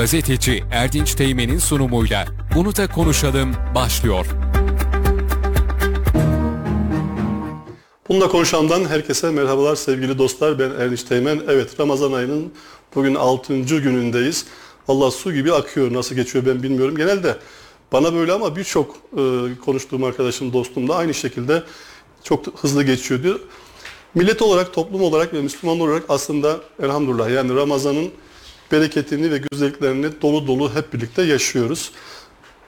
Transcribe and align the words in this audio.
gazeteci 0.00 0.64
Erdinç 0.72 1.14
Teğmen'in 1.14 1.58
sunumuyla 1.58 2.26
Bunu 2.54 2.76
da 2.76 2.88
konuşalım 2.88 3.52
başlıyor. 3.74 4.26
Bununla 8.08 8.28
konuşandan 8.28 8.84
herkese 8.84 9.30
merhabalar 9.30 9.76
sevgili 9.76 10.18
dostlar. 10.18 10.58
Ben 10.58 10.70
Erdinç 10.70 11.02
Teğmen. 11.02 11.42
Evet 11.48 11.80
Ramazan 11.80 12.12
ayının 12.12 12.52
bugün 12.94 13.14
6. 13.14 13.54
günündeyiz. 13.58 14.46
Allah 14.88 15.10
su 15.10 15.32
gibi 15.32 15.52
akıyor. 15.52 15.92
Nasıl 15.92 16.14
geçiyor 16.14 16.46
ben 16.46 16.62
bilmiyorum. 16.62 16.96
Genelde 16.96 17.36
bana 17.92 18.14
böyle 18.14 18.32
ama 18.32 18.56
birçok 18.56 18.96
e, 18.96 19.20
konuştuğum 19.64 20.04
arkadaşım, 20.04 20.52
dostum 20.52 20.88
da 20.88 20.96
aynı 20.96 21.14
şekilde 21.14 21.62
çok 22.24 22.60
hızlı 22.60 22.82
geçiyor 22.82 23.22
diyor. 23.22 23.40
Millet 24.14 24.42
olarak, 24.42 24.74
toplum 24.74 25.02
olarak 25.02 25.34
ve 25.34 25.42
Müslüman 25.42 25.80
olarak 25.80 26.02
aslında 26.08 26.60
elhamdülillah 26.82 27.30
yani 27.30 27.54
Ramazan'ın 27.54 28.10
bereketini 28.72 29.30
ve 29.30 29.40
güzelliklerini 29.50 30.06
dolu 30.22 30.46
dolu 30.46 30.74
hep 30.74 30.92
birlikte 30.92 31.22
yaşıyoruz. 31.22 31.92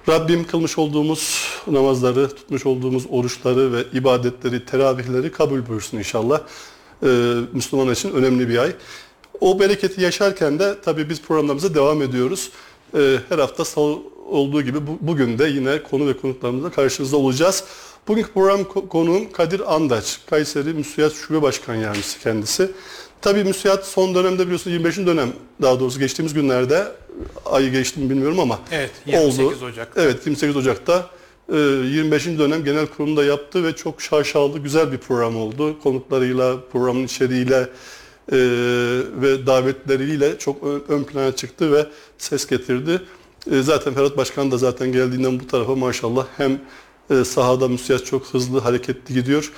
Rabbim 0.08 0.46
kılmış 0.46 0.78
olduğumuz 0.78 1.48
namazları, 1.66 2.28
tutmuş 2.28 2.66
olduğumuz 2.66 3.04
oruçları 3.10 3.72
ve 3.72 3.84
ibadetleri, 3.92 4.66
teravihleri 4.66 5.32
kabul 5.32 5.66
buyursun 5.66 5.98
inşallah. 5.98 6.40
Ee, 7.02 7.06
Müslüman 7.52 7.92
için 7.92 8.12
önemli 8.12 8.48
bir 8.48 8.58
ay. 8.58 8.72
O 9.40 9.60
bereketi 9.60 10.00
yaşarken 10.00 10.58
de 10.58 10.74
tabii 10.84 11.08
biz 11.08 11.22
programlarımıza 11.22 11.74
devam 11.74 12.02
ediyoruz. 12.02 12.50
Ee, 12.94 13.18
her 13.28 13.38
hafta 13.38 13.64
salı 13.64 13.98
olduğu 14.26 14.62
gibi 14.62 14.86
bu, 14.86 14.98
bugün 15.00 15.38
de 15.38 15.44
yine 15.44 15.82
konu 15.82 16.06
ve 16.06 16.16
konuklarımızla 16.16 16.70
karşınızda 16.70 17.16
olacağız. 17.16 17.64
Bugünkü 18.08 18.32
program 18.32 18.64
konuğum 18.64 19.32
Kadir 19.32 19.74
Andaç, 19.74 20.20
Kayseri 20.30 20.74
Müsiyat 20.74 21.12
Şube 21.12 21.42
Başkan 21.42 21.74
Yardımcısı 21.74 22.20
kendisi. 22.20 22.70
Tabii 23.22 23.44
müsiyat 23.44 23.86
son 23.86 24.14
dönemde 24.14 24.44
biliyorsunuz 24.44 24.74
25. 24.74 24.96
dönem 24.96 25.32
daha 25.62 25.80
doğrusu 25.80 25.98
geçtiğimiz 25.98 26.34
günlerde 26.34 26.88
ayı 27.44 27.70
geçti 27.70 28.00
mi 28.00 28.10
bilmiyorum 28.10 28.40
ama 28.40 28.60
evet, 28.70 28.90
28 29.06 29.40
oldu. 29.40 29.64
Ocak. 29.64 29.92
Evet 29.96 30.26
28 30.26 30.56
Ocak'ta 30.56 31.10
25. 31.48 32.26
E, 32.26 32.38
dönem 32.38 32.64
genel 32.64 32.86
kurulunda 32.86 33.24
yaptı 33.24 33.64
ve 33.64 33.76
çok 33.76 34.02
şaşalı 34.02 34.58
güzel 34.58 34.92
bir 34.92 34.98
program 34.98 35.36
oldu. 35.36 35.78
Konuklarıyla, 35.82 36.56
programın 36.72 37.04
içeriğiyle 37.04 37.68
e, 38.32 38.38
ve 39.22 39.46
davetleriyle 39.46 40.38
çok 40.38 40.64
ön 40.88 41.04
plana 41.04 41.36
çıktı 41.36 41.72
ve 41.72 41.86
ses 42.18 42.46
getirdi. 42.46 43.00
E, 43.50 43.62
zaten 43.62 43.94
Ferhat 43.94 44.16
Başkan 44.16 44.50
da 44.50 44.58
zaten 44.58 44.92
geldiğinden 44.92 45.40
bu 45.40 45.46
tarafa 45.46 45.74
maşallah 45.74 46.26
hem 46.36 46.60
sahada 47.24 47.68
müsiyat 47.68 48.04
çok 48.04 48.26
hızlı 48.26 48.60
hareketli 48.60 49.14
gidiyor. 49.14 49.52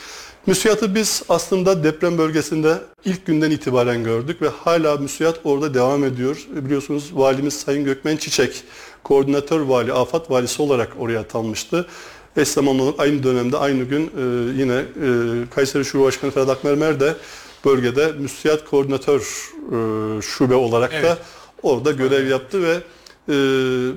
Müsiyatı 0.47 0.95
biz 0.95 1.23
aslında 1.29 1.85
deprem 1.85 2.19
bölgesinde 2.19 2.79
ilk 3.05 3.27
günden 3.27 3.51
itibaren 3.51 4.05
gördük 4.05 4.43
ve 4.43 4.49
hala 4.49 4.97
müsiyat 4.97 5.41
orada 5.45 5.75
devam 5.75 6.05
ediyor. 6.05 6.47
Biliyorsunuz 6.51 7.11
valimiz 7.13 7.55
Sayın 7.55 7.85
Gökmen 7.85 8.17
Çiçek, 8.17 8.65
koordinatör 9.05 9.61
vali, 9.61 9.93
afat 9.93 10.31
valisi 10.31 10.63
olarak 10.63 10.93
oraya 10.99 11.21
atanmıştı. 11.21 11.87
Eş 12.37 12.49
zamanlı 12.49 12.95
aynı 12.99 13.23
dönemde 13.23 13.57
aynı 13.57 13.85
gün 13.85 14.03
e, 14.07 14.23
yine 14.61 14.75
e, 14.77 15.09
Kayseri 15.55 15.85
Şube 15.85 16.05
Başkanı 16.05 16.31
Ferhat 16.31 16.49
Akmermer 16.49 17.01
de 17.01 17.15
bölgede 17.65 18.13
müsiyat 18.13 18.65
koordinatör 18.71 19.21
e, 19.21 20.23
şube 20.23 20.55
olarak 20.55 20.91
evet. 20.95 21.05
da 21.05 21.19
orada 21.63 21.93
görev 21.93 22.27
yaptı 22.27 22.63
ve 22.63 22.81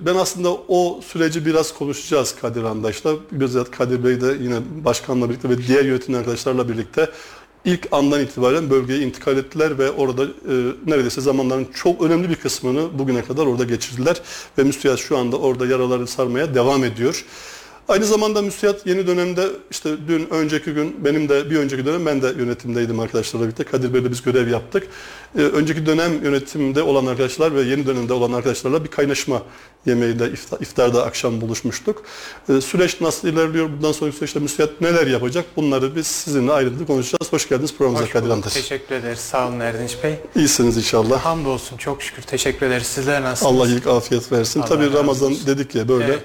ben 0.05 0.15
aslında 0.15 0.49
o 0.67 1.01
süreci 1.07 1.45
biraz 1.45 1.73
konuşacağız 1.73 2.35
Kadir 2.41 2.63
Andaş'la. 2.63 3.13
Bizzat 3.31 3.71
Kadir 3.71 4.03
Bey 4.03 4.21
de 4.21 4.37
yine 4.41 4.59
başkanla 4.85 5.29
birlikte 5.29 5.49
ve 5.49 5.67
diğer 5.67 5.85
yönetim 5.85 6.15
arkadaşlarla 6.15 6.69
birlikte 6.69 7.09
ilk 7.65 7.87
andan 7.91 8.21
itibaren 8.21 8.69
bölgeye 8.69 8.99
intikal 8.99 9.37
ettiler 9.37 9.79
ve 9.79 9.91
orada 9.91 10.23
e, 10.23 10.27
neredeyse 10.85 11.21
zamanların 11.21 11.67
çok 11.73 12.01
önemli 12.01 12.29
bir 12.29 12.35
kısmını 12.35 12.99
bugüne 12.99 13.21
kadar 13.21 13.45
orada 13.45 13.63
geçirdiler. 13.63 14.21
Ve 14.57 14.63
müstiyat 14.63 14.99
şu 14.99 15.17
anda 15.17 15.37
orada 15.37 15.65
yaraları 15.65 16.07
sarmaya 16.07 16.55
devam 16.55 16.83
ediyor. 16.83 17.25
Aynı 17.87 18.05
zamanda 18.05 18.41
müsiyat 18.41 18.85
yeni 18.85 19.07
dönemde 19.07 19.47
işte 19.71 19.89
dün 20.07 20.27
önceki 20.29 20.71
gün 20.71 21.05
benim 21.05 21.29
de 21.29 21.49
bir 21.49 21.57
önceki 21.57 21.85
dönem 21.85 22.05
ben 22.05 22.21
de 22.21 22.27
yönetimdeydim 22.27 22.99
arkadaşlarla 22.99 23.45
birlikte. 23.45 23.63
Kadir 23.63 23.93
Bey'le 23.93 24.11
biz 24.11 24.21
görev 24.21 24.47
yaptık. 24.47 24.87
Ee, 25.37 25.41
önceki 25.41 25.85
dönem 25.85 26.23
yönetimde 26.23 26.81
olan 26.81 27.05
arkadaşlar 27.05 27.55
ve 27.55 27.61
yeni 27.61 27.87
dönemde 27.87 28.13
olan 28.13 28.31
arkadaşlarla 28.31 28.83
bir 28.83 28.89
kaynaşma 28.89 29.41
yemeğinde 29.85 30.31
iftar, 30.31 30.59
iftarda 30.59 31.05
akşam 31.05 31.41
buluşmuştuk. 31.41 32.03
Ee, 32.49 32.61
süreç 32.61 33.01
nasıl 33.01 33.27
ilerliyor? 33.27 33.69
Bundan 33.77 33.91
sonraki 33.91 34.17
süreçte 34.17 34.39
müsiyat 34.39 34.81
neler 34.81 35.07
yapacak? 35.07 35.45
Bunları 35.55 35.95
biz 35.95 36.07
sizinle 36.07 36.51
ayrıntılı 36.51 36.87
konuşacağız. 36.87 37.33
Hoş 37.33 37.49
geldiniz 37.49 37.73
programımıza 37.77 38.11
Kadir 38.13 38.29
Antaş. 38.29 38.53
Teşekkür 38.53 38.95
ederiz. 38.95 39.19
Sağ 39.19 39.47
olun 39.47 39.59
Erdinç 39.59 39.97
Bey. 40.03 40.15
İyisiniz 40.35 40.77
inşallah. 40.77 41.19
Hamdolsun. 41.25 41.77
Çok 41.77 42.03
şükür. 42.03 42.21
Teşekkür 42.21 42.65
ederiz. 42.65 42.87
Sizler 42.87 43.21
nasılsınız? 43.21 43.59
Allah 43.61 43.67
iyilik 43.67 43.87
afiyet 43.87 44.31
versin. 44.31 44.59
Allah 44.59 44.67
Tabii 44.67 44.93
Ramazan 44.93 45.31
olsun. 45.31 45.47
dedik 45.47 45.75
ya 45.75 45.87
böyle. 45.87 46.05
Evet 46.05 46.23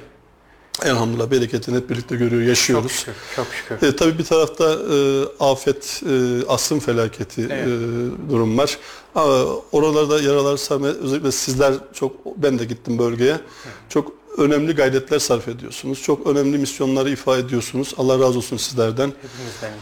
elhamdülillah 0.84 1.30
bereketini 1.30 1.76
hep 1.76 1.90
birlikte 1.90 2.16
görüyor, 2.16 2.42
yaşıyoruz. 2.42 2.92
Çok 2.92 2.92
şükür. 2.92 3.14
Çok 3.36 3.46
şükür. 3.46 3.88
E, 3.88 3.96
tabii 3.96 4.18
bir 4.18 4.24
tarafta 4.24 4.72
e, 4.72 5.24
afet, 5.40 6.02
e, 6.10 6.46
asrın 6.48 6.78
felaketi 6.78 7.42
evet. 7.50 7.66
e, 7.66 8.30
durum 8.30 8.58
var. 8.58 8.78
Ama 9.14 9.44
oralarda 9.72 10.20
yaralar 10.20 10.56
sarma, 10.56 10.86
özellikle 10.86 11.32
sizler 11.32 11.74
çok, 11.92 12.36
ben 12.36 12.58
de 12.58 12.64
gittim 12.64 12.98
bölgeye. 12.98 13.30
Evet. 13.30 13.74
Çok 13.88 14.12
önemli 14.38 14.74
gayretler 14.74 15.18
sarf 15.18 15.48
ediyorsunuz. 15.48 16.02
Çok 16.02 16.26
önemli 16.26 16.58
misyonları 16.58 17.10
ifade 17.10 17.40
ediyorsunuz. 17.40 17.94
Allah 17.96 18.14
razı 18.14 18.38
olsun 18.38 18.56
sizlerden. 18.56 19.12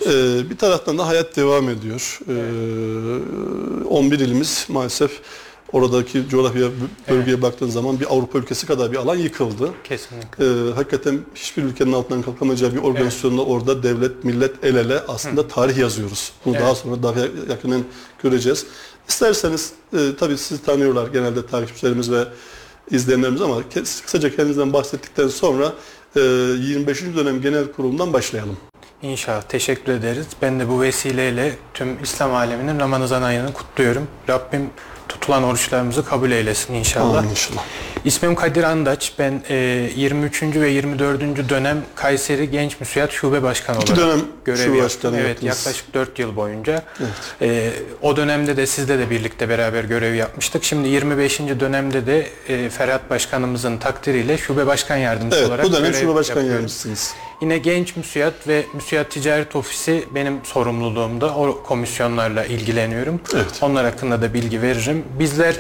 Ee, 0.06 0.50
bir 0.50 0.58
taraftan 0.58 0.98
da 0.98 1.06
hayat 1.06 1.36
devam 1.36 1.68
ediyor. 1.68 2.18
Ee, 2.28 3.84
11 3.88 4.18
ilimiz 4.18 4.66
maalesef 4.68 5.20
Oradaki 5.72 6.28
coğrafya 6.28 6.68
bölgeye 7.08 7.34
evet. 7.34 7.42
baktığın 7.42 7.68
zaman 7.68 8.00
bir 8.00 8.06
Avrupa 8.06 8.38
ülkesi 8.38 8.66
kadar 8.66 8.92
bir 8.92 8.96
alan 8.96 9.16
yıkıldı. 9.16 9.70
Kesinlikle. 9.84 10.44
Ee, 10.44 10.72
hakikaten 10.74 11.20
hiçbir 11.34 11.62
ülkenin 11.62 11.92
altından 11.92 12.22
kalkamayacağı 12.22 12.74
bir 12.74 12.78
organizasyonla 12.78 13.42
evet. 13.42 13.52
orada 13.52 13.82
devlet, 13.82 14.24
millet 14.24 14.64
el 14.64 14.74
ele 14.74 15.00
aslında 15.08 15.40
Hı. 15.40 15.48
tarih 15.48 15.76
yazıyoruz. 15.76 16.32
Bunu 16.44 16.54
evet. 16.54 16.64
daha 16.64 16.74
sonra 16.74 17.02
daha 17.02 17.20
yakından 17.48 17.84
göreceğiz. 18.22 18.66
İsterseniz 19.08 19.72
e, 19.92 19.98
tabii 20.18 20.38
sizi 20.38 20.64
tanıyorlar 20.64 21.06
genelde 21.06 21.46
takipçilerimiz 21.46 22.12
ve 22.12 22.24
izleyenlerimiz 22.90 23.42
ama 23.42 23.56
kısaca 24.04 24.36
kendinizden 24.36 24.72
bahsettikten 24.72 25.28
sonra 25.28 25.72
e, 26.16 26.20
25. 26.20 27.02
dönem 27.02 27.40
genel 27.40 27.72
kurulundan 27.72 28.12
başlayalım. 28.12 28.56
İnşallah 29.02 29.42
teşekkür 29.42 29.92
ederiz. 29.92 30.26
Ben 30.42 30.60
de 30.60 30.68
bu 30.68 30.80
vesileyle 30.80 31.56
tüm 31.74 32.02
İslam 32.02 32.34
aleminin 32.34 32.80
Ramazan 32.80 33.22
ayını 33.22 33.52
kutluyorum. 33.52 34.08
Rabbim 34.28 34.70
tutulan 35.10 35.42
oruçlarımızı 35.44 36.04
kabul 36.04 36.30
eylesin 36.30 36.74
inşallah. 36.74 37.18
Amin 37.18 37.30
inşallah. 37.30 37.62
İsmim 38.04 38.34
Kadir 38.34 38.62
Andaç. 38.62 39.12
Ben 39.18 39.42
e, 39.48 39.54
23. 39.96 40.42
ve 40.42 40.70
24. 40.70 41.48
dönem 41.48 41.82
Kayseri 41.94 42.50
Genç 42.50 42.80
Müsiyat 42.80 43.12
Şube 43.12 43.42
Başkanı 43.42 43.78
İki 43.82 43.92
olarak 43.92 44.06
dönem 44.06 44.26
görev 44.44 44.74
yaptım. 44.74 45.14
Evet, 45.14 45.28
yaptınız. 45.28 45.58
yaklaşık 45.58 45.94
4 45.94 46.18
yıl 46.18 46.36
boyunca. 46.36 46.82
Evet. 47.00 47.10
E, 47.42 47.72
o 48.02 48.16
dönemde 48.16 48.56
de 48.56 48.66
sizle 48.66 48.98
de 48.98 49.10
birlikte 49.10 49.48
beraber 49.48 49.84
görev 49.84 50.14
yapmıştık. 50.14 50.64
Şimdi 50.64 50.88
25. 50.88 51.38
dönemde 51.40 52.06
de 52.06 52.26
e, 52.48 52.70
Ferhat 52.70 53.10
Başkanımızın 53.10 53.76
takdiriyle 53.76 54.38
Şube 54.38 54.66
Başkan 54.66 54.96
Yardımcısı 54.96 55.40
evet, 55.40 55.48
olarak 55.48 55.64
bu 55.64 55.72
dönem 55.72 55.94
Şube 55.94 56.14
Başkan 56.14 56.42
Yardımcısınız. 56.42 57.14
Yine 57.40 57.58
Genç 57.58 57.96
Müsiyat 57.96 58.48
ve 58.48 58.64
Müsiyat 58.74 59.10
Ticaret 59.10 59.56
Ofisi 59.56 60.04
benim 60.14 60.40
sorumluluğumda. 60.44 61.34
O 61.34 61.62
komisyonlarla 61.62 62.44
ilgileniyorum. 62.44 63.20
Evet. 63.34 63.58
Onlar 63.60 63.84
hakkında 63.84 64.22
da 64.22 64.34
bilgi 64.34 64.62
veririm. 64.62 65.04
Bizler 65.18 65.56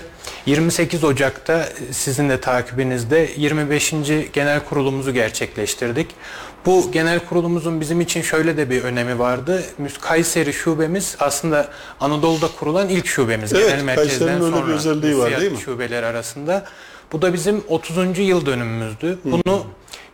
28 0.46 1.04
Ocak'ta 1.04 1.68
sizin 1.90 2.28
de 2.28 2.40
takibinizde 2.40 3.30
25. 3.36 3.94
genel 4.32 4.60
kurulumuzu 4.64 5.12
gerçekleştirdik. 5.12 6.06
Bu 6.66 6.92
genel 6.92 7.20
kurulumuzun 7.20 7.80
bizim 7.80 8.00
için 8.00 8.22
şöyle 8.22 8.56
de 8.56 8.70
bir 8.70 8.84
önemi 8.84 9.18
vardı. 9.18 9.62
Kayseri 10.00 10.52
şubemiz 10.52 11.16
aslında 11.20 11.68
Anadolu'da 12.00 12.48
kurulan 12.58 12.88
ilk 12.88 13.06
şubemiz. 13.06 13.52
Evet, 13.52 13.70
genel 13.70 13.82
merkezden 13.84 14.38
sonra 14.38 14.66
bir 14.66 14.72
özelliği 14.72 15.18
var 15.18 15.40
değil 15.40 15.52
mi? 15.52 15.58
şubeler 15.58 16.02
arasında. 16.02 16.64
Bu 17.12 17.22
da 17.22 17.32
bizim 17.32 17.64
30. 17.68 18.18
yıl 18.18 18.46
dönümümüzdü. 18.46 19.18
Bunu 19.24 19.66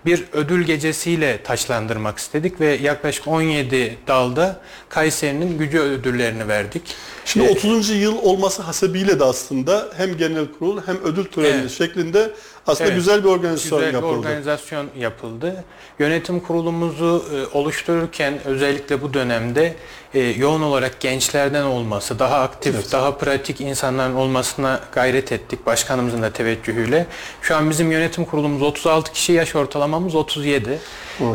bir 0.07 0.25
ödül 0.33 0.65
gecesiyle 0.65 1.43
taçlandırmak 1.43 2.19
istedik 2.19 2.61
ve 2.61 2.67
yaklaşık 2.67 3.29
17 3.29 3.99
dalda 4.07 4.61
Kayseri'nin 4.89 5.59
gücü 5.59 5.79
ödüllerini 5.79 6.49
verdik. 6.49 6.83
Şimdi 7.25 7.47
ee, 7.47 7.51
30. 7.51 7.91
yıl 7.91 8.19
olması 8.19 8.63
hasebiyle 8.63 9.21
de 9.21 9.25
aslında 9.25 9.89
hem 9.97 10.17
genel 10.17 10.47
kurul 10.59 10.81
hem 10.87 10.97
ödül 11.05 11.25
töreni 11.25 11.61
evet. 11.61 11.71
şeklinde 11.71 12.31
aslında 12.67 12.89
evet, 12.89 12.99
güzel 12.99 13.25
bir 13.25 13.29
organizasyon 13.29 13.81
güzel 13.81 13.95
yapıldı. 13.95 14.17
Güzel 14.17 14.23
bir 14.23 14.29
organizasyon 14.29 14.87
yapıldı. 14.99 15.65
Yönetim 15.99 16.41
kurulumuzu 16.41 17.25
e, 17.35 17.57
oluştururken 17.59 18.35
özellikle 18.45 19.03
bu 19.03 19.15
dönemde 19.15 19.77
e, 20.15 20.21
yoğun 20.21 20.63
olarak 20.63 21.01
gençlerden 21.01 21.63
olması, 21.63 22.19
daha 22.19 22.41
aktif, 22.41 22.75
evet. 22.75 22.93
daha 22.93 23.17
pratik 23.19 23.61
insanların 23.61 24.15
olmasına 24.15 24.81
gayret 24.93 25.33
ettik 25.33 25.67
başkanımızın 25.67 26.23
da 26.23 26.31
teveccühüyle. 26.31 27.07
Şu 27.43 27.57
an 27.57 27.71
bizim 27.71 27.93
yönetim 27.93 28.25
kurulumuz 28.25 28.63
36 28.63 29.13
kişi, 29.13 29.33
yaş 29.33 29.57
ortalamamız 29.57 30.15
37. 30.15 30.79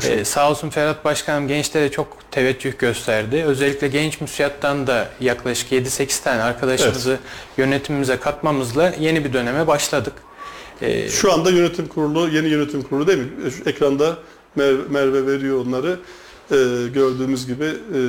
Ee, 0.04 0.26
sağ 0.26 0.50
olsun 0.50 0.70
Ferhat 0.70 1.06
Başkanım 1.06 1.48
gençlere 1.48 1.92
çok 1.92 2.08
teveccüh 2.32 2.78
gösterdi. 2.80 3.44
Özellikle 3.48 3.88
genç 3.88 4.22
müsiyattan 4.22 4.88
da 4.88 5.10
yaklaşık 5.20 5.72
7-8 5.72 6.24
tane 6.24 6.44
arkadaşımızı 6.44 7.10
evet. 7.10 7.20
yönetimimize 7.58 8.18
katmamızla 8.18 8.94
yeni 9.00 9.26
bir 9.26 9.34
döneme 9.34 9.68
başladık. 9.68 10.14
E, 10.82 11.10
Şu 11.10 11.34
anda 11.34 11.50
yönetim 11.50 11.88
kurulu, 11.88 12.30
yeni 12.30 12.48
yönetim 12.48 12.82
kurulu 12.82 13.08
değil 13.08 13.20
mi? 13.20 13.28
Şu 13.58 13.70
ekranda 13.70 14.18
Merve, 14.56 14.82
Merve 14.90 15.28
veriyor 15.28 15.66
onları. 15.66 16.00
Ee, 16.52 16.56
gördüğümüz 16.94 17.48
gibi 17.48 17.64
e, 17.66 18.00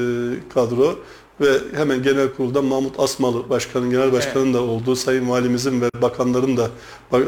kadro 0.55 0.99
ve 1.41 1.59
hemen 1.75 2.03
genel 2.03 2.33
kurulda 2.33 2.63
Mahmut 2.63 3.01
Asmalı 3.01 3.51
başkanın, 3.51 3.91
genel 3.91 4.13
başkanın 4.13 4.55
da 4.55 4.63
olduğu, 4.63 4.97
sayın 4.97 5.31
valimizin 5.31 5.81
ve 5.81 5.91
bakanların 6.03 6.57
da 6.57 6.71
e, 7.13 7.19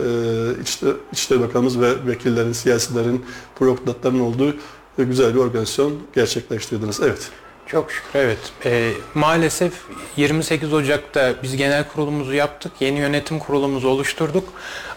İçişleri, 0.63 0.95
İçişleri 1.13 1.41
Bakanımız 1.41 1.81
ve 1.81 2.07
vekillerin, 2.07 2.53
siyasilerin, 2.53 3.25
bürokratların 3.61 4.21
olduğu 4.21 4.51
e, 4.99 5.05
güzel 5.05 5.35
bir 5.35 5.39
organizasyon 5.39 5.93
gerçekleştirdiniz. 6.15 7.01
Evet. 7.03 7.31
Çok 7.67 7.93
şükür 7.93 8.19
evet. 8.19 8.39
Ee, 8.65 8.91
maalesef 9.15 9.73
28 10.17 10.73
Ocak'ta 10.73 11.35
biz 11.43 11.57
genel 11.57 11.85
kurulumuzu 11.89 12.33
yaptık. 12.33 12.73
Yeni 12.81 12.99
yönetim 12.99 13.39
kurulumuzu 13.39 13.89
oluşturduk. 13.89 14.49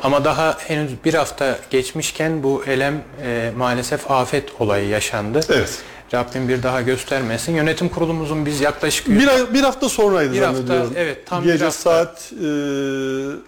Ama 0.03 0.25
daha 0.25 0.57
henüz 0.59 0.91
bir 1.05 1.13
hafta 1.13 1.59
geçmişken 1.69 2.43
bu 2.43 2.63
elem 2.67 3.03
e, 3.23 3.51
maalesef 3.57 4.11
afet 4.11 4.49
olayı 4.59 4.87
yaşandı. 4.89 5.39
Evet. 5.49 5.79
Rabbim 6.13 6.49
bir 6.49 6.63
daha 6.63 6.81
göstermesin. 6.81 7.55
Yönetim 7.55 7.89
kurulumuzun 7.89 8.45
biz 8.45 8.61
yaklaşık 8.61 9.07
Bir, 9.09 9.27
ay, 9.27 9.53
bir 9.53 9.61
hafta 9.61 9.89
sonraydı 9.89 10.33
Bir 10.33 10.41
hafta, 10.41 10.53
zannediyorum. 10.57 10.93
evet, 10.97 11.25
tam 11.27 11.43
bir 11.43 11.51
Gece 11.51 11.65
hafta. 11.65 11.79
saat 11.81 12.31
e, 12.43 12.45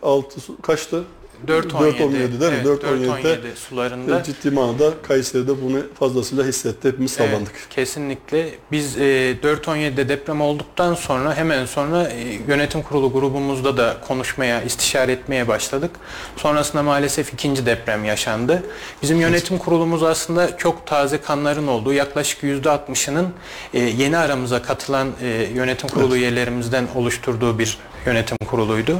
6 0.03 0.39
kaçtı? 0.61 1.03
4.17 1.47 1.71
4.17 1.71 2.11
değil 2.41 2.51
mi? 2.51 2.57
evet, 2.65 2.65
4.17'de 2.65 3.33
4.17 3.33 3.55
sularında. 3.55 4.23
Ciddi 4.23 4.51
manada 4.51 4.93
Kayseri'de 5.07 5.61
bunu 5.61 5.81
fazlasıyla 5.99 6.43
hissetti. 6.43 6.87
Hepimiz 6.87 7.17
Evet, 7.19 7.29
sallandık. 7.31 7.55
kesinlikle. 7.69 8.49
Biz 8.71 8.97
e, 8.97 9.01
4.17'de 9.43 10.09
deprem 10.09 10.41
olduktan 10.41 10.93
sonra 10.93 11.35
hemen 11.37 11.65
sonra 11.65 12.07
e, 12.07 12.39
yönetim 12.47 12.81
kurulu 12.81 13.11
grubumuzda 13.13 13.77
da 13.77 13.97
konuşmaya, 14.07 14.61
istişare 14.61 15.11
etmeye 15.11 15.47
başladık. 15.47 15.91
Sonrasında 16.37 16.83
maalesef 16.83 17.33
ikinci 17.33 17.65
deprem 17.65 18.05
yaşandı. 18.05 18.63
Bizim 19.01 19.21
yönetim 19.21 19.57
kurulumuz 19.57 20.03
aslında 20.03 20.57
çok 20.57 20.87
taze 20.87 21.21
kanların 21.21 21.67
olduğu, 21.67 21.93
yaklaşık 21.93 22.43
%60'ının 22.43 23.27
e, 23.73 23.79
yeni 23.79 24.17
aramıza 24.17 24.61
katılan 24.61 25.07
e, 25.21 25.27
yönetim 25.55 25.89
kurulu 25.89 26.15
üyelerimizden 26.15 26.87
oluşturduğu 26.95 27.59
bir 27.59 27.77
yönetim 28.05 28.37
kuruluydu. 28.37 28.99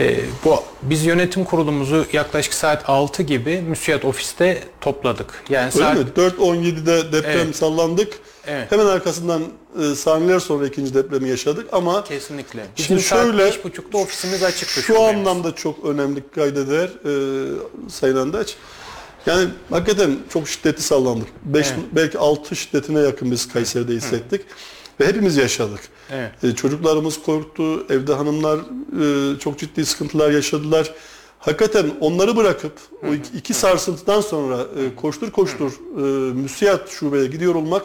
E, 0.00 0.20
bu 0.44 0.62
biz 0.82 1.04
yönetim 1.06 1.44
kurulumuzu 1.44 2.06
yaklaşık 2.12 2.54
saat 2.54 2.88
6 2.88 3.22
gibi 3.22 3.60
müsiyat 3.60 4.04
ofiste 4.04 4.64
topladık. 4.80 5.44
Yani 5.48 5.64
Öyle 5.64 5.70
saat 5.84 5.96
mi? 5.98 6.04
4.17'de 6.16 7.12
deprem 7.12 7.38
Evet. 7.40 7.56
sallandık. 7.56 8.12
Evet. 8.46 8.72
Hemen 8.72 8.86
arkasından 8.86 9.42
e, 9.82 9.94
saniyeler 9.94 10.40
sonra 10.40 10.66
ikinci 10.66 10.94
depremi 10.94 11.28
yaşadık 11.28 11.68
ama 11.72 12.04
Kesinlikle. 12.04 12.64
Bizim 12.76 12.86
Şimdi 12.86 13.02
saat 13.02 13.22
şöyle, 13.26 13.38
beş 13.46 13.64
buçukta 13.64 13.98
ofisimiz 13.98 14.42
açıktı. 14.42 14.74
şu 14.74 14.82
şubemiz. 14.82 15.08
anlamda 15.08 15.54
çok 15.54 15.84
önemli 15.84 16.22
kaydeder 16.34 16.84
e, 16.86 17.90
Sayın 17.90 18.16
Andaç. 18.16 18.56
Yani 19.26 19.48
hakikaten 19.70 20.18
çok 20.32 20.48
şiddetli 20.48 20.82
sallandık. 20.82 21.28
Beş, 21.44 21.66
Evet. 21.66 21.78
Belki 21.92 22.18
6 22.18 22.56
şiddetine 22.56 23.00
yakın 23.00 23.30
biz 23.30 23.52
Kayseri'de 23.52 23.92
hissettik. 23.92 24.40
Ve 25.00 25.06
hepimiz 25.06 25.36
yaşadık. 25.36 25.80
Evet. 26.10 26.44
E, 26.44 26.54
çocuklarımız 26.54 27.22
korktu, 27.22 27.86
evde 27.92 28.14
hanımlar 28.14 28.58
e, 28.58 29.38
çok 29.38 29.58
ciddi 29.58 29.86
sıkıntılar 29.86 30.30
yaşadılar. 30.30 30.92
Hakikaten 31.38 31.90
onları 32.00 32.36
bırakıp 32.36 32.72
o 33.08 33.14
iki, 33.14 33.38
iki 33.38 33.54
sarsıntıdan 33.54 34.20
sonra 34.20 34.56
e, 34.56 34.96
koştur 34.96 35.30
koştur 35.30 35.72
e, 35.96 36.32
müsiyat 36.32 36.90
şubeye 36.90 37.26
gidiyor 37.26 37.54
olmak 37.54 37.82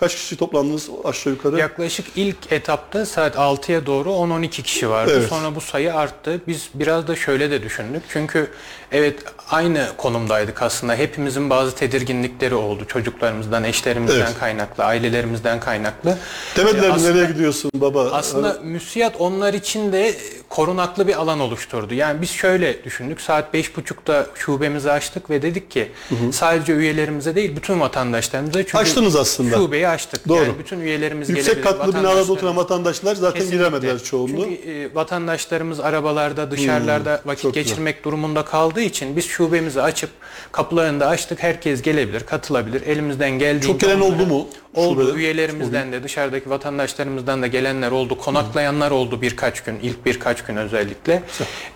kaç 0.00 0.14
kişi 0.14 0.36
toplandınız 0.36 0.88
aşağı 1.04 1.32
yukarı? 1.32 1.58
Yaklaşık 1.58 2.06
ilk 2.16 2.36
etapta 2.52 3.06
saat 3.06 3.34
6'ya 3.36 3.86
doğru 3.86 4.08
10-12 4.10 4.48
kişi 4.62 4.90
vardı. 4.90 5.12
Evet. 5.18 5.28
Sonra 5.28 5.54
bu 5.54 5.60
sayı 5.60 5.94
arttı. 5.94 6.40
Biz 6.46 6.68
biraz 6.74 7.08
da 7.08 7.16
şöyle 7.16 7.50
de 7.50 7.62
düşündük. 7.62 8.02
Çünkü 8.12 8.50
evet 8.92 9.18
aynı 9.50 9.86
konumdaydık 9.96 10.62
aslında. 10.62 10.94
Hepimizin 10.96 11.50
bazı 11.50 11.74
tedirginlikleri 11.74 12.54
oldu. 12.54 12.84
Çocuklarımızdan, 12.88 13.64
eşlerimizden 13.64 14.20
Evet. 14.20 14.38
kaynaklı, 14.40 14.84
ailelerimizden 14.84 15.60
kaynaklı. 15.60 16.18
Demediler 16.56 16.82
E, 16.84 16.86
mi 16.88 16.92
aslında- 16.94 17.12
nereye 17.14 17.26
gidiyorsun 17.32 17.70
baba? 17.74 18.10
Aslında 18.12 18.58
müsiyat 18.62 19.14
onlar 19.18 19.54
için 19.54 19.92
de 19.92 20.14
korunaklı 20.48 21.08
bir 21.08 21.14
alan 21.20 21.40
oluşturdu. 21.40 21.94
Yani 21.94 22.22
biz 22.22 22.30
şöyle 22.30 22.84
düşündük. 22.84 23.20
Saat 23.20 23.54
beş 23.54 23.76
buçukta 23.76 24.26
şubemizi 24.34 24.90
açtık 24.92 25.30
ve 25.30 25.42
dedik 25.42 25.70
ki 25.70 25.88
sadece 26.32 26.72
üyelerimize 26.72 27.34
değil 27.34 27.56
bütün 27.56 27.80
vatandaşlarımıza 27.80 28.62
çünkü 28.62 28.78
Açtınız 28.78 29.16
aslında. 29.16 29.56
şubeyi 29.56 29.88
açtık. 29.88 30.28
Doğru. 30.28 30.42
Yani 30.44 30.58
bütün 30.58 30.80
üyelerimiz 30.80 31.28
Yüksek 31.30 31.64
katlı 31.64 31.78
vatandaşlarımız- 31.92 32.30
oturan 32.30 32.56
vatandaşlar 32.56 33.14
zaten 33.14 33.40
Kesinlikle. 33.40 33.56
giremediler 33.58 33.98
çoğunluğu. 34.02 34.44
Çünkü 34.44 34.70
e, 34.70 34.94
vatandaşlarımız 34.94 35.80
arabalarda, 35.80 36.50
dışarılarda 36.50 37.20
vakit 37.24 37.42
çok 37.42 37.54
güzel. 37.54 37.64
geçirmek 37.68 38.04
durumunda 38.04 38.44
kaldığı 38.44 38.80
için 38.82 39.16
biz 39.16 39.24
şubemizi 39.24 39.82
açıp 39.82 40.10
kapılarını 40.52 41.00
da 41.00 41.06
açtık. 41.08 41.42
Herkes 41.42 41.82
gelebilir, 41.82 42.20
katılabilir. 42.20 42.82
Elimizden 42.86 43.30
geldiğince 43.30 43.66
Çok 43.66 43.80
gelen 43.80 44.00
oldu 44.00 44.26
mu? 44.26 44.48
Oldu. 44.74 45.02
şubede? 45.04 45.18
Üyelerimizden 45.18 45.92
de 45.92 46.02
dışarıdaki 46.02 46.50
vatandaşlarımızdan 46.50 47.42
da 47.42 47.46
gelenler 47.46 47.90
oldu. 47.90 48.18
Konaklayanlar 48.18 48.90
oldu 48.90 49.22
birkaç 49.22 49.60
gün, 49.62 49.78
ilk 49.82 50.06
birkaç 50.06 50.35
gün 50.44 50.56
özellikle. 50.56 51.22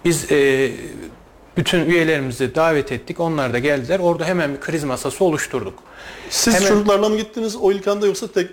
Biz 0.04 0.32
e, 0.32 0.70
bütün 1.56 1.84
üyelerimizi 1.90 2.54
davet 2.54 2.92
ettik. 2.92 3.20
Onlar 3.20 3.52
da 3.52 3.58
geldiler. 3.58 3.98
Orada 3.98 4.24
hemen 4.24 4.54
bir 4.54 4.60
kriz 4.60 4.84
masası 4.84 5.24
oluşturduk. 5.24 5.78
Siz 6.30 6.54
Hemen- 6.54 6.68
çocuklarla 6.68 7.08
mı 7.08 7.16
gittiniz 7.16 7.56
o 7.56 7.72
ilk 7.72 7.88
anda 7.88 8.06
yoksa 8.06 8.26
tek 8.26 8.50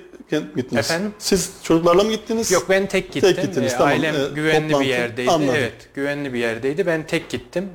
gittiniz? 0.55 0.85
Efendim? 0.85 1.13
Siz 1.19 1.51
çocuklarla 1.63 2.03
mı 2.03 2.11
gittiniz? 2.11 2.51
Yok 2.51 2.65
ben 2.69 2.87
tek 2.87 3.11
gittim. 3.11 3.33
Tek 3.35 3.43
gittiniz, 3.45 3.73
Ee, 3.73 3.77
tamam. 3.77 3.87
Ailem 3.93 4.15
Ee, 4.15 4.19
güvenli 4.35 4.61
toplantı, 4.67 4.83
bir 4.85 4.89
yerdeydi. 4.89 5.31
anladım. 5.31 5.55
Evet, 5.57 5.73
güvenli 5.95 6.33
bir 6.33 6.39
yerdeydi. 6.39 6.85
Ben 6.85 7.07
tek 7.07 7.29
gittim. 7.29 7.69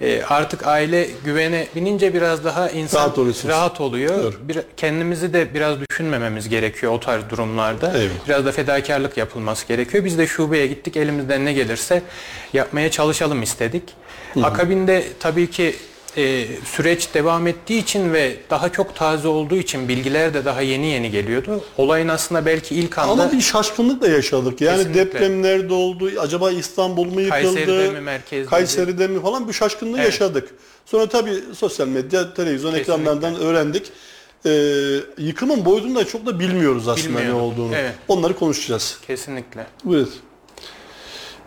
Ee, 0.00 0.22
artık 0.28 0.66
aile 0.66 1.08
güvene 1.24 1.66
binince 1.74 2.14
biraz 2.14 2.44
daha 2.44 2.70
insan 2.70 3.00
Rahat 3.00 3.46
rahat 3.46 3.80
oluyor. 3.80 4.22
Doğru. 4.22 4.34
Bir, 4.48 4.58
kendimizi 4.76 5.32
de 5.32 5.54
biraz 5.54 5.76
düşünmememiz 5.80 6.48
gerekiyor 6.48 6.92
o 6.92 7.00
tarz 7.00 7.30
durumlarda. 7.30 7.98
Eyvallah. 7.98 8.26
Biraz 8.28 8.46
da 8.46 8.52
fedakarlık 8.52 9.16
yapılması 9.16 9.66
gerekiyor. 9.68 10.04
Biz 10.04 10.18
de 10.18 10.26
şubeye 10.26 10.66
gittik. 10.66 10.96
Elimizden 10.96 11.44
ne 11.44 11.52
gelirse 11.52 12.02
yapmaya 12.52 12.90
çalışalım 12.90 13.42
istedik. 13.42 13.82
Akabinde 14.42 15.04
tabii 15.20 15.50
ki 15.50 15.76
e, 16.16 16.46
süreç 16.64 17.14
devam 17.14 17.46
ettiği 17.46 17.78
için 17.82 18.12
ve 18.12 18.36
daha 18.50 18.72
çok 18.72 18.94
taze 18.96 19.28
olduğu 19.28 19.56
için 19.56 19.88
bilgiler 19.88 20.34
de 20.34 20.44
daha 20.44 20.60
yeni 20.60 20.86
yeni 20.86 21.10
geliyordu. 21.10 21.64
Olayın 21.78 22.08
aslında 22.08 22.46
belki 22.46 22.74
ilk 22.74 22.98
anda 22.98 23.12
Ama 23.12 23.32
bir 23.32 23.40
şaşkınlık 23.40 24.02
da 24.02 24.08
yaşadık. 24.08 24.60
Yani 24.60 24.76
Kesinlikle. 24.76 25.00
deprem 25.06 25.42
nerede 25.42 25.74
oldu? 25.74 26.10
Acaba 26.20 26.50
İstanbul 26.50 27.04
mu 27.04 27.20
yıkıldı? 27.20 27.42
Kayseri'de 27.54 27.90
mi, 27.90 28.00
merkezde 28.00 28.50
Kayseri'de 28.50 29.06
mi 29.08 29.22
falan 29.22 29.48
bir 29.48 29.52
şaşkınlığı 29.52 29.96
Evet. 29.96 30.06
yaşadık. 30.06 30.48
Sonra 30.86 31.06
tabii 31.08 31.34
sosyal 31.56 31.88
medya, 31.88 32.34
televizyon 32.34 32.70
Kesinlikle. 32.70 32.92
ekranlarından 32.92 33.34
öğrendik. 33.36 33.92
Ee, 34.46 34.50
yıkımın 35.18 35.64
boyutunu 35.64 35.94
da 35.94 36.04
çok 36.06 36.26
da 36.26 36.38
bilmiyoruz 36.40 36.88
aslında 36.88 37.20
ne 37.20 37.32
olduğunu. 37.32 37.74
Evet. 37.76 37.92
Onları 38.08 38.36
konuşacağız. 38.36 38.98
kesinlikle. 39.06 39.66
Evet. 39.90 40.08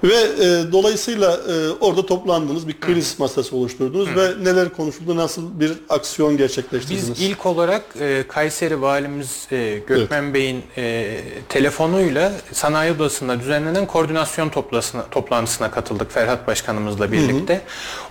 Ve 0.03 0.15
e, 0.15 0.71
dolayısıyla 0.71 1.31
e, 1.31 1.69
orada 1.79 2.05
toplandınız, 2.05 2.67
bir 2.67 2.79
kriz 2.79 3.15
masası 3.19 3.55
oluşturdunuz 3.55 4.15
ve 4.15 4.43
neler 4.43 4.69
konuşuldu, 4.69 5.17
nasıl 5.17 5.59
bir 5.59 5.73
aksiyon 5.89 6.37
gerçekleştirdiniz? 6.37 7.09
Biz 7.09 7.21
ilk 7.21 7.45
olarak 7.45 7.83
e, 7.99 8.23
Kayseri 8.27 8.81
Valimiz 8.81 9.47
e, 9.51 9.81
Gökmen 9.87 10.33
Bey'in 10.33 10.63
e, 10.77 11.17
telefonuyla 11.49 12.31
sanayi 12.51 12.91
odasında 12.91 13.39
düzenlenen 13.39 13.85
koordinasyon 13.85 14.49
toplasına, 14.49 15.05
toplantısına 15.11 15.71
katıldık 15.71 16.11
Ferhat 16.11 16.47
Başkanımızla 16.47 17.11
birlikte. 17.11 17.61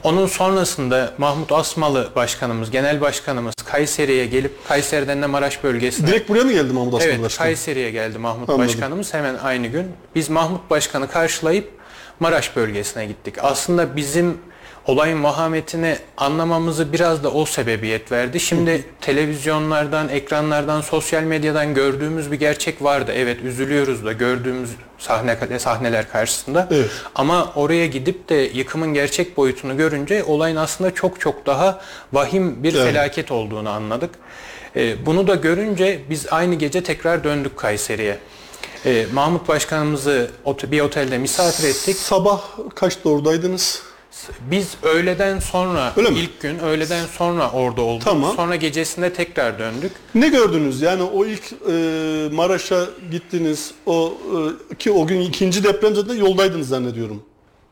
Onun 0.02 0.26
sonrasında 0.26 1.14
Mahmut 1.18 1.52
Asmalı 1.52 2.08
Başkanımız, 2.16 2.70
Genel 2.70 3.00
Başkanımız 3.00 3.54
Kayseri'ye 3.66 4.26
gelip 4.26 4.68
Kayseri'den 4.68 5.22
de 5.22 5.26
Maraş 5.26 5.64
bölgesine 5.64 6.06
Direkt 6.06 6.28
buraya 6.28 6.44
mı 6.44 6.52
geldi 6.52 6.72
Mahmut 6.72 6.94
Aslan 6.94 7.08
Evet, 7.08 7.22
Başkan? 7.22 7.44
Kayseri'ye 7.44 7.90
geldi 7.90 8.18
Mahmut 8.18 8.50
Anladım. 8.50 8.68
Başkanımız 8.68 9.14
hemen 9.14 9.34
aynı 9.34 9.66
gün. 9.66 9.86
Biz 10.14 10.30
Mahmut 10.30 10.70
Başkan'ı 10.70 11.08
karşılayıp 11.08 11.77
Maraş 12.20 12.56
bölgesine 12.56 13.06
gittik. 13.06 13.34
Aslında 13.42 13.96
bizim 13.96 14.38
olayın 14.86 15.24
vahametini 15.24 15.96
anlamamızı 16.16 16.92
biraz 16.92 17.24
da 17.24 17.32
o 17.32 17.44
sebebiyet 17.44 18.12
verdi. 18.12 18.40
Şimdi 18.40 18.84
televizyonlardan, 19.00 20.08
ekranlardan, 20.08 20.80
sosyal 20.80 21.22
medyadan 21.22 21.74
gördüğümüz 21.74 22.32
bir 22.32 22.36
gerçek 22.36 22.82
vardı. 22.82 23.12
Evet 23.14 23.42
üzülüyoruz 23.42 24.04
da 24.04 24.12
gördüğümüz 24.12 24.70
sahne 24.98 25.58
sahneler 25.58 26.10
karşısında. 26.10 26.68
Evet. 26.70 26.90
Ama 27.14 27.52
oraya 27.54 27.86
gidip 27.86 28.28
de 28.28 28.34
yıkımın 28.34 28.94
gerçek 28.94 29.36
boyutunu 29.36 29.76
görünce 29.76 30.24
olayın 30.24 30.56
aslında 30.56 30.94
çok 30.94 31.20
çok 31.20 31.46
daha 31.46 31.80
vahim 32.12 32.62
bir 32.62 32.74
Evet. 32.74 32.86
felaket 32.86 33.30
olduğunu 33.30 33.70
anladık. 33.70 34.10
Ee, 34.76 35.06
bunu 35.06 35.26
da 35.26 35.34
görünce 35.34 36.00
biz 36.10 36.26
aynı 36.32 36.54
gece 36.54 36.82
tekrar 36.82 37.24
döndük 37.24 37.56
Kayseri'ye. 37.56 38.18
Ee, 38.86 39.06
Mahmut 39.12 39.48
Başkanımızı 39.48 40.30
bir 40.70 40.80
otelde 40.80 41.18
misafir 41.18 41.68
ettik. 41.68 41.96
Sabah 41.96 42.42
kaçta 42.74 43.08
oradaydınız? 43.08 43.82
Biz 44.50 44.68
öğleden 44.82 45.38
sonra 45.38 45.92
Öyle 45.96 46.10
mi? 46.10 46.18
ilk 46.18 46.40
gün 46.40 46.58
öğleden 46.58 47.06
sonra 47.06 47.50
orada 47.50 47.82
olduk. 47.82 48.04
Tamam. 48.04 48.36
Sonra 48.36 48.56
gecesinde 48.56 49.12
tekrar 49.12 49.58
döndük. 49.58 49.92
Ne 50.14 50.28
gördünüz? 50.28 50.80
Yani 50.82 51.02
o 51.02 51.24
ilk 51.26 51.42
e, 51.70 51.74
Maraş'a 52.34 52.84
gittiniz. 53.10 53.70
O 53.86 54.12
e, 54.72 54.74
ki 54.74 54.90
o 54.90 55.06
gün 55.06 55.20
ikinci 55.20 55.64
deprem 55.64 55.94
zaten 55.94 56.14
yoldaydınız 56.14 56.68
zannediyorum. 56.68 57.22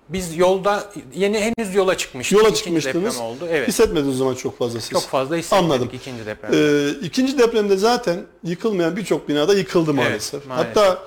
Biz 0.09 0.37
yolda 0.37 0.93
yeni 1.15 1.41
henüz 1.41 1.75
yola 1.75 1.97
çıkmıştık. 1.97 2.39
Yola 2.39 2.55
çıkmıştınız. 2.55 3.15
deprem 3.15 3.27
oldu. 3.27 3.47
Evet. 3.51 3.69
Hissetmediniz 3.69 4.15
o 4.15 4.19
zaman 4.19 4.35
çok 4.35 4.59
fazla 4.59 4.81
siz. 4.81 4.91
Çok 4.91 5.03
fazla 5.03 5.37
hissetmedik 5.37 5.65
Anladım. 5.73 5.91
ikinci 5.93 6.27
deprem. 6.27 6.51
Ee, 6.55 6.91
ikinci 7.03 7.39
depremde 7.39 7.77
zaten 7.77 8.27
yıkılmayan 8.45 8.97
birçok 8.97 9.29
binada 9.29 9.55
yıkıldı 9.55 9.95
maalesef. 9.95 10.47
maalesef. 10.47 10.77
Hatta 10.77 10.99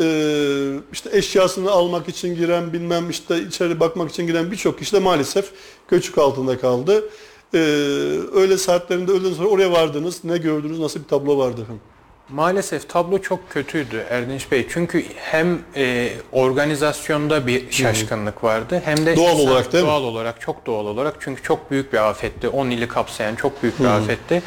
e, 0.00 0.04
işte 0.92 1.10
eşyasını 1.12 1.70
almak 1.70 2.08
için 2.08 2.34
giren 2.36 2.72
bilmem 2.72 3.10
işte 3.10 3.42
içeri 3.42 3.80
bakmak 3.80 4.10
için 4.10 4.26
giren 4.26 4.50
birçok 4.50 4.78
kişi 4.78 4.92
de 4.92 4.98
maalesef 4.98 5.50
göçük 5.88 6.18
altında 6.18 6.58
kaldı. 6.60 7.04
Ee, 7.54 7.58
öğle 8.32 8.58
saatlerinde 8.58 9.12
öğleden 9.12 9.32
sonra 9.32 9.48
oraya 9.48 9.72
vardınız. 9.72 10.24
Ne 10.24 10.38
gördünüz? 10.38 10.78
Nasıl 10.78 11.00
bir 11.00 11.08
tablo 11.08 11.38
vardı 11.38 11.60
efendim? 11.62 11.82
Maalesef 12.32 12.88
tablo 12.88 13.18
çok 13.22 13.50
kötüydü 13.50 14.04
Erdinç 14.10 14.52
Bey. 14.52 14.66
Çünkü 14.70 15.04
hem 15.16 15.58
e, 15.76 16.10
organizasyonda 16.32 17.46
bir 17.46 17.70
şaşkınlık 17.70 18.44
vardı 18.44 18.82
hem 18.84 19.06
de 19.06 19.16
Doğal 19.16 19.38
olarak 19.38 19.72
değil 19.72 19.84
mi? 19.84 19.88
doğal 19.88 20.02
olarak 20.02 20.40
çok 20.40 20.66
doğal 20.66 20.86
olarak 20.86 21.14
çünkü 21.20 21.42
çok 21.42 21.70
büyük 21.70 21.92
bir 21.92 22.08
afetti. 22.08 22.48
10 22.48 22.70
ili 22.70 22.88
kapsayan 22.88 23.34
çok 23.34 23.62
büyük 23.62 23.80
bir 23.80 23.84
afetti. 23.84 24.42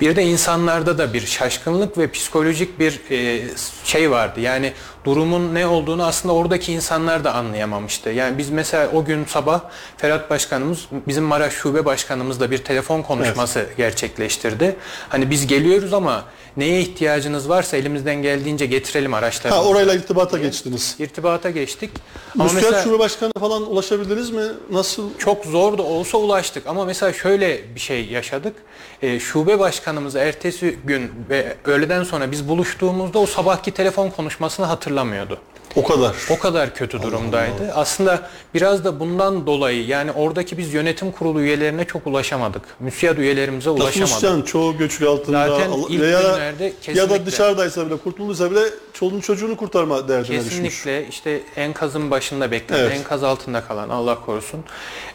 Bir 0.00 0.16
de 0.16 0.22
insanlarda 0.22 0.98
da 0.98 1.12
bir 1.12 1.20
şaşkınlık 1.26 1.98
ve 1.98 2.10
psikolojik 2.10 2.78
bir 2.78 3.00
e, 3.10 3.42
şey 3.84 4.10
vardı. 4.10 4.40
Yani 4.40 4.72
durumun 5.04 5.54
ne 5.54 5.66
olduğunu 5.66 6.04
aslında 6.04 6.34
oradaki 6.34 6.72
insanlar 6.72 7.24
da 7.24 7.34
anlayamamıştı. 7.34 8.10
Yani 8.10 8.38
biz 8.38 8.50
mesela 8.50 8.90
o 8.94 9.04
gün 9.04 9.24
sabah 9.24 9.60
Ferhat 9.96 10.30
Başkanımız 10.30 10.86
bizim 11.08 11.24
Maraş 11.24 11.52
Şube 11.52 11.84
Başkanımızla 11.84 12.50
bir 12.50 12.58
telefon 12.58 13.02
konuşması 13.02 13.66
gerçekleştirdi. 13.76 14.76
Hani 15.08 15.30
biz 15.30 15.46
geliyoruz 15.46 15.92
ama 15.92 16.24
neye 16.56 16.80
ihtiyacınız 16.80 17.48
varsa 17.48 17.76
elimizden 17.76 18.22
geldiğince 18.22 18.66
getirelim 18.66 19.14
araçlarımızı. 19.14 19.62
Ha 19.62 19.68
orayla 19.68 19.94
irtibata 19.94 20.38
geçtiniz. 20.38 20.96
İrtibata 20.98 21.50
geçtik. 21.50 21.90
Ama 22.34 22.44
Müsait 22.44 22.62
mesela 22.64 22.82
Şube 22.82 22.98
Başkanı 22.98 23.32
falan 23.40 23.70
ulaşabildiniz 23.70 24.30
mi? 24.30 24.42
Nasıl? 24.70 25.10
çok 25.18 25.44
zor 25.44 25.78
da 25.78 25.82
olsa 25.82 26.18
ulaştık. 26.18 26.66
Ama 26.66 26.84
mesela 26.84 27.12
şöyle 27.12 27.74
bir 27.74 27.80
şey 27.80 28.06
yaşadık. 28.06 28.56
Ee, 29.02 29.20
şube 29.20 29.58
başkanımız 29.58 30.16
ertesi 30.16 30.78
gün 30.84 31.10
ve 31.30 31.56
öğleden 31.64 32.02
sonra 32.04 32.30
biz 32.30 32.48
buluştuğumuzda 32.48 33.18
o 33.18 33.26
sabahki 33.26 33.70
telefon 33.70 34.10
konuşmasını 34.10 34.66
hatırlamıyordu. 34.66 35.38
O 35.76 35.84
kadar. 35.84 36.16
O 36.30 36.38
kadar 36.38 36.74
kötü 36.74 37.02
durumdaydı. 37.02 37.72
Aslında 37.74 38.28
biraz 38.54 38.84
da 38.84 39.00
bundan 39.00 39.46
dolayı 39.46 39.86
yani 39.86 40.12
oradaki 40.12 40.58
biz 40.58 40.74
yönetim 40.74 41.12
kurulu 41.12 41.40
üyelerine 41.40 41.84
çok 41.84 42.06
ulaşamadık. 42.06 42.62
MÜSİAD 42.80 43.18
üyelerimize 43.18 43.70
Nasıl 43.70 43.80
ulaşamadık. 43.82 44.12
ulaşacaksın? 44.14 44.42
Çoğu 44.42 44.76
göçük 44.78 45.02
altında. 45.02 45.48
Zaten 45.48 45.70
ilk 45.88 46.02
ya, 46.02 46.12
da- 46.24 46.32
günlerde 46.34 46.64
ya 46.64 46.70
kesinlikle. 46.82 47.20
da 47.20 47.26
dışarıdaysa 47.26 47.86
bile 47.86 47.96
kurtulduysa 47.96 48.50
bile 48.50 48.60
çoluğun 48.92 49.20
çocuğunu 49.20 49.56
kurtarma 49.56 50.08
derdine 50.08 50.44
düşmüş. 50.44 50.48
Kesinlikle 50.48 51.08
işte 51.08 51.40
enkazın 51.56 52.10
başında 52.10 52.50
bekleyen, 52.50 52.84
Evet. 52.84 52.96
enkaz 52.98 53.22
altında 53.24 53.60
kalan 53.60 53.88
Allah 53.88 54.20
korusun. 54.26 54.64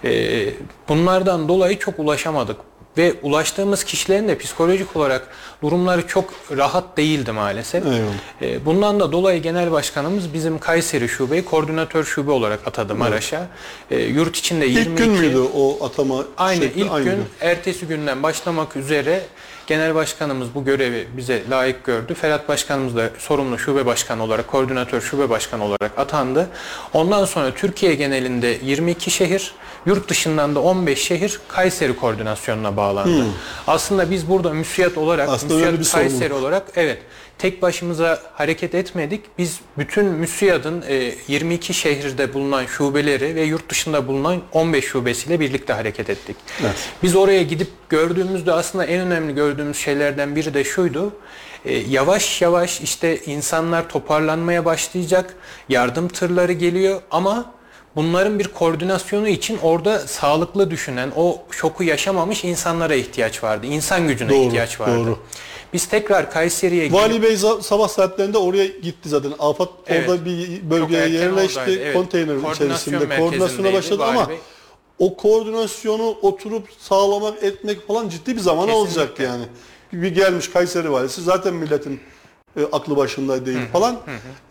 Ee, 0.04 0.50
bunlardan 0.90 1.48
dolayı 1.48 1.80
çok 1.80 2.00
ulaşamadık. 2.00 2.58
Ve 2.98 3.14
ulaştığımız 3.22 3.84
kişilerin 3.84 4.28
de 4.28 4.38
psikolojik 4.38 4.96
olarak 4.96 5.28
durumları 5.64 6.08
çok 6.08 6.34
rahat 6.58 6.98
değildi 6.98 7.32
maalesef. 7.32 7.86
Eyvallah. 7.86 8.00
Ee, 8.42 8.66
bundan 8.66 9.00
da 9.00 9.12
dolayı 9.12 9.42
Genel 9.42 9.72
Başkanımız 9.72 10.34
bizim 10.34 10.60
Kayseri 10.60 11.10
Şubeyi 11.10 11.46
koordinatör 11.46 12.04
şube 12.04 12.32
olarak 12.32 12.68
atadı 12.68 12.96
Maraş'a. 12.96 13.48
Ee, 13.92 14.00
yurt 14.00 14.38
içinde 14.38 14.66
22... 14.66 14.90
İlk 14.92 14.98
gün 14.98 15.10
müydü 15.12 15.40
o 15.56 15.86
atama 15.86 16.26
Aynı 16.38 16.62
şekli? 16.64 16.82
ilk 16.82 17.04
gün 17.04 17.24
ertesi 17.42 17.88
günden 17.88 18.24
başlamak 18.24 18.76
üzere 18.76 19.24
Genel 19.68 19.96
Başkanımız 19.96 20.56
bu 20.56 20.66
görevi 20.66 21.08
bize 21.18 21.44
layık 21.50 21.84
gördü. 21.84 22.14
Ferhat 22.14 22.50
Başkanımız 22.50 22.96
da 22.96 23.10
sorumlu 23.18 23.60
şube 23.60 23.86
başkanı 23.86 24.24
olarak, 24.24 24.48
koordinatör 24.48 25.02
şube 25.02 25.30
başkanı 25.30 25.64
olarak 25.64 26.00
atandı. 26.00 26.50
Ondan 26.94 27.26
sonra 27.26 27.52
Türkiye 27.54 27.96
genelinde 27.96 28.58
22 28.64 29.12
şehir, 29.12 29.54
yurt 29.86 30.10
dışından 30.10 30.56
da 30.56 30.60
15 30.60 31.04
şehir 31.04 31.40
Kayseri 31.48 31.96
koordinasyonuna 31.96 32.78
bağlandı. 32.78 33.26
Aslında 33.68 34.12
biz 34.12 34.30
burada 34.30 34.50
müsiyat 34.54 34.98
olarak, 34.98 35.30
Aslında 35.30 35.54
müsiyat 35.72 35.92
Kayseri 35.92 36.20
sorumluluk. 36.20 36.42
olarak 36.42 36.64
evet 36.76 37.00
tek 37.38 37.62
başımıza 37.62 38.22
hareket 38.34 38.76
etmedik. 38.76 39.22
Biz 39.38 39.60
bütün 39.78 40.06
müsiyadın 40.06 40.84
e, 40.88 41.14
22 41.28 41.74
şehirde 41.74 42.34
bulunan 42.34 42.66
şubeleri 42.66 43.36
ve 43.36 43.44
yurt 43.44 43.70
dışında 43.70 44.08
bulunan 44.08 44.42
15 44.52 44.86
şubesiyle 44.86 45.40
birlikte 45.40 45.74
hareket 45.74 46.10
ettik. 46.10 46.36
Evet. 46.62 46.76
Biz 47.04 47.16
oraya 47.16 47.44
gidip 47.44 47.70
gördüğümüzde 47.90 48.52
aslında 48.52 48.86
en 48.86 49.00
önemli 49.00 49.36
gördüğümüz 49.36 49.78
şeylerden 49.78 50.36
biri 50.36 50.54
de 50.54 50.64
şuydu. 50.64 51.14
E, 51.66 51.74
yavaş 51.74 52.42
yavaş 52.42 52.82
işte 52.82 53.18
insanlar 53.26 53.90
toparlanmaya 53.90 54.66
başlayacak. 54.66 55.34
Yardım 55.70 56.08
tırları 56.08 56.54
geliyor 56.54 57.02
ama 57.12 57.55
bunların 57.96 58.40
bir 58.40 58.48
koordinasyonu 58.48 59.28
için 59.28 59.58
orada 59.64 60.00
sağlıklı 60.00 60.72
düşünen, 60.72 61.12
o 61.16 61.42
şoku 61.52 61.84
yaşamamış 61.84 62.44
insanlara 62.44 62.96
ihtiyaç 62.96 63.44
vardı. 63.44 63.66
İnsan 63.68 64.08
gücüne 64.08 64.30
Doğru, 64.30 64.38
ihtiyaç 64.48 64.80
vardı. 64.80 64.96
doğru. 65.06 65.20
Biz 65.74 65.86
tekrar 65.88 66.32
Kayseri'ye 66.32 66.92
Vali 66.92 67.22
Bey 67.24 67.38
sabah 67.62 67.88
saatlerinde 67.88 68.38
oraya 68.38 68.66
gitti 68.66 69.10
zaten. 69.10 69.34
Afat 69.40 69.70
Evet. 69.88 70.10
orada 70.10 70.26
bir 70.26 70.70
bölgeye 70.70 71.08
yerleşti. 71.10 71.60
oradaydı, 71.60 71.82
evet. 71.82 71.94
Konteyner 71.96 72.42
Koordinasyon 72.42 72.68
içerisinde 72.76 73.18
koordinasyona 73.18 73.74
başladı 73.74 74.00
Vali 74.00 74.10
ama 74.18 74.30
Bey. 74.30 74.38
o 75.00 75.18
koordinasyonu 75.18 76.16
oturup 76.22 76.68
sağlamak 76.80 77.44
etmek 77.44 77.88
falan 77.88 78.10
ciddi 78.10 78.36
bir 78.36 78.42
zaman 78.42 78.66
Kesinlikle. 78.68 79.02
alacak 79.02 79.20
yani. 79.20 79.44
Bir 79.94 80.08
gelmiş 80.08 80.48
Kayseri 80.52 80.92
valisi 80.92 81.22
zaten 81.22 81.54
milletin 81.54 82.00
e, 82.58 82.64
aklı 82.72 82.98
başında 82.98 83.46
değil 83.46 83.60
falan. 83.74 83.98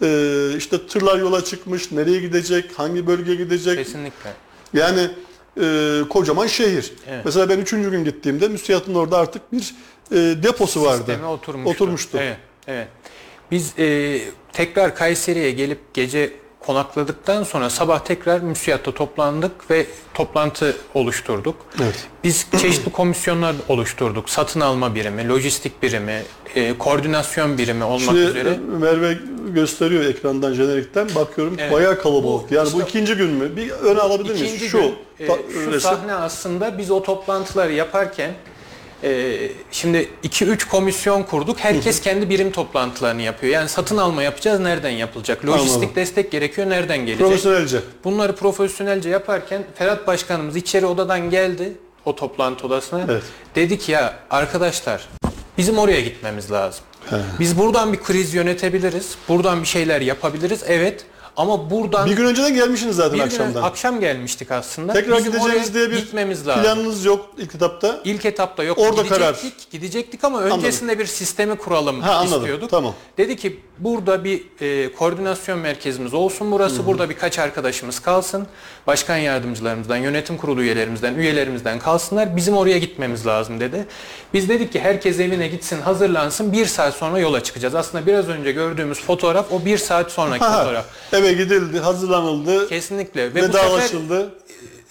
E, 0.02 0.56
işte 0.56 0.86
tırlar 0.86 1.18
yola 1.18 1.44
çıkmış, 1.44 1.92
nereye 1.92 2.20
gidecek, 2.20 2.78
hangi 2.78 3.06
bölgeye 3.06 3.36
gidecek. 3.36 3.78
kesinlikle 3.78 4.30
Yani 4.74 5.10
e, 5.60 6.00
kocaman 6.10 6.46
şehir. 6.46 6.92
Evet. 7.08 7.24
Mesela 7.24 7.48
ben 7.48 7.58
üçüncü 7.58 7.90
gün 7.90 8.04
gittiğimde 8.04 8.48
müsiyatın 8.48 8.94
orada 8.94 9.18
artık 9.18 9.52
bir 9.52 9.74
e, 10.12 10.16
deposu 10.42 10.82
vardı. 10.82 10.96
sisteme 10.96 11.26
oturmuştu. 11.26 11.70
Oturmuştu. 11.70 12.18
Evet, 12.20 12.36
evet. 12.66 12.88
Biz 13.50 13.78
e, 13.78 14.20
tekrar 14.52 14.96
Kayseri'ye 14.96 15.50
gelip 15.50 15.94
gece 15.94 16.32
konakladıktan 16.66 17.42
sonra 17.42 17.70
sabah 17.70 17.98
tekrar 17.98 18.40
müsiyatta 18.40 18.92
toplandık 18.92 19.70
ve 19.70 19.86
toplantı 20.14 20.76
oluşturduk. 20.94 21.56
Evet. 21.82 22.06
Biz 22.24 22.46
çeşitli 22.60 22.92
komisyonlar 22.92 23.54
oluşturduk. 23.68 24.30
Satın 24.30 24.60
alma 24.60 24.94
birimi, 24.94 25.28
lojistik 25.28 25.82
birimi, 25.82 26.22
e, 26.54 26.78
koordinasyon 26.78 27.58
birimi 27.58 27.84
olmak 27.84 28.00
Şimdi 28.00 28.20
üzere. 28.20 28.58
Merve 28.80 29.18
gösteriyor 29.48 30.04
ekrandan 30.04 30.52
jenerikten 30.52 31.08
bakıyorum 31.14 31.56
Evet. 31.58 31.72
bayağı 31.72 31.98
kalabalık. 32.02 32.50
Bu 32.50 32.54
yani 32.54 32.68
bu 32.72 32.82
ikinci 32.82 33.14
gün 33.14 33.30
mü? 33.30 33.56
Bir 33.56 33.70
öne 33.70 34.00
alabilir 34.00 34.34
miyiz? 34.34 34.42
İkinci 34.54 34.68
Şu, 34.68 34.78
gün 34.78 34.94
e, 35.20 35.26
şu 35.52 35.66
resim. 35.72 35.80
sahne 35.80 36.14
aslında 36.14 36.78
biz 36.78 36.90
o 36.90 37.02
toplantıları 37.02 37.72
yaparken 37.72 38.30
e, 39.04 39.48
şimdi 39.70 40.08
2-3 40.24 40.68
komisyon 40.68 41.22
kurduk. 41.22 41.58
Herkes 41.58 42.00
kendi 42.00 42.30
birim 42.30 42.52
toplantılarını 42.52 43.22
yapıyor. 43.22 43.52
Yani 43.52 43.68
satın 43.68 43.96
alma 43.96 44.22
yapacağız. 44.22 44.60
Nereden 44.60 44.90
yapılacak? 44.90 45.46
Lojistik 45.46 45.74
Anladım. 45.74 45.94
destek 45.94 46.32
gerekiyor. 46.32 46.70
Nereden 46.70 46.98
gelecek? 46.98 47.18
Profesyonelce. 47.18 47.80
Bunları 48.04 48.36
profesyonelce 48.36 49.08
yaparken 49.08 49.62
Ferhat 49.74 50.06
Başkanımız 50.06 50.56
içeri 50.56 50.86
odadan 50.86 51.30
geldi 51.30 51.72
o 52.04 52.16
toplantı 52.16 52.66
odasına. 52.66 53.00
Evet. 53.08 53.22
Dedi 53.54 53.78
ki 53.78 53.92
ya 53.92 54.18
arkadaşlar 54.30 55.08
bizim 55.58 55.78
oraya 55.78 56.00
gitmemiz 56.00 56.50
lazım. 56.50 56.84
Biz 57.40 57.58
buradan 57.58 57.92
bir 57.92 58.02
kriz 58.02 58.34
yönetebiliriz. 58.34 59.14
Buradan 59.28 59.62
bir 59.62 59.66
şeyler 59.66 60.00
yapabiliriz. 60.00 60.62
Evet. 60.66 61.04
Ama 61.36 61.70
buradan 61.70 62.10
Bir 62.10 62.16
gün 62.16 62.24
önceden 62.24 62.54
gelmişsiniz 62.54 62.96
zaten 62.96 63.12
bir 63.12 63.18
gün 63.18 63.24
akşamdan. 63.26 63.62
akşam 63.62 64.00
gelmiştik 64.00 64.50
aslında. 64.50 64.92
Tekrar 64.92 65.18
Bizim 65.18 65.32
gideceğiz 65.32 65.56
oraya 65.68 65.74
diye 65.74 65.90
bir 65.90 65.96
gitmemiz 65.96 66.46
lazım. 66.46 66.62
planınız 66.62 67.04
yok 67.04 67.26
ilk 67.38 67.54
etapta. 67.54 68.00
İlk 68.04 68.24
etapta 68.24 68.62
yok. 68.64 68.78
Orada 68.78 68.90
gidecektik, 69.02 69.18
karar. 69.18 69.36
Gidecektik 69.70 70.24
ama 70.24 70.40
öncesinde 70.42 70.98
bir 70.98 71.06
sistemi 71.06 71.56
kuralım 71.56 72.00
Ha, 72.00 72.12
anladım. 72.14 72.38
istiyorduk. 72.40 72.70
Tamam. 72.70 72.94
Dedi 73.18 73.36
ki 73.36 73.60
burada 73.78 74.24
bir 74.24 74.42
e, 74.60 74.92
koordinasyon 74.92 75.58
merkezimiz 75.58 76.14
olsun 76.14 76.52
burası. 76.52 76.86
Burada 76.86 77.10
birkaç 77.10 77.38
arkadaşımız 77.38 78.00
kalsın. 78.00 78.46
Başkan 78.86 79.16
yardımcılarımızdan, 79.16 79.96
yönetim 79.96 80.36
kurulu 80.36 80.62
üyelerimizden, 80.62 81.14
üyelerimizden 81.14 81.78
kalsınlar. 81.78 82.36
Bizim 82.36 82.56
oraya 82.56 82.78
gitmemiz 82.78 83.26
lazım 83.26 83.60
dedi. 83.60 83.86
Biz 84.34 84.48
dedik 84.48 84.72
ki 84.72 84.80
herkes 84.80 85.20
evine 85.20 85.48
gitsin, 85.48 85.80
hazırlansın. 85.80 86.52
Bir 86.52 86.66
saat 86.66 86.94
sonra 86.94 87.18
yola 87.18 87.42
çıkacağız. 87.42 87.74
Aslında 87.74 88.06
biraz 88.06 88.28
önce 88.28 88.52
gördüğümüz 88.52 89.00
fotoğraf 89.00 89.52
o 89.52 89.64
bir 89.64 89.78
saat 89.78 90.10
sonraki 90.12 90.44
Ha, 90.44 90.58
fotoğraf. 90.58 90.84
Eve 91.24 91.32
gidildi, 91.32 91.78
hazırlanıldı, 91.78 92.68
Kesinlikle. 92.68 93.34
Ve 93.34 93.42
bu 93.42 93.46
sefer 93.46 93.64
vedalaşıldı. 93.64 94.34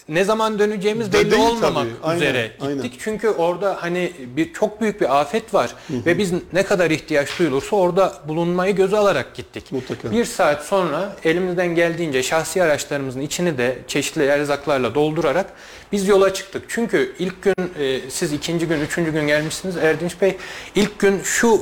ne 0.08 0.24
zaman 0.24 0.58
döneceğimiz 0.58 1.12
belli 1.12 1.30
değil 1.30 1.42
olmamak 1.42 1.86
tabii. 1.86 1.90
Aynen, 2.02 2.16
üzere 2.20 2.42
gittik. 2.46 2.62
aynen. 2.66 2.90
Çünkü 2.98 3.28
orada 3.28 3.76
hani 3.80 4.12
bir 4.36 4.52
çok 4.52 4.80
büyük 4.80 5.00
bir 5.00 5.20
afet 5.20 5.54
var 5.54 5.74
ve 5.90 6.18
biz 6.18 6.32
ne 6.52 6.62
kadar 6.62 6.90
ihtiyaç 6.90 7.38
duyulursa 7.38 7.76
orada 7.76 8.14
bulunmayı 8.28 8.76
göze 8.76 8.96
alarak 8.96 9.34
gittik. 9.34 9.72
Mutlaka. 9.72 10.10
Bir 10.10 10.24
saat 10.24 10.64
sonra 10.64 11.16
elimizden 11.24 11.74
geldiğince 11.74 12.22
şahsi 12.22 12.62
araçlarımızın 12.62 13.20
içini 13.20 13.58
de 13.58 13.78
çeşitli 13.88 14.24
erzaklarla 14.24 14.94
doldurarak 14.94 15.52
biz 15.92 16.08
yola 16.08 16.34
çıktık. 16.34 16.62
Çünkü 16.68 17.14
ilk 17.18 17.42
gün 17.42 17.54
e, 17.78 18.10
siz 18.10 18.32
ikinci 18.32 18.66
gün, 18.66 18.80
üçüncü 18.80 19.12
gün 19.12 19.26
gelmişsiniz 19.26 19.76
Erdinç 19.76 20.20
Bey. 20.20 20.36
İlk 20.74 20.98
gün 20.98 21.20
şu 21.22 21.60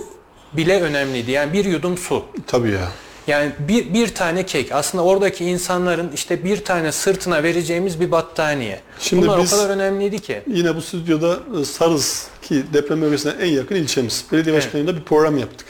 bile 0.52 0.82
önemliydi. 0.82 1.30
Yani 1.30 1.52
bir 1.52 1.64
yudum 1.64 1.98
su. 1.98 2.24
Tabii 2.46 2.70
ya. 2.70 2.88
Yani 3.26 3.52
bir, 3.68 3.94
bir 3.94 4.14
tane 4.14 4.46
kek 4.46 4.72
aslında 4.72 5.04
oradaki 5.04 5.44
insanların 5.44 6.10
işte 6.14 6.44
bir 6.44 6.64
tane 6.64 6.92
sırtına 6.92 7.42
vereceğimiz 7.42 8.00
bir 8.00 8.10
battaniye. 8.10 8.80
Şimdi 8.98 9.26
Bunlar 9.26 9.42
biz- 9.42 9.52
o 9.52 9.56
kadar 9.56 9.70
önemliydi 9.70 10.18
ki. 10.18 10.42
Yine 10.46 10.76
bu 10.76 10.82
stüdyoda 10.82 11.38
e, 11.60 11.64
Sarız 11.64 12.26
ki 12.42 12.62
deprem 12.72 13.02
bölgesine 13.02 13.32
en 13.40 13.50
yakın 13.50 13.74
ilçemiz. 13.74 14.24
Belediye 14.32 14.54
Evet. 14.54 14.64
başkanıyla 14.64 14.96
bir 14.96 15.02
program 15.02 15.38
yaptık. 15.38 15.66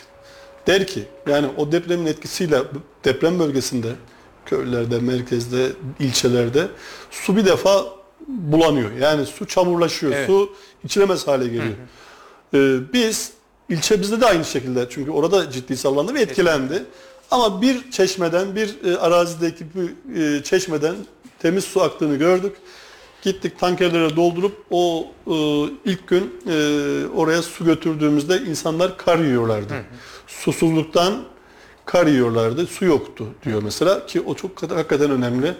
Der 0.67 0.87
ki 0.87 1.05
yani 1.29 1.47
o 1.57 1.73
depremin 1.73 2.07
etkisiyle 2.07 2.59
deprem 3.05 3.39
bölgesinde 3.39 3.89
köylerde, 4.47 4.99
merkezde, 4.99 5.67
ilçelerde 6.01 6.67
su 7.11 7.37
bir 7.37 7.45
defa 7.47 7.85
bulanıyor. 8.29 8.91
Yani 9.01 9.27
su 9.27 9.47
çamurlaşıyor, 9.47 10.13
Evet. 10.13 10.27
su 10.27 10.53
içilemez 10.85 11.27
hale 11.29 11.45
geliyor. 11.45 11.75
Ee, 12.55 12.79
biz 12.93 13.31
ilçemizde 13.69 14.21
de 14.21 14.27
aynı 14.27 14.45
şekilde 14.45 14.87
çünkü 14.91 15.11
orada 15.11 15.51
ciddi 15.51 15.77
sallandı 15.77 16.15
ve 16.15 16.21
etkilendi. 16.21 16.83
Ama 17.33 17.63
bir 17.63 17.91
çeşmeden, 17.91 18.57
bir 18.57 18.85
e, 18.85 18.97
arazideki 18.99 19.65
bir 19.75 20.21
e, 20.39 20.43
çeşmeden 20.43 20.95
temiz 21.39 21.65
su 21.65 21.83
aktığını 21.83 22.17
gördük. 22.17 22.57
Gittik 23.23 23.59
tankerlere 23.59 24.17
doldurup 24.17 24.65
o 24.71 25.07
e, 25.27 25.35
ilk 25.85 26.09
gün 26.09 26.35
e, 26.49 26.55
oraya 27.15 27.43
su 27.43 27.65
götürdüğümüzde 27.65 28.39
insanlar 28.39 28.99
kar 28.99 29.19
yiyorlardı. 29.19 29.75
Susuzluktan 30.27 31.25
kar 31.85 32.07
yiyorlardı. 32.07 32.67
Su 32.67 32.85
yoktu 32.85 33.27
diyor 33.45 33.63
mesela 33.63 34.07
ki 34.07 34.21
o 34.21 34.35
çok 34.35 34.63
hakikaten 34.63 35.11
önemli. 35.11 35.55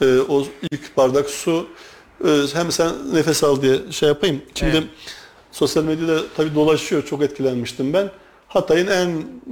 E, 0.00 0.18
o 0.28 0.44
ilk 0.70 0.96
bardak 0.96 1.30
su 1.30 1.66
e, 2.24 2.28
hem 2.54 2.72
sen 2.72 2.92
nefes 3.14 3.44
al 3.44 3.62
diye 3.62 3.78
şey 3.90 4.08
yapayım. 4.08 4.42
Şimdi 4.54 4.76
Evet. 4.76 4.88
sosyal 5.52 5.84
medyada 5.84 6.20
tabii 6.36 6.54
dolaşıyor. 6.54 7.04
Çok 7.04 7.22
etkilenmiştim 7.22 7.92
ben. 7.92 8.10
Hatay'ın 8.52 8.86
en 8.86 9.08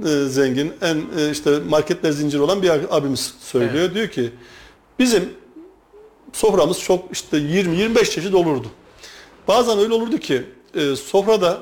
e, 0.09 0.25
zengin, 0.29 0.73
en 0.81 1.03
e, 1.19 1.31
işte 1.31 1.59
marketler 1.69 2.11
zinciri 2.11 2.41
olan 2.41 2.61
bir 2.61 2.97
abimiz 2.97 3.33
söylüyor. 3.39 3.93
Diyor 3.93 4.07
ki 4.07 4.31
bizim 4.99 5.29
soframız 6.33 6.79
çok 6.79 7.11
işte 7.11 7.37
20-25 7.37 8.03
çeşit 8.09 8.33
olurdu. 8.35 8.67
Bazen 9.47 9.79
öyle 9.79 9.93
olurdu 9.93 10.17
ki 10.17 10.43
e, 10.75 10.95
sofrada 10.95 11.57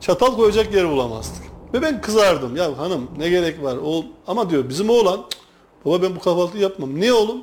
çatal 0.00 0.36
koyacak 0.36 0.74
yer 0.74 0.88
bulamazdık. 0.90 1.42
Ve 1.74 1.82
ben 1.82 2.00
kızardım. 2.00 2.56
Ya 2.56 2.78
hanım 2.78 3.10
ne 3.18 3.28
gerek 3.28 3.62
var? 3.62 3.76
O, 3.84 4.04
ama 4.26 4.50
diyor 4.50 4.68
bizim 4.68 4.90
oğlan 4.90 5.16
"Cık, 5.16 5.38
baba 5.84 6.02
ben 6.02 6.16
bu 6.16 6.20
kahvaltıyı 6.20 6.62
yapmam. 6.62 7.00
Niye 7.00 7.12
oğlum? 7.12 7.40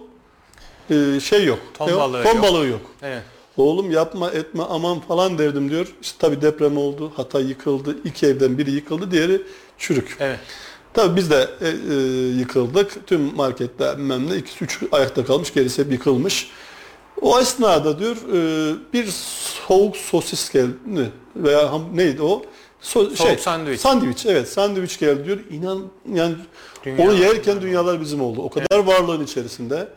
E, 0.90 1.20
şey 1.20 1.46
yok. 1.46 1.60
Ton 1.74 1.88
balığı 1.98 2.24
Ton 2.24 2.34
yok. 2.36 2.44
balığı 2.44 2.68
yok. 2.68 2.82
Evet. 3.02 3.24
Oğlum 3.58 3.92
yapma 3.92 4.30
etme 4.32 4.64
aman 4.70 5.00
falan 5.00 5.38
derdim 5.38 5.70
diyor. 5.70 5.88
İşte 6.02 6.18
tabii 6.20 6.42
deprem 6.42 6.78
oldu. 6.78 7.12
Hatay 7.16 7.46
yıkıldı. 7.46 7.96
İki 8.06 8.26
evden 8.26 8.58
biri 8.58 8.72
yıkıldı. 8.72 9.12
Diğeri 9.12 9.42
çürük. 9.78 10.18
Evet. 10.20 10.40
Tabii 10.94 11.16
biz 11.16 11.30
de 11.32 11.50
e, 11.62 11.68
e, 11.68 11.96
yıkıldık. 12.40 13.08
Tüm 13.08 13.36
marketler 13.36 13.98
bilmem 13.98 14.30
ne. 14.30 14.36
ikisi 14.38 14.64
üç 14.64 14.80
ayakta 14.92 15.26
kalmış. 15.26 15.54
Gerisi 15.54 15.82
hep 15.84 15.92
yıkılmış. 15.92 16.50
O 17.22 17.40
esnada 17.40 18.00
diyor 18.00 18.16
e, 18.34 18.76
bir 18.94 19.08
soğuk 19.68 19.98
sosis 19.98 20.52
geldi. 20.52 21.12
Veya 21.36 21.72
ham, 21.72 21.84
neydi 21.94 22.22
o? 22.22 22.42
So- 22.82 23.16
Soğuk 23.16 23.40
sandviç. 23.40 23.82
Sandviç 23.82 24.26
evet 24.26 24.50
sandviç 24.50 25.00
geldi 25.00 25.26
diyor. 25.26 25.40
İnan 25.52 25.82
yani 26.14 26.36
Dünya- 26.86 27.04
onu 27.06 27.14
yerken 27.14 27.62
dünyalar 27.62 28.02
bizim 28.02 28.22
oldu. 28.22 28.42
O 28.42 28.50
kadar 28.50 28.80
varlığın 28.80 29.24
içerisinde. 29.24 29.88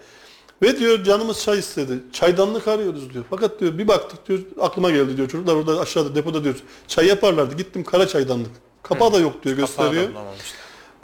Ve 0.62 0.78
diyor 0.78 1.04
canımız 1.04 1.42
çay 1.42 1.58
istedi. 1.58 1.98
Çaydanlık 2.12 2.68
arıyoruz 2.68 3.12
diyor. 3.14 3.24
Fakat 3.30 3.60
diyor 3.60 3.78
bir 3.78 3.88
baktık 3.88 4.28
diyor 4.28 4.38
aklıma 4.60 4.90
geldi 4.90 5.16
diyor. 5.16 5.28
Çocuklar 5.28 5.54
orada 5.54 5.80
aşağıda 5.80 6.14
depoda 6.14 6.44
diyor. 6.44 6.54
Çay 6.88 7.06
yaparlardı. 7.06 7.56
Gittim 7.56 7.84
kara 7.84 8.08
çaydanlık. 8.08 8.50
Kapağı 8.82 9.12
da 9.12 9.18
yok 9.18 9.44
diyor 9.44 9.56
gösteriyor. 9.56 10.08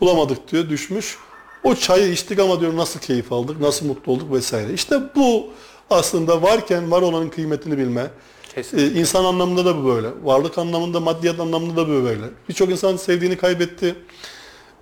Bulamadık 0.01 0.53
diyor 0.53 0.69
düşmüş. 0.69 1.17
O 1.65 1.75
çayı 1.75 2.13
içtik 2.13 2.39
ama 2.39 2.61
diyor 2.61 2.77
nasıl 2.77 3.01
keyif 3.01 3.33
aldık, 3.33 3.61
nasıl 3.61 3.87
mutlu 3.87 4.13
olduk 4.13 4.33
vesaire. 4.33 4.73
İşte 4.73 5.01
bu 5.17 5.47
aslında 5.91 6.43
varken 6.43 6.91
var 6.91 7.03
olanın 7.03 7.29
kıymetini 7.29 7.79
bilme. 7.79 8.11
Kesinlikle. 8.55 8.99
Ee, 8.99 9.01
insan 9.01 9.25
anlamında 9.25 9.65
da 9.65 9.77
bu 9.77 9.89
böyle. 9.89 10.09
Varlık 10.23 10.59
anlamında, 10.59 11.01
maddiyat 11.01 11.41
anlamında 11.41 11.77
da 11.77 11.89
bu 11.89 12.05
böyle. 12.05 12.23
Birçok 12.49 12.71
insan 12.71 12.97
sevdiğini 12.97 13.37
kaybetti. 13.37 13.95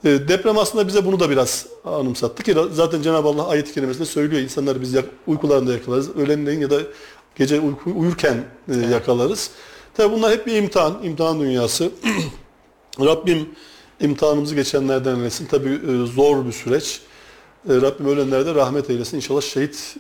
Ee, 0.04 0.28
deprem 0.28 0.58
aslında 0.58 0.88
bize 0.88 1.04
bunu 1.04 1.20
da 1.20 1.30
biraz 1.30 1.66
anımsattı 1.84 2.42
ki 2.42 2.56
zaten 2.72 3.02
Cenab-ı 3.02 3.28
Allah 3.28 3.48
ayet-i 3.48 3.72
kerimesinde 3.74 4.04
söylüyor. 4.04 4.42
İnsanları 4.42 4.80
biz 4.80 4.92
yak- 4.92 5.08
uykularında 5.26 5.72
yakalarız. 5.72 6.16
Öğlenleyin 6.16 6.60
ya 6.60 6.70
da 6.70 6.80
gece 7.36 7.60
uyku, 7.60 7.90
uyurken 7.96 8.44
e, 8.68 8.76
yakalarız. 8.76 9.50
Tabi 9.94 10.12
bunlar 10.14 10.32
hep 10.32 10.46
bir 10.46 10.56
imtihan, 10.56 10.98
imtihan 11.02 11.40
dünyası. 11.40 11.90
Rabbim 13.00 13.48
imtihanımızı 14.00 14.54
geçenlerden 14.54 15.16
eylesin. 15.16 15.46
Tabi 15.46 15.68
e, 15.68 16.06
zor 16.06 16.46
bir 16.46 16.52
süreç. 16.52 17.00
E, 17.68 17.74
Rabbim 17.74 18.06
ölenlerde 18.06 18.54
rahmet 18.54 18.90
eylesin. 18.90 19.16
İnşallah 19.16 19.40
şehit 19.40 19.96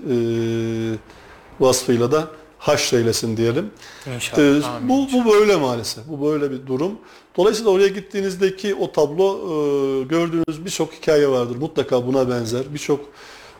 vasfıyla 1.60 2.12
da 2.12 2.28
haşr 2.62 2.94
eylesin 2.94 3.36
diyelim. 3.36 3.70
İnşallah. 4.14 4.42
Ee, 4.42 4.64
Amin. 4.64 4.88
bu, 4.88 5.08
bu 5.12 5.32
böyle 5.32 5.56
maalesef. 5.56 6.08
Bu 6.08 6.26
böyle 6.26 6.50
bir 6.50 6.66
durum. 6.66 6.92
Dolayısıyla 7.36 7.70
oraya 7.70 7.88
gittiğinizdeki 7.88 8.74
o 8.74 8.92
tablo 8.92 9.36
e, 9.36 10.04
gördüğünüz 10.04 10.64
birçok 10.64 10.92
hikaye 10.92 11.28
vardır. 11.28 11.56
Mutlaka 11.56 12.06
buna 12.06 12.28
benzer. 12.28 12.62
Birçok 12.74 13.00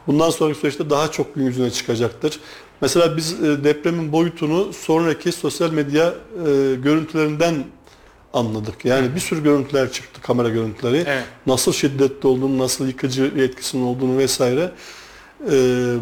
bundan 0.06 0.30
sonraki 0.30 0.58
süreçte 0.58 0.90
daha 0.90 1.10
çok 1.10 1.34
gün 1.34 1.44
yüzüne 1.44 1.70
çıkacaktır. 1.70 2.40
Mesela 2.80 3.16
biz 3.16 3.32
e, 3.32 3.64
depremin 3.64 4.12
boyutunu 4.12 4.72
sonraki 4.72 5.32
sosyal 5.32 5.70
medya 5.70 6.06
e, 6.08 6.74
görüntülerinden 6.74 7.64
anladık. 8.32 8.84
Yani 8.84 9.14
bir 9.14 9.20
sürü 9.20 9.42
görüntüler 9.42 9.92
çıktı, 9.92 10.20
kamera 10.20 10.48
görüntüleri. 10.48 11.04
Evet. 11.06 11.24
Nasıl 11.46 11.72
şiddetli 11.72 12.26
olduğunu, 12.26 12.58
nasıl 12.58 12.86
yıkıcı 12.86 13.36
bir 13.36 13.42
etkisinin 13.42 13.82
olduğunu 13.82 14.18
vesaire 14.18 14.72
e, 15.46 15.52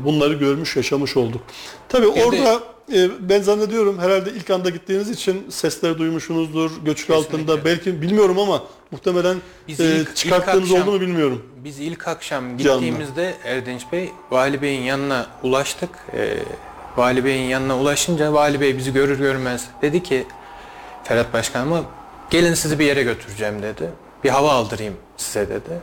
bunları 0.05 0.35
görmüş, 0.35 0.76
yaşamış 0.76 1.16
olduk. 1.16 1.40
Tabii 1.88 2.07
orada 2.07 2.61
e, 2.94 3.09
ben 3.29 3.42
zannediyorum 3.42 3.98
herhalde 3.98 4.31
ilk 4.31 4.50
anda 4.50 4.70
gittiğiniz 4.70 5.11
için 5.11 5.46
sesleri 5.50 5.98
duymuşsunuzdur, 5.98 6.70
göçük 6.85 7.07
Kesinlikle. 7.07 7.14
altında 7.37 7.64
belki 7.64 8.03
bilmiyorum 8.03 8.38
ama 8.38 8.62
muhtemelen 8.90 9.37
Biz 9.68 9.81
e, 9.81 9.85
ilk- 9.85 10.09
ilk 10.09 10.16
çıkarttığınız 10.16 10.70
akşam- 10.72 10.83
oldu 10.88 10.92
mu 10.92 11.00
bilmiyorum. 11.00 11.42
Biz 11.64 11.81
ilk 11.81 12.09
akşam 12.09 12.59
Canlı. 12.59 12.81
gittiğimizde 12.81 13.35
Erdinç 13.44 13.83
Bey, 13.92 14.11
Vali 14.31 14.62
Bey'in 14.62 14.83
yanına 14.83 15.26
ulaştık. 15.42 15.90
Ee, 16.14 16.37
Vali 16.96 17.24
Bey'in 17.24 17.48
yanına 17.48 17.79
ulaşınca 17.79 18.33
Vali 18.33 18.61
Bey 18.61 18.76
bizi 18.79 18.92
görür 18.92 19.18
görmez 19.18 19.68
dedi 19.83 20.03
ki 20.03 20.26
Ferhat 21.05 21.33
Başkanıma 21.33 21.83
gelin 22.31 22.55
sizi 22.55 22.79
bir 22.79 22.85
yere 22.85 23.03
götüreceğim 23.03 23.62
dedi. 23.62 23.90
Bir 24.24 24.29
hava 24.31 24.53
aldırayım 24.53 24.94
size 25.16 25.48
dedi. 25.48 25.81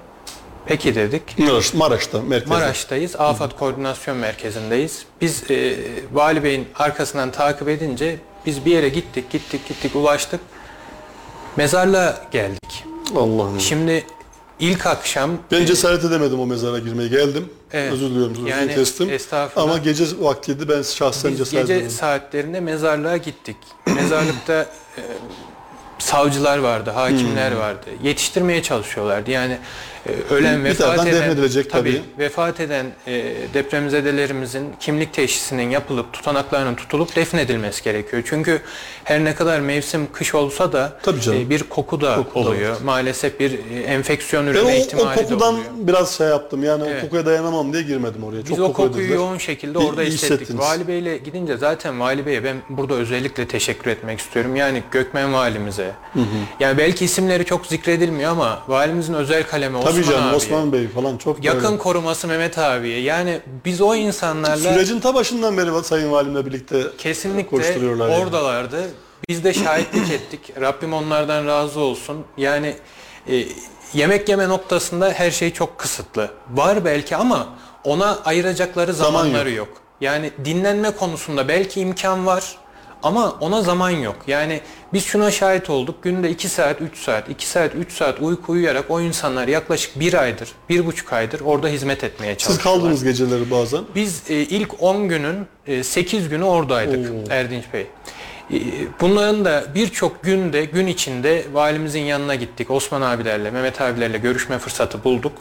Peki 0.68 0.96
dedik. 0.96 1.40
Maraş, 1.40 1.74
Maraş'ta, 1.74 2.22
merkezde. 2.22 2.54
Maraş'tayız. 2.54 3.16
Afat 3.16 3.58
Koordinasyon 3.60 4.18
Merkezi'ndeyiz. 4.18 5.06
Biz 5.22 5.52
e, 5.52 5.76
Vali 6.14 6.44
Bey'in 6.44 6.68
arkasından 6.76 7.32
takip 7.32 7.70
edince 7.70 8.18
biz 8.46 8.66
bir 8.66 8.72
yere 8.72 8.90
gittik, 8.90 9.30
gittik, 9.30 9.68
gittik, 9.68 9.96
ulaştık. 9.96 10.40
Mezarlığa 11.56 12.18
geldik. 12.32 12.84
Allah'ım. 13.16 13.60
Şimdi 13.60 14.04
ilk 14.60 14.86
akşam 14.86 15.32
Ben 15.52 15.66
cesaret 15.66 16.04
edemedim 16.06 16.40
o 16.40 16.46
mezara 16.46 16.80
girmeye. 16.80 17.08
Geldim. 17.10 17.50
Evet. 17.74 17.94
Özür 17.94 18.10
diliyorum. 18.10 18.36
sözünü 18.36 18.50
Yani 18.50 18.76
kestim. 18.76 19.10
estağfurullah. 19.10 19.70
Ama 19.70 19.78
gece 19.78 20.06
vaktiydi. 20.20 20.70
Ben 20.70 20.82
şahsen 20.82 21.32
Biz 21.32 21.38
cesaret 21.38 21.62
gece 21.62 21.74
edemedim. 21.74 21.98
saatlerinde 21.98 22.60
mezarlığa 22.60 23.18
gittik. 23.18 23.58
Mezarlıkta 23.86 24.54
e, 24.98 25.02
savcılar 26.00 26.58
vardı, 26.58 26.90
hakimler 26.90 27.52
vardı. 27.52 27.86
Yetiştirmeye 28.04 28.64
çalışıyorlardı. 28.64 29.32
Yani 29.32 29.58
ölen 30.30 30.58
Hmm. 30.58 30.66
Bir 30.66 30.70
vefat 30.70 31.08
eden 31.08 31.14
defnedilecek 31.22 31.70
tabii. 31.70 32.02
vefat 32.20 32.60
eden 32.60 32.86
e, 33.08 33.34
depremzedelerimizin 33.54 34.68
kimlik 34.80 35.14
teşhisinin 35.14 35.70
yapılıp 35.70 36.14
tutanaklarının 36.14 36.76
tutulup 36.76 37.16
defnedilmesi 37.16 37.84
gerekiyor. 37.84 38.24
Çünkü 38.26 38.62
her 39.04 39.24
ne 39.24 39.36
kadar 39.36 39.60
mevsim 39.60 40.08
kış 40.14 40.36
olsa 40.36 40.72
da 40.74 40.98
Tabii 41.04 41.20
e, 41.36 41.50
bir 41.50 41.64
koku 41.64 42.02
da 42.02 42.16
Koku 42.16 42.36
da 42.46 42.50
oluyor. 42.50 42.82
Maalesef 42.84 43.40
bir 43.40 43.52
e, 43.52 43.80
enfeksiyon 43.84 44.46
Ben 44.48 44.52
üreme 44.52 44.64
o, 44.66 44.68
o 44.68 44.76
ihtimali 44.76 45.18
de 45.18 45.24
kokudan 45.24 45.54
oluyor. 45.54 45.66
biraz 45.78 46.18
şey 46.18 46.28
yaptım. 46.28 46.64
Yani 46.64 46.84
Evet. 46.88 46.98
o 47.00 47.06
kokuya 47.06 47.26
dayanamam 47.26 47.74
diye 47.74 47.84
girmedim 47.84 48.24
oraya. 48.24 48.38
Biz 48.42 48.48
Çok 48.50 48.60
o 48.60 48.64
koku 48.64 48.74
kokuyu 48.84 49.04
dediler. 49.04 49.16
yoğun 49.16 49.38
şekilde 49.38 49.78
orada 49.78 50.04
iyi 50.04 50.12
hissettik. 50.12 50.60
Vali 50.60 50.88
Bey'le 50.88 51.18
gidince 51.24 51.58
zaten 51.58 52.00
Vali 52.00 52.26
Bey'e 52.26 52.44
ben 52.44 52.56
burada 52.70 52.94
özellikle 52.94 53.48
teşekkür 53.48 53.92
etmek 53.92 54.20
istiyorum. 54.20 54.56
Yani 54.56 54.84
Gökmen 54.92 55.34
Valimize. 55.34 55.92
Yani 56.60 56.78
belki 56.78 57.06
isimleri 57.06 57.46
çok 57.46 57.66
zikredilmiyor 57.66 58.32
ama 58.32 58.60
valimizin 58.68 59.14
özel 59.14 59.44
kalemi 59.44 59.78
Osman 59.78 59.97
Tabii 60.04 60.12
canım 60.14 60.24
abiye. 60.24 60.36
Osman 60.38 60.72
Bey 60.72 60.88
falan 60.88 61.18
çok 61.18 61.44
Yakın 61.44 61.64
böyle. 61.64 61.78
koruması 61.78 62.28
Mehmet 62.28 62.58
abiye. 62.58 63.02
Yani 63.02 63.42
biz 63.66 63.82
o 63.82 63.96
insanlarla 63.96 64.74
Sürecin 64.74 65.00
ta 65.00 65.14
başından 65.14 65.58
beri 65.58 65.84
Sayın 65.84 66.12
Valimle 66.12 66.46
birlikte 66.46 66.84
kesinlikle 66.98 67.58
koşturuyorlar 67.58 68.10
yani. 68.10 68.24
oradalardı. 68.24 68.90
Biz 69.30 69.44
de 69.44 69.54
şahitlik 69.54 70.12
ettik. 70.12 70.54
Rabbim 70.62 70.94
onlardan 70.94 71.46
razı 71.48 71.80
olsun. 71.80 72.26
Yani 72.38 72.76
e, 73.30 73.46
yemek 73.94 74.30
yeme 74.30 74.50
noktasında 74.50 75.12
her 75.12 75.32
şey 75.32 75.54
çok 75.54 75.78
kısıtlı. 75.78 76.32
Var 76.54 76.86
belki 76.86 77.16
ama 77.16 77.48
ona 77.84 78.20
ayıracakları 78.26 78.94
Zaman 78.94 79.20
zamanları 79.20 79.52
yok. 79.52 79.68
Yani 80.02 80.32
dinlenme 80.46 80.92
konusunda 80.92 81.48
belki 81.48 81.82
imkan 81.82 82.26
var 82.26 82.58
Ama 83.04 83.32
ona 83.40 83.62
zaman 83.62 83.90
yok. 83.90 84.16
Yani 84.28 84.62
biz 84.94 85.06
şuna 85.06 85.32
şahit 85.32 85.70
olduk. 85.70 86.04
Günde 86.04 86.30
2 86.30 86.50
saat, 86.50 86.82
3 86.82 86.98
saat, 86.98 87.30
2 87.30 87.48
saat, 87.48 87.76
3 87.76 87.92
saat 87.94 88.20
uyku 88.22 88.52
uyuyarak 88.52 88.86
o 88.90 89.02
insanlar 89.02 89.48
yaklaşık 89.48 90.00
1 90.00 90.14
aydır, 90.14 90.50
1,5 90.70 91.16
aydır 91.16 91.40
orada 91.42 91.68
hizmet 91.68 92.04
etmeye 92.04 92.34
Siz 92.34 92.44
çalışıyorlar. 92.44 92.82
kaldınız 92.82 93.04
geceleri 93.04 93.52
bazen. 93.52 93.82
Biz 93.96 94.22
e, 94.30 94.34
ilk 94.36 94.84
10 94.84 95.08
günün 95.10 95.48
e, 95.68 95.84
8 95.84 96.30
günü 96.30 96.44
oradaydık 96.44 97.12
Oo. 97.12 97.32
Erdinç 97.34 97.64
Bey. 97.74 97.88
E, 98.54 98.56
Bunların 99.02 99.46
da 99.46 99.64
birçok 99.76 100.24
günde, 100.24 100.66
gün 100.66 100.88
içinde 100.88 101.46
valimizin 101.54 102.00
yanına 102.02 102.36
gittik. 102.36 102.72
Osman 102.72 103.02
abilerle, 103.02 103.52
Mehmet 103.52 103.82
abilerle 103.82 104.18
görüşme 104.18 104.58
fırsatı 104.60 105.04
bulduk. 105.04 105.32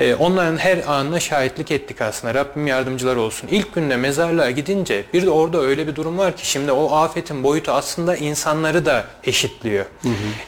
E, 0.00 0.14
Onların 0.14 0.56
her 0.56 0.78
anına 0.86 1.20
şahitlik 1.20 1.70
ettik 1.70 2.00
aslında. 2.02 2.34
Rabbim 2.34 2.66
yardımcılar 2.66 3.16
olsun. 3.16 3.48
İlk 3.50 3.74
günde 3.74 3.96
mezarlığa 3.96 4.50
gidince 4.50 5.04
bir 5.14 5.26
de 5.26 5.30
orada 5.30 5.60
öyle 5.60 5.86
bir 5.86 5.96
durum 5.96 6.18
var 6.18 6.36
ki 6.36 6.50
şimdi 6.50 6.72
o 6.72 6.92
afetin 6.96 7.42
boyutu 7.44 7.72
aslında 7.72 8.16
insanları 8.16 8.86
da 8.86 9.04
eşitliyor. 9.24 9.84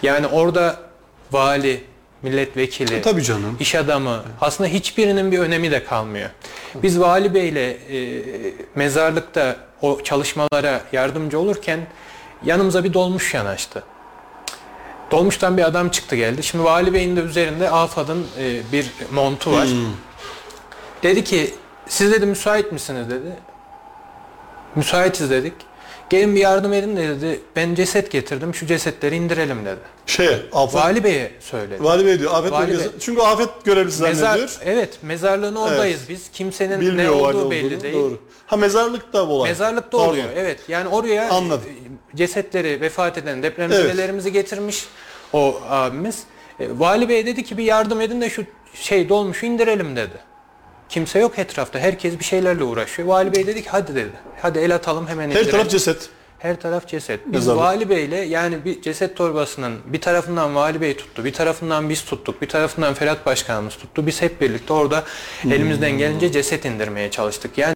Yani 0.03 0.27
orada 0.27 0.77
vali, 1.33 1.81
milletvekili, 2.23 3.03
Tabii 3.03 3.23
canım. 3.23 3.57
iş 3.61 3.75
adamı 3.75 4.23
aslında 4.40 4.70
hiçbirinin 4.70 5.33
bir 5.33 5.38
önemi 5.38 5.70
de 5.70 5.85
kalmıyor. 5.85 6.31
Biz 6.83 7.01
Vali 7.01 7.35
Bey'le 7.35 7.57
e, 7.57 8.23
mezarlıkta 8.75 9.57
o 9.83 10.01
çalışmalara 10.03 10.81
yardımcı 10.93 11.38
olurken 11.38 11.81
yanımıza 12.45 12.85
bir 12.85 12.93
dolmuş 12.95 13.35
yanaştı. 13.35 13.83
Dolmuştan 15.11 15.57
bir 15.57 15.62
adam 15.62 15.88
çıktı 15.88 16.16
geldi. 16.16 16.43
Şimdi 16.43 16.64
Vali 16.64 16.95
Bey'in 16.95 17.16
de 17.16 17.21
üzerinde 17.21 17.71
AFAD'ın 17.71 18.27
e, 18.38 18.73
bir 18.73 18.87
montu 19.12 19.53
var. 19.53 19.69
Dedi 21.03 21.25
ki 21.25 21.55
siz 21.88 22.12
dedi 22.12 22.27
müsait 22.27 22.73
misiniz 22.73 23.11
dedi. 23.11 23.33
Müsaitiz 24.77 25.31
dedik. 25.31 25.53
Gelin 26.11 26.35
bir 26.35 26.40
yardım 26.40 26.73
edin 26.73 26.97
de 26.97 27.09
dedi. 27.09 27.40
Ben 27.57 27.75
ceset 27.75 28.11
getirdim. 28.11 28.55
Şu 28.55 28.66
cesetleri 28.66 29.16
indirelim 29.16 29.64
dedi. 29.64 29.81
Şey, 30.07 30.27
afet. 30.53 30.53
Vali, 30.75 30.75
Vali 30.75 31.05
Bey'e 31.05 31.33
söyledi. 31.40 32.07
Bey 32.07 32.19
diyor. 32.19 32.35
Afet 32.35 32.53
Vali. 32.53 32.79
Bey. 32.79 32.87
Çünkü 33.01 33.23
afet 33.23 33.49
görevlisi 33.64 34.03
Mezar, 34.03 34.27
zannediyor. 34.27 34.59
evet 34.64 34.99
mezarlığın 35.03 35.55
oradayız 35.57 36.01
biz. 36.09 36.31
Kimsenin 36.33 36.77
ne 36.77 36.81
Bilmiyor 36.81 37.14
olduğu 37.14 37.38
vali 37.38 37.51
belli 37.51 37.66
olduğunu. 37.66 37.83
değil. 37.83 37.95
Doğru. 37.95 38.19
Ha 38.50 38.56
mezarlıkta 38.56 39.22
olay. 39.28 39.50
Mezarlıkta 39.50 39.98
Pardon. 39.98 40.10
oluyor. 40.12 40.24
Evet. 40.36 40.60
Yani 40.68 40.88
oraya 40.88 41.30
Anladım. 41.30 41.68
e, 42.14 42.16
cesetleri 42.16 42.80
vefat 42.80 43.18
eden 43.18 43.42
depremzedelerimizi 43.42 44.32
getirmiş 44.32 44.84
o 45.32 45.60
abimiz. 45.68 46.22
E, 46.60 46.66
Vali 46.78 47.08
Bey 47.08 47.26
dedi 47.26 47.44
ki 47.44 47.58
bir 47.58 47.64
yardım 47.64 48.00
edin 48.00 48.20
de 48.20 48.30
şu 48.30 48.44
şey 48.74 49.08
dolmuşu 49.08 49.46
indirelim 49.46 49.96
dedi. 49.96 50.14
Kimse 50.88 51.18
yok 51.18 51.38
etrafta. 51.38 51.78
Herkes 51.78 52.18
bir 52.18 52.24
şeylerle 52.24 52.64
uğraşıyor. 52.64 53.08
Vali 53.08 53.32
Bey 53.32 53.46
dedi 53.46 53.62
ki 53.62 53.68
hadi 53.70 53.94
dedi. 53.94 54.12
Hadi 54.42 54.58
el 54.58 54.74
atalım 54.74 55.06
hemen 55.06 55.22
Her 55.24 55.28
indirelim. 55.30 55.50
taraf 55.50 55.68
ceset. 55.70 56.08
Her 56.40 56.61
taraf 56.61 56.87
ceset. 56.88 57.20
Biz 57.26 57.33
Mezarlık. 57.33 57.62
Vali 57.62 57.90
Bey'le 57.90 58.29
yani 58.29 58.64
bir 58.64 58.83
ceset 58.83 59.16
torbasının 59.16 59.79
bir 59.87 60.00
tarafından 60.00 60.55
Vali 60.55 60.81
Bey 60.81 60.96
tuttu, 60.96 61.24
bir 61.24 61.33
tarafından 61.33 61.88
biz 61.88 62.05
tuttuk, 62.05 62.42
bir 62.42 62.48
tarafından 62.48 62.94
Ferhat 62.94 63.26
Başkanımız 63.26 63.76
tuttu. 63.76 64.07
Biz 64.07 64.22
hep 64.22 64.40
birlikte 64.40 64.72
orada 64.72 65.05
elimizden 65.44 65.98
gelince 65.98 66.33
ceset 66.33 66.64
indirmeye 66.64 67.11
çalıştık. 67.11 67.59
Yani 67.59 67.74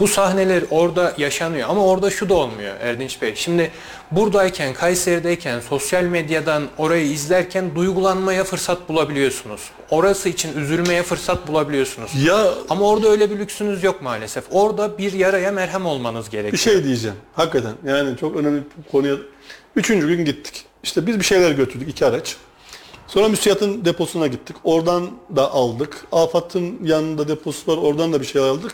bu 0.00 0.08
sahneler 0.08 0.62
orada 0.70 1.14
yaşanıyor 1.18 1.68
ama 1.68 1.86
orada 1.86 2.10
şu 2.10 2.28
da 2.28 2.34
olmuyor 2.34 2.74
Erdinç 2.80 3.22
Bey. 3.22 3.32
Şimdi 3.36 3.70
buradayken, 4.16 4.74
Kayseri'deyken, 4.74 5.60
sosyal 5.60 6.02
medyadan 6.02 6.62
orayı 6.78 7.06
izlerken 7.06 7.74
duygulanmaya 7.74 8.44
fırsat 8.44 8.88
bulabiliyorsunuz. 8.88 9.60
Orası 9.90 10.28
için 10.28 10.56
üzülmeye 10.58 11.02
fırsat 11.02 11.48
bulabiliyorsunuz. 11.48 12.10
Ya 12.24 12.54
Ama 12.68 12.88
orada 12.88 13.08
öyle 13.08 13.30
bir 13.30 13.38
lüksünüz 13.38 13.84
yok 13.84 14.02
maalesef. 14.02 14.44
Orada 14.50 14.98
bir 14.98 15.12
yaraya 15.12 15.52
merhem 15.52 15.86
olmanız 15.86 16.30
gerekiyor. 16.30 16.52
bir 16.52 16.58
şey 16.58 16.84
diyeceğim. 16.84 17.16
Hakikaten 17.34 17.72
yani 17.86 18.16
çok 18.16 18.36
önemli 18.36 18.62
bir 18.78 18.90
konuya. 18.90 19.16
Üçüncü 19.76 20.08
gün 20.08 20.24
gittik. 20.24 20.64
İşte 20.82 21.06
biz 21.06 21.18
bir 21.18 21.24
şeyler 21.24 21.50
götürdük 21.50 21.88
iki 21.88 22.06
araç. 22.06 22.36
Sonra 23.06 23.28
müsiyatın 23.28 23.84
deposuna 23.84 24.26
gittik. 24.26 24.56
Oradan 24.64 25.10
da 25.36 25.52
aldık. 25.52 26.06
Afat'ın 26.12 26.78
yanında 26.84 27.28
deposu 27.28 27.72
var. 27.72 27.76
Oradan 27.82 28.12
da 28.12 28.20
bir 28.20 28.26
şey 28.26 28.42
aldık. 28.42 28.72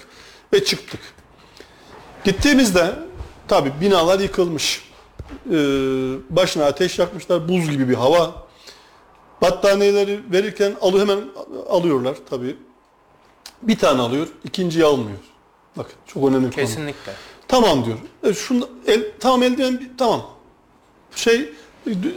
Ve 0.53 0.65
çıktık. 0.65 1.01
Gittiğimizde 2.25 2.95
tabi 3.49 3.73
binalar 3.81 4.21
yıkılmış. 4.21 4.90
Ee, 5.51 5.57
başına 6.31 6.65
ateş 6.65 6.99
yakmışlar. 6.99 7.49
Buz 7.49 7.71
gibi 7.71 7.89
bir 7.89 7.95
hava. 7.95 8.47
Battaniyeleri 9.43 10.21
verirken 10.33 10.73
alı 10.81 11.01
hemen 11.01 11.19
alıyorlar 11.69 12.17
tabi. 12.31 12.57
Bir 13.63 13.79
tane 13.79 14.01
alıyor, 14.01 14.29
ikinciyi 14.45 14.85
almıyor. 14.85 15.19
Bakın 15.77 15.95
çok 16.07 16.29
önemli 16.29 16.47
bir 16.47 16.53
konu. 16.53 16.65
Kesinlikle. 16.65 17.13
Tamam 17.49 17.85
diyor. 17.85 17.99
E, 18.23 18.35
şunu, 18.35 18.69
el, 18.87 19.05
tamam 19.21 19.43
eldiven 19.43 19.91
tamam. 19.99 20.27
Şey 21.15 21.53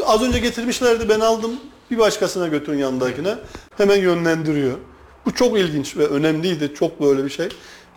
az 0.05 0.21
önce 0.21 0.39
getirmişlerdi 0.39 1.09
ben 1.09 1.19
aldım 1.19 1.51
bir 1.91 1.97
başkasına 1.97 2.47
götürün 2.47 2.77
yanındakine. 2.77 3.35
Hemen 3.77 3.97
yönlendiriyor. 3.97 4.77
Bu 5.25 5.33
çok 5.33 5.59
ilginç 5.59 5.97
ve 5.97 6.07
önemliydi. 6.07 6.73
Çok 6.75 7.01
böyle 7.01 7.25
bir 7.25 7.29
şey. 7.29 7.49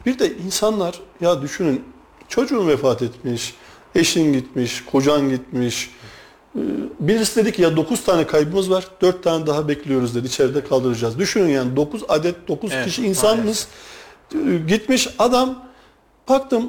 Bir 0.06 0.18
de 0.18 0.36
insanlar 0.36 1.00
ya 1.20 1.42
düşünün 1.42 1.84
çocuğun 2.28 2.68
vefat 2.68 3.02
etmiş, 3.02 3.54
eşin 3.96 4.32
gitmiş, 4.32 4.84
kocan 4.84 5.30
gitmiş. 5.30 5.90
Ee, 6.56 6.58
Birisi 7.00 7.36
dedi 7.36 7.52
ki 7.52 7.62
ya 7.62 7.76
9 7.76 8.04
tane 8.04 8.26
kaybımız 8.26 8.70
var, 8.70 8.84
4 9.00 9.22
tane 9.22 9.46
daha 9.46 9.68
bekliyoruz 9.68 10.14
dedi. 10.14 10.26
içeride 10.26 10.64
kaldıracağız. 10.64 11.18
Düşünün 11.18 11.48
yani 11.48 11.76
9 11.76 12.02
adet 12.08 12.48
9 12.48 12.72
Evet, 12.72 12.86
kişi 12.86 13.06
insanımız 13.06 13.68
Ee, 14.34 14.38
gitmiş 14.68 15.08
adam 15.18 15.64
baktım 16.28 16.68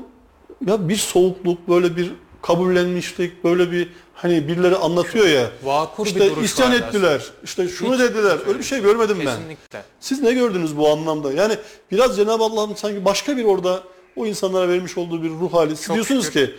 ya 0.67 0.89
bir 0.89 0.95
soğukluk 0.95 1.69
böyle 1.69 1.97
bir 1.97 2.11
kabullenmişlik 2.41 3.43
böyle 3.43 3.71
bir 3.71 3.89
hani 4.13 4.47
birileri 4.47 4.75
anlatıyor 4.75 5.27
ya 5.27 5.49
Vakur 5.63 6.05
bir 6.05 6.09
işte 6.09 6.29
duruş 6.35 6.45
isyan 6.45 6.71
ettiler 6.71 7.21
işte 7.43 7.67
şunu 7.67 7.93
Hiç- 7.93 7.99
dediler 7.99 8.37
öyle 8.47 8.59
bir 8.59 8.63
şey 8.63 8.81
görmedim 8.81 9.17
ben 9.19 9.25
Kesinlikle. 9.25 9.81
siz 9.99 10.21
ne 10.21 10.33
gördünüz 10.33 10.77
bu 10.77 10.89
anlamda 10.89 11.33
yani 11.33 11.55
biraz 11.91 12.15
Cenab-ı 12.17 12.43
Allah'ın 12.43 12.73
sanki 12.75 13.05
başka 13.05 13.37
bir 13.37 13.43
orada 13.43 13.83
o 14.15 14.25
insanlara 14.25 14.69
vermiş 14.69 14.97
olduğu 14.97 15.23
bir 15.23 15.29
ruh 15.29 15.53
hali 15.53 15.75
siz 15.75 15.85
Çok 15.85 15.95
diyorsunuz 15.95 16.25
şükür. 16.25 16.47
ki 16.47 16.53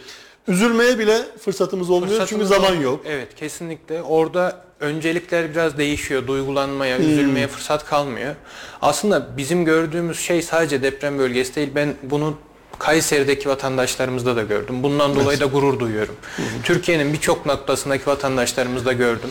üzülmeye 0.49 0.99
bile 0.99 1.19
fırsatımız 1.45 1.91
olmuyor 1.91 2.09
çünkü 2.13 2.21
Fırsatımız 2.25 2.49
zaman 2.49 2.77
oldu. 2.77 2.83
yok 2.83 3.01
Evet 3.07 3.35
kesinlikle. 3.35 4.03
Orada 4.03 4.61
öncelikler 4.81 5.51
biraz 5.51 5.79
değişiyor. 5.79 6.27
Duygulanmaya, 6.27 6.99
Hmm. 6.99 7.05
üzülmeye 7.05 7.47
fırsat 7.49 7.85
kalmıyor. 7.85 8.35
Aslında 8.83 9.37
bizim 9.37 9.65
gördüğümüz 9.65 10.21
şey 10.21 10.43
sadece 10.43 10.83
deprem 10.83 11.19
bölgesi 11.19 11.55
değil. 11.55 11.69
Ben 11.75 11.95
bunu 12.03 12.35
Kayseri'deki 12.79 13.49
vatandaşlarımızda 13.49 14.37
da 14.37 14.43
gördüm. 14.43 14.83
Bundan 14.83 15.17
dolayı 15.17 15.41
da 15.41 15.45
gurur 15.47 15.81
duyuyorum. 15.81 16.17
Türkiye'nin 16.65 17.13
birçok 17.13 17.47
noktasındaki 17.47 18.07
vatandaşlarımızda 18.07 18.93
gördüm. 18.93 19.31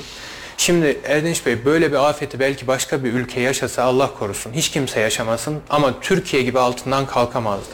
Şimdi 0.57 0.99
Erdinç 1.03 1.45
Bey 1.45 1.65
böyle 1.65 1.91
bir 1.91 2.09
afeti 2.09 2.39
belki 2.39 2.67
başka 2.67 3.03
bir 3.03 3.13
ülke 3.13 3.39
yaşasa 3.41 3.83
Allah 3.83 4.11
korusun. 4.19 4.53
Hiç 4.53 4.69
kimse 4.71 4.99
yaşamasın 4.99 5.55
ama 5.69 5.93
Türkiye 6.01 6.43
gibi 6.43 6.59
altından 6.59 7.05
kalkamazdı. 7.05 7.65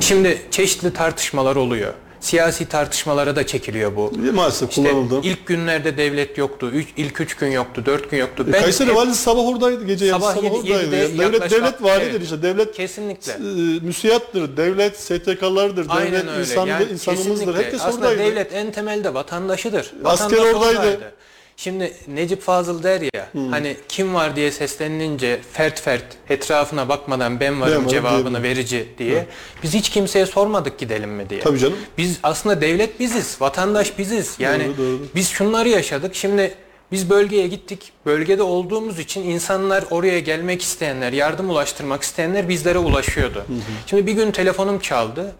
Şimdi 0.00 0.38
çeşitli 0.50 0.92
tartışmalar 0.92 1.56
oluyor. 1.56 1.94
Siyasi 2.20 2.68
tartışmalara 2.68 3.36
da 3.36 3.46
çekiliyor 3.46 3.96
bu. 3.96 4.12
maalesef 4.34 4.68
İşte 4.70 4.82
kullanıldı 4.82 5.20
ilk 5.22 5.46
günlerde 5.46 5.96
devlet 5.96 6.38
yoktu. 6.38 6.70
Üç, 6.74 6.88
ilk 6.96 7.20
üç 7.20 7.36
gün 7.36 7.50
yoktu, 7.50 7.82
dört 7.86 8.10
gün 8.10 8.18
yoktu. 8.18 8.46
E, 8.48 8.50
Kayseri 8.60 8.94
valisi 8.94 9.22
sabah 9.22 9.42
oradaydı 9.46 9.84
gece 9.86 10.10
Sabah 10.10 10.34
sabah, 10.34 10.42
yedi- 10.44 10.54
oradaydı. 10.74 10.96
Yani 10.96 11.18
devlet 11.18 11.50
devlet 11.50 11.82
validir 11.82 12.10
Evet. 12.10 12.22
işte 12.22 12.42
devlet 12.42 12.72
kesinlikle. 12.72 13.32
e, 13.32 13.36
müsiyattır, 13.82 14.56
devlet 14.56 15.00
STK'lardır, 15.00 15.76
devlet 15.76 15.90
Aynen 15.90 16.28
öyle. 16.28 16.40
insan, 16.40 16.66
Yani 16.66 16.84
insanımızdır. 16.92 17.30
kesinlikle. 17.36 17.64
Herkes 17.64 17.80
Aslında 17.80 18.08
oradaydı. 18.08 18.30
devlet 18.30 18.52
en 18.54 18.72
temelde 18.72 19.14
vatandaşıdır. 19.14 19.92
Asker 20.04 20.36
Vatandaş 20.38 20.54
oradaydı. 20.54 21.12
Şimdi 21.60 21.92
Necip 22.08 22.42
Fazıl 22.42 22.82
der 22.82 23.00
ya 23.14 23.28
hani 23.50 23.76
kim 23.88 24.14
var 24.14 24.36
diye 24.36 24.50
seslenilince 24.50 25.40
fert 25.52 25.80
fert 25.80 26.04
etrafına 26.28 26.88
bakmadan 26.88 27.40
ben 27.40 27.60
varım 27.60 27.84
Ben 27.84 27.88
cevabını 27.88 28.22
diyebilir. 28.24 28.42
verici 28.42 28.88
diye. 28.98 29.26
Biz 29.62 29.74
hiç 29.74 29.88
kimseye 29.90 30.26
sormadık 30.26 30.78
gidelim 30.78 31.10
mi 31.10 31.30
diye. 31.30 31.40
Tabii 31.40 31.58
canım. 31.58 31.76
Biz 31.98 32.18
aslında 32.22 32.60
devlet 32.60 33.00
biziz, 33.00 33.40
vatandaş 33.40 33.98
biziz. 33.98 34.36
Yani 34.38 34.66
Doğru, 34.66 34.76
doğru. 34.78 35.06
biz 35.14 35.28
şunları 35.28 35.68
yaşadık. 35.68 36.14
Şimdi 36.14 36.54
biz 36.92 37.10
bölgeye 37.10 37.46
gittik. 37.46 37.92
Bölgede 38.06 38.42
olduğumuz 38.42 38.98
için 38.98 39.22
insanlar 39.22 39.84
oraya 39.90 40.20
gelmek 40.20 40.62
isteyenler, 40.62 41.12
yardım 41.12 41.50
ulaştırmak 41.50 42.02
isteyenler 42.02 42.48
bizlere 42.48 42.78
ulaşıyordu. 42.78 43.44
Şimdi 43.86 44.06
bir 44.06 44.12
gün 44.12 44.30
telefonum 44.30 44.78
çaldı. 44.78 45.34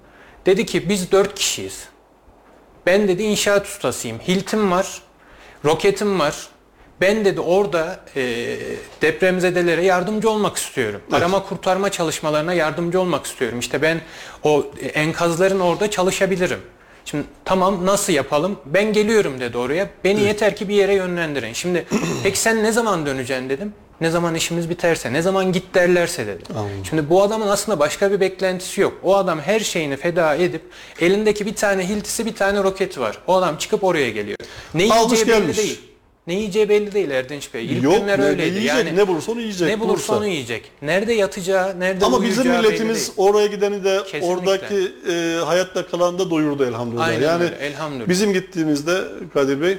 Dedi 0.47 0.67
ki 0.67 0.89
biz 0.89 1.13
dört 1.13 1.35
kişiyiz. 1.35 1.85
Ben 2.87 3.09
dedi 3.09 3.23
inşaat 3.23 3.67
ustasıyım. 3.67 4.19
Hiltim 4.19 4.71
var, 4.71 5.03
roketim 5.65 6.19
var. 6.21 6.49
Ben 7.01 7.25
dedi 7.25 7.41
orada 7.41 8.01
e, 8.17 8.57
depremzedelere 9.03 9.85
yardımcı 9.85 10.31
olmak 10.31 10.57
istiyorum. 10.57 11.01
Evet. 11.05 11.15
Arama 11.15 11.43
kurtarma 11.43 11.91
çalışmalarına 11.91 12.53
yardımcı 12.53 13.01
olmak 13.01 13.27
istiyorum. 13.27 13.59
İşte 13.59 13.83
ben 13.83 14.01
o 14.43 14.67
enkazların 14.95 15.61
orada 15.61 15.91
çalışabilirim. 15.91 16.61
Şimdi 17.05 17.25
tamam 17.45 17.87
nasıl 17.87 18.13
yapalım? 18.13 18.59
Ben 18.67 18.93
geliyorum 18.93 19.41
dedi 19.41 19.59
oraya. 19.59 19.91
Beni 20.05 20.21
yeter 20.21 20.57
ki 20.57 20.69
bir 20.69 20.75
yere 20.75 20.95
yönlendirin. 20.95 21.53
Şimdi 21.53 21.87
peki 22.23 22.39
sen 22.39 22.65
ne 22.65 22.73
zaman 22.73 23.07
döneceksin 23.07 23.49
dedim. 23.49 23.73
Ne 24.01 24.11
zaman 24.11 24.35
işimiz 24.35 24.71
biterse, 24.71 25.13
ne 25.13 25.23
zaman 25.23 25.53
git 25.53 25.75
derlerse 25.75 26.27
dedi. 26.27 26.43
Anladım. 26.55 26.71
Şimdi 26.89 27.11
bu 27.11 27.23
adamın 27.23 27.49
aslında 27.49 27.79
başka 27.79 28.13
bir 28.13 28.21
beklentisi 28.21 28.81
yok. 28.81 28.93
O 29.03 29.17
adam 29.17 29.41
her 29.41 29.61
şeyini 29.61 29.97
feda 29.97 30.35
edip 30.35 30.63
elindeki 31.01 31.47
bir 31.47 31.55
tane 31.55 31.89
hiltisi 31.89 32.27
bir 32.27 32.35
tane 32.35 32.63
roketi 32.63 33.01
var. 33.01 33.19
O 33.27 33.35
adam 33.37 33.57
çıkıp 33.57 33.85
oraya 33.85 34.11
geliyor. 34.11 34.37
Ne 34.75 34.93
Almış 34.93 35.13
yiyeceği 35.13 35.27
belli 35.29 35.41
gelmiş. 35.41 35.59
değil. 35.59 35.81
Ne 36.27 36.35
yiyeceği 36.35 36.69
belli 36.69 36.93
değil 36.93 37.11
Erdinç 37.11 37.55
Bey. 37.55 37.65
İlk 37.67 37.83
Yok 37.83 37.99
günler 38.01 38.19
ne, 38.21 38.23
ne 38.25 38.27
öyleydi. 38.29 38.49
yiyecek, 38.59 38.69
yani 38.87 38.97
ne 38.97 39.09
bulursa 39.09 39.33
onu 39.33 39.41
yiyecek. 39.41 39.69
ne 39.69 39.81
bulursa 39.81 39.95
bulursa. 39.95 40.17
onu 40.17 40.27
yiyecek. 40.27 40.71
Nerede 40.83 41.13
yatacağı, 41.13 41.81
nerede 41.81 42.05
Ama 42.05 42.23
bizim 42.23 42.51
milletimiz 42.53 43.13
oraya 43.17 43.47
gideni 43.47 43.85
de 43.85 44.01
Kesinlikle. 44.05 44.27
oradaki 44.27 44.93
e, 45.11 45.37
hayatta 45.45 45.87
kalan 45.87 46.19
da 46.19 46.31
doyurdu 46.31 46.65
elhamdülillah. 46.65 47.07
Aynen 47.07 47.23
yani 47.23 47.45
öyle, 47.45 47.57
elhamdülillah. 47.57 48.09
bizim 48.09 48.33
gittiğimizde 48.33 48.99
Kadir 49.35 49.61
Bey 49.61 49.79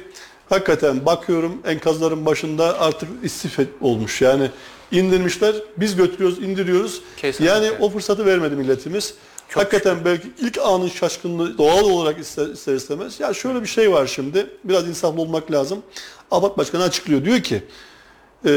hakikaten 0.51 1.05
bakıyorum 1.05 1.57
enkazların 1.65 2.25
başında 2.25 2.79
artık 2.79 3.09
istif 3.23 3.59
olmuş. 3.81 4.21
Yani 4.21 4.49
indirmişler. 4.91 5.55
Biz 5.77 5.95
götürüyoruz, 5.95 6.39
indiriyoruz. 6.39 7.01
Kesinlikle. 7.17 7.55
Yani 7.55 7.71
o 7.79 7.89
fırsatı 7.89 8.25
vermedi 8.25 8.55
milletimiz. 8.55 9.13
hakikaten 9.49 10.05
belki 10.05 10.27
ilk 10.39 10.57
anın 10.57 10.87
şaşkınlığı 10.87 11.57
doğal 11.57 11.83
olarak 11.83 12.19
ister, 12.19 12.47
ister 12.47 12.73
istemez. 12.73 13.19
Ya 13.19 13.33
şöyle 13.33 13.61
bir 13.61 13.67
şey 13.67 13.91
var 13.91 14.07
şimdi. 14.07 14.47
Biraz 14.63 14.87
insaflı 14.87 15.21
olmak 15.21 15.51
lazım. 15.51 15.83
AFAD 16.31 16.57
Başkanı 16.57 16.83
açıklıyor. 16.83 17.25
Diyor 17.25 17.39
ki 17.39 17.63
e, 18.45 18.51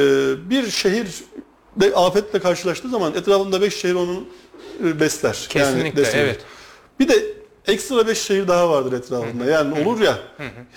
bir 0.50 0.70
şehir 0.70 1.06
de 1.76 1.94
afetle 1.94 2.38
karşılaştığı 2.38 2.88
zaman 2.88 3.14
etrafında 3.14 3.60
beş 3.60 3.76
şehir 3.76 3.94
onun 3.94 4.28
e, 4.84 5.00
besler. 5.00 5.46
Kesinlikle, 5.48 5.96
destekler. 5.96 6.24
evet. 6.24 6.40
Bir 7.00 7.08
de 7.08 7.43
ekstra 7.66 8.06
beş 8.06 8.18
şehir 8.18 8.48
daha 8.48 8.70
vardır 8.70 8.92
etrafında. 8.92 9.44
Yani 9.44 9.88
olur 9.88 10.00
ya. 10.00 10.18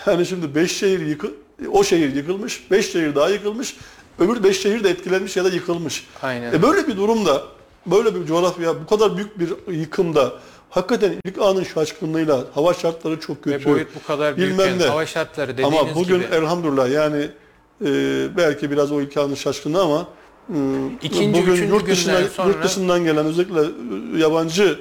Yani 0.06 0.26
şimdi 0.26 0.56
beş 0.56 0.78
şehir 0.78 1.00
yıkı, 1.06 1.32
o 1.72 1.84
şehir 1.84 2.16
yıkılmış, 2.16 2.72
beş 2.72 2.92
şehir 2.92 3.16
daha 3.16 3.30
yıkılmış. 3.30 3.78
Öbür 4.20 4.44
beş 4.44 4.62
şehir 4.62 4.84
de 4.84 4.90
etkilenmiş 4.90 5.38
ya 5.38 5.46
da 5.46 5.50
yıkılmış. 5.50 6.08
Aynen. 6.22 6.54
E 6.54 6.62
böyle 6.62 6.88
bir 6.88 6.98
durumda, 6.98 7.44
böyle 7.86 8.16
bir 8.16 8.26
coğrafya, 8.26 8.82
bu 8.82 8.86
kadar 8.86 9.18
büyük 9.18 9.40
bir 9.40 9.74
yıkımda 9.74 10.34
hakikaten 10.70 11.14
ilk 11.26 11.42
anın 11.42 11.64
şaşkınlığıyla 11.64 12.44
hava 12.56 12.74
şartları 12.74 13.20
çok 13.20 13.44
kötü. 13.44 13.66
Ve 13.70 13.74
boyut 13.74 13.88
bu 13.96 14.08
kadar 14.08 14.38
ne. 14.38 14.86
hava 14.86 15.06
şartları 15.06 15.54
dediğiniz 15.54 15.80
Ama 15.80 15.96
bugün 15.96 16.16
gibi. 16.16 16.36
elhamdülillah 16.36 16.92
yani 16.92 17.30
e, 17.86 17.88
belki 18.38 18.72
biraz 18.72 18.92
o 18.92 19.02
ilk 19.02 19.18
anın 19.18 19.36
şaşkınlığı 19.36 19.82
ama 19.82 20.08
e, 20.50 20.56
İkinci, 21.02 21.42
bugün 21.42 21.68
yurt 21.68 21.88
dışına, 21.88 22.22
sonra- 22.28 22.48
yurt 22.48 22.64
dışından 22.64 23.04
gelen 23.04 23.26
özellikle 23.26 23.60
e, 23.62 24.20
yabancı 24.20 24.80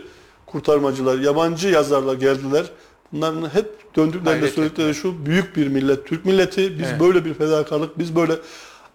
kurtarmacılar, 0.57 1.19
yabancı 1.19 1.69
yazarlar 1.69 2.15
geldiler. 2.15 2.67
Bunların 3.13 3.55
hep 3.55 3.67
döndüklerinde 3.97 4.51
söyledikleri 4.51 4.95
şu 4.95 5.27
büyük 5.27 5.57
bir 5.57 5.69
millet, 5.69 6.07
Türk 6.07 6.25
milleti. 6.25 6.79
Biz 6.79 6.89
Evet. 6.91 7.01
böyle 7.01 7.25
bir 7.25 7.35
fedakarlık, 7.35 7.99
biz 7.99 8.17
böyle 8.17 8.33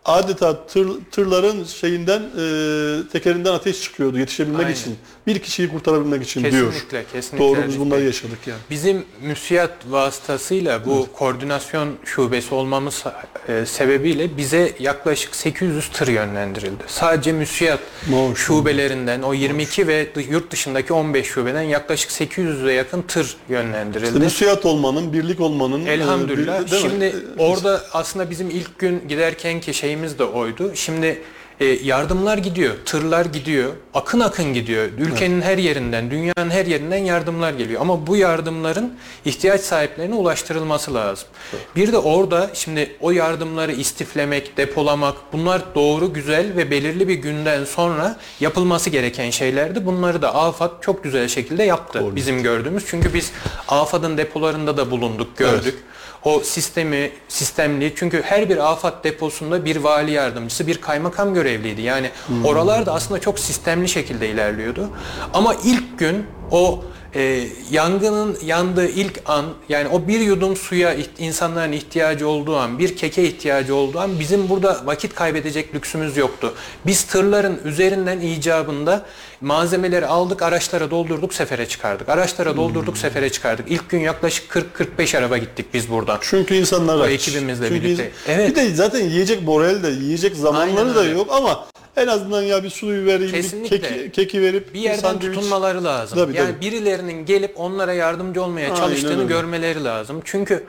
adeta 0.05 0.67
tır, 0.67 0.87
tırların 1.11 1.63
şeyinden 1.63 2.19
e, 2.21 3.07
tekerinden 3.11 3.53
ateş 3.53 3.81
çıkıyordu 3.81 4.19
yetişebilmek 4.19 4.59
Aynen. 4.65 4.73
için. 4.73 4.95
Bir 5.27 5.39
kişiyi 5.39 5.69
kurtarabilmek 5.69 6.23
için 6.23 6.43
diyor. 6.51 6.71
Kesinlikle, 6.73 7.05
kesinlikle. 7.13 7.45
Doğru 7.47 7.67
biz 7.67 7.79
bunları 7.79 8.01
yaşadık 8.03 8.39
yani. 8.47 8.59
Bizim 8.69 9.03
müsiyat 9.21 9.71
vasıtasıyla 9.89 10.85
bu 10.85 11.07
koordinasyon 11.13 11.89
şubesi 12.05 12.55
olmamız 12.55 13.03
e, 13.47 13.65
sebebiyle 13.65 14.37
bize 14.37 14.71
yaklaşık 14.79 15.35
800 15.35 15.89
tır 15.89 16.07
yönlendirildi. 16.07 16.83
Sadece 16.87 17.31
müsiyat 17.31 17.79
Maşallah. 18.09 18.35
şubelerinden 18.35 19.21
o 19.21 19.33
22 19.33 19.87
ve 19.87 20.07
dı- 20.15 20.31
yurt 20.31 20.51
dışındaki 20.51 20.93
15 20.93 21.27
şubeden 21.27 21.61
yaklaşık 21.61 22.11
800'e 22.11 22.73
yakın 22.73 23.01
tır 23.01 23.35
yönlendirildi. 23.49 24.07
İşte 24.07 24.19
müsiyat 24.19 24.65
olmanın, 24.65 25.13
birlik 25.13 25.39
olmanın 25.39 25.85
e, 25.85 25.91
Elhamdülillah. 25.91 26.65
bir- 26.65 26.71
değil 26.71 26.83
mi? 26.85 26.89
Şimdi 26.89 27.05
E, 27.05 27.41
orada 27.41 27.83
aslında 27.93 28.29
bizim 28.29 28.49
ilk 28.49 28.79
gün 28.79 29.07
giderkenki 29.07 29.73
şeyimiz 29.91 30.19
de 30.19 30.23
oydu. 30.23 30.71
Şimdi 30.75 31.21
e, 31.59 31.65
yardımlar 31.65 32.37
gidiyor, 32.37 32.73
tırlar 32.85 33.25
gidiyor, 33.25 33.71
akın 33.93 34.19
akın 34.19 34.53
gidiyor. 34.53 34.89
Ülkenin 34.97 35.41
her 35.41 35.57
yerinden, 35.57 36.11
dünyanın 36.11 36.49
her 36.49 36.65
yerinden 36.65 36.97
yardımlar 36.97 37.53
geliyor. 37.53 37.81
Ama 37.81 38.07
bu 38.07 38.15
yardımların 38.15 38.93
ihtiyaç 39.25 39.61
sahiplerine 39.61 40.15
ulaştırılması 40.15 40.93
lazım. 40.93 41.27
Bir 41.75 41.91
de 41.91 41.97
orada 41.97 42.49
şimdi 42.53 42.95
o 43.01 43.11
yardımları 43.11 43.71
istiflemek, 43.71 44.57
depolamak 44.57 45.15
bunlar 45.33 45.61
doğru, 45.75 46.13
güzel 46.13 46.55
ve 46.57 46.71
belirli 46.71 47.07
bir 47.07 47.15
günden 47.15 47.65
sonra 47.65 48.17
yapılması 48.39 48.89
gereken 48.89 49.29
şeylerdi. 49.29 49.85
Bunları 49.85 50.21
da 50.21 50.35
AFAD 50.35 50.81
çok 50.81 51.03
güzel 51.03 51.27
şekilde 51.27 51.63
yaptı 51.63 51.99
Doğru. 51.99 52.15
bizim 52.15 52.43
gördüğümüz. 52.43 52.83
Çünkü 52.87 53.13
biz 53.13 53.31
AFAD'ın 53.67 54.17
depolarında 54.17 54.77
da 54.77 54.91
bulunduk, 54.91 55.37
gördük. 55.37 55.75
O 56.23 56.39
sistemi, 56.39 57.11
sistemli 57.27 57.93
çünkü 57.95 58.21
her 58.21 58.49
bir 58.49 58.71
afat 58.71 59.03
deposunda 59.03 59.65
bir 59.65 59.75
vali 59.75 60.11
yardımcısı, 60.11 60.67
bir 60.67 60.81
kaymakam 60.81 61.33
görevliydi. 61.33 61.81
Yani 61.81 62.09
oralar 62.43 62.85
da 62.85 62.93
aslında 62.93 63.21
çok 63.21 63.39
sistemli 63.39 63.89
şekilde 63.89 64.29
ilerliyordu. 64.29 64.89
Ama 65.33 65.55
ilk 65.63 65.99
gün 65.99 66.25
o 66.51 66.83
e, 67.15 67.47
yangının 67.71 68.37
yandığı 68.45 68.87
ilk 68.87 69.21
an 69.25 69.45
yani 69.69 69.87
o 69.87 70.07
bir 70.07 70.19
yudum 70.19 70.55
suya 70.55 70.95
insanların 71.19 71.71
ihtiyacı 71.71 72.27
olduğu 72.27 72.57
an, 72.57 72.79
bir 72.79 72.95
keke 72.95 73.23
ihtiyacı 73.23 73.75
olduğu 73.75 73.99
an 73.99 74.19
bizim 74.19 74.49
burada 74.49 74.81
vakit 74.85 75.15
kaybedecek 75.15 75.75
lüksümüz 75.75 76.17
yoktu. 76.17 76.53
Biz 76.85 77.03
tırların 77.03 77.59
üzerinden 77.65 78.19
icabında 78.19 79.05
malzemeleri 79.41 80.05
aldık, 80.05 80.41
araçlara 80.41 80.91
doldurduk, 80.91 81.33
sefere 81.33 81.67
çıkardık. 81.67 82.09
Araçlara 82.09 82.57
doldurduk, 82.57 82.97
sefere 82.97 83.29
çıkardık. 83.31 83.71
İlk 83.71 83.89
gün 83.89 83.99
yaklaşık 83.99 84.51
40-45 84.97 85.17
araba 85.17 85.37
gittik 85.37 85.65
biz 85.73 85.89
buradan. 85.89 86.17
Çünkü 86.21 86.55
insanlar 86.55 86.99
aç. 86.99 87.11
ekibimizle 87.11 87.67
Çünkü 87.67 87.83
birlikte. 87.83 88.11
Evet. 88.27 88.49
Bir 88.49 88.55
de 88.55 88.75
zaten 88.75 88.99
yiyecek 88.99 89.41
moral 89.41 89.83
de, 89.83 89.89
yiyecek 89.89 90.35
zamanları 90.35 90.79
Aynen 90.79 90.95
da 90.95 90.99
öyle. 90.99 91.11
yok 91.11 91.27
ama 91.31 91.65
en 91.97 92.07
azından 92.07 92.41
ya 92.41 92.63
bir 92.63 92.69
suyu 92.69 93.05
vereyim, 93.05 93.33
bir 93.33 93.41
Kesinlikle. 93.41 93.79
keki, 93.81 94.11
keki 94.11 94.41
verip 94.41 94.73
Bir 94.73 94.79
yerden 94.79 94.99
sandviç. 95.01 95.35
tutunmaları 95.35 95.83
lazım. 95.83 96.17
Tabii, 96.17 96.37
yani 96.37 96.51
tabii. 96.51 96.61
birilerinin 96.61 97.25
gelip 97.25 97.59
onlara 97.59 97.93
yardımcı 97.93 98.43
olmaya 98.43 98.63
Aynen 98.65 98.75
çalıştığını 98.75 99.17
öyle. 99.21 99.33
görmeleri 99.33 99.83
lazım. 99.83 100.21
Çünkü 100.25 100.63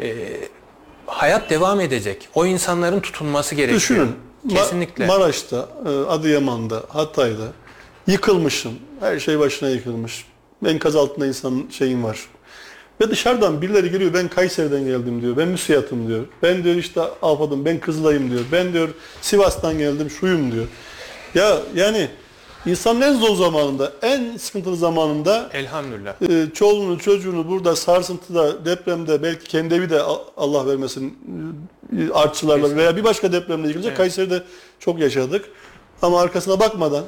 e, 0.00 0.14
hayat 1.06 1.50
devam 1.50 1.80
edecek. 1.80 2.28
O 2.34 2.46
insanların 2.46 3.00
tutunması 3.00 3.54
gerekiyor. 3.54 3.80
Düşünün. 3.80 4.12
Ma- 4.46 4.54
Kesinlikle. 4.54 5.06
Maraş'ta, 5.06 5.68
e, 5.86 5.88
Adıyaman'da, 5.88 6.82
Hatay'da 6.88 7.46
yıkılmışım. 8.06 8.72
Her 9.00 9.18
şey 9.18 9.38
başına 9.38 9.68
yıkılmış. 9.70 10.24
Enkaz 10.66 10.96
altında 10.96 11.26
insanın 11.26 11.70
şeyin 11.70 12.02
var. 12.02 12.18
Ve 13.00 13.10
dışarıdan 13.10 13.62
birileri 13.62 13.90
geliyor 13.90 14.14
ben 14.14 14.28
Kayseri'den 14.28 14.84
geldim 14.84 15.22
diyor. 15.22 15.36
Ben 15.36 15.48
müsiyatım 15.48 16.08
diyor. 16.08 16.24
Ben 16.42 16.64
diyor 16.64 16.74
işte 16.76 17.00
Afadım 17.22 17.64
ben 17.64 17.80
Kızılay'ım 17.80 18.30
diyor. 18.30 18.40
Ben 18.52 18.72
diyor 18.72 18.88
Sivas'tan 19.20 19.78
geldim 19.78 20.10
şuyum 20.10 20.52
diyor. 20.52 20.66
Ya 21.34 21.58
yani 21.74 22.08
insanın 22.66 23.00
en 23.00 23.12
zor 23.12 23.36
zamanında, 23.36 23.92
en 24.02 24.36
sıkıntılı 24.36 24.76
zamanında 24.76 25.50
Elhamdülillah. 25.52 26.14
e, 26.22 26.46
çoluğunu 26.54 26.98
çocuğunu 26.98 27.48
burada 27.48 27.76
sarsıntıda, 27.76 28.64
depremde 28.64 29.22
belki 29.22 29.48
kendi 29.48 29.74
evi 29.74 29.90
de 29.90 30.00
Allah 30.36 30.66
vermesin 30.66 31.18
e, 31.98 32.12
artçılarla 32.12 32.76
veya 32.76 32.96
bir 32.96 33.04
başka 33.04 33.32
depremle 33.32 33.66
yıkılacak. 33.66 33.90
Evet. 33.90 33.98
Kayseri'de 33.98 34.42
çok 34.80 34.98
yaşadık. 34.98 35.44
Ama 36.02 36.20
arkasına 36.20 36.60
bakmadan 36.60 37.04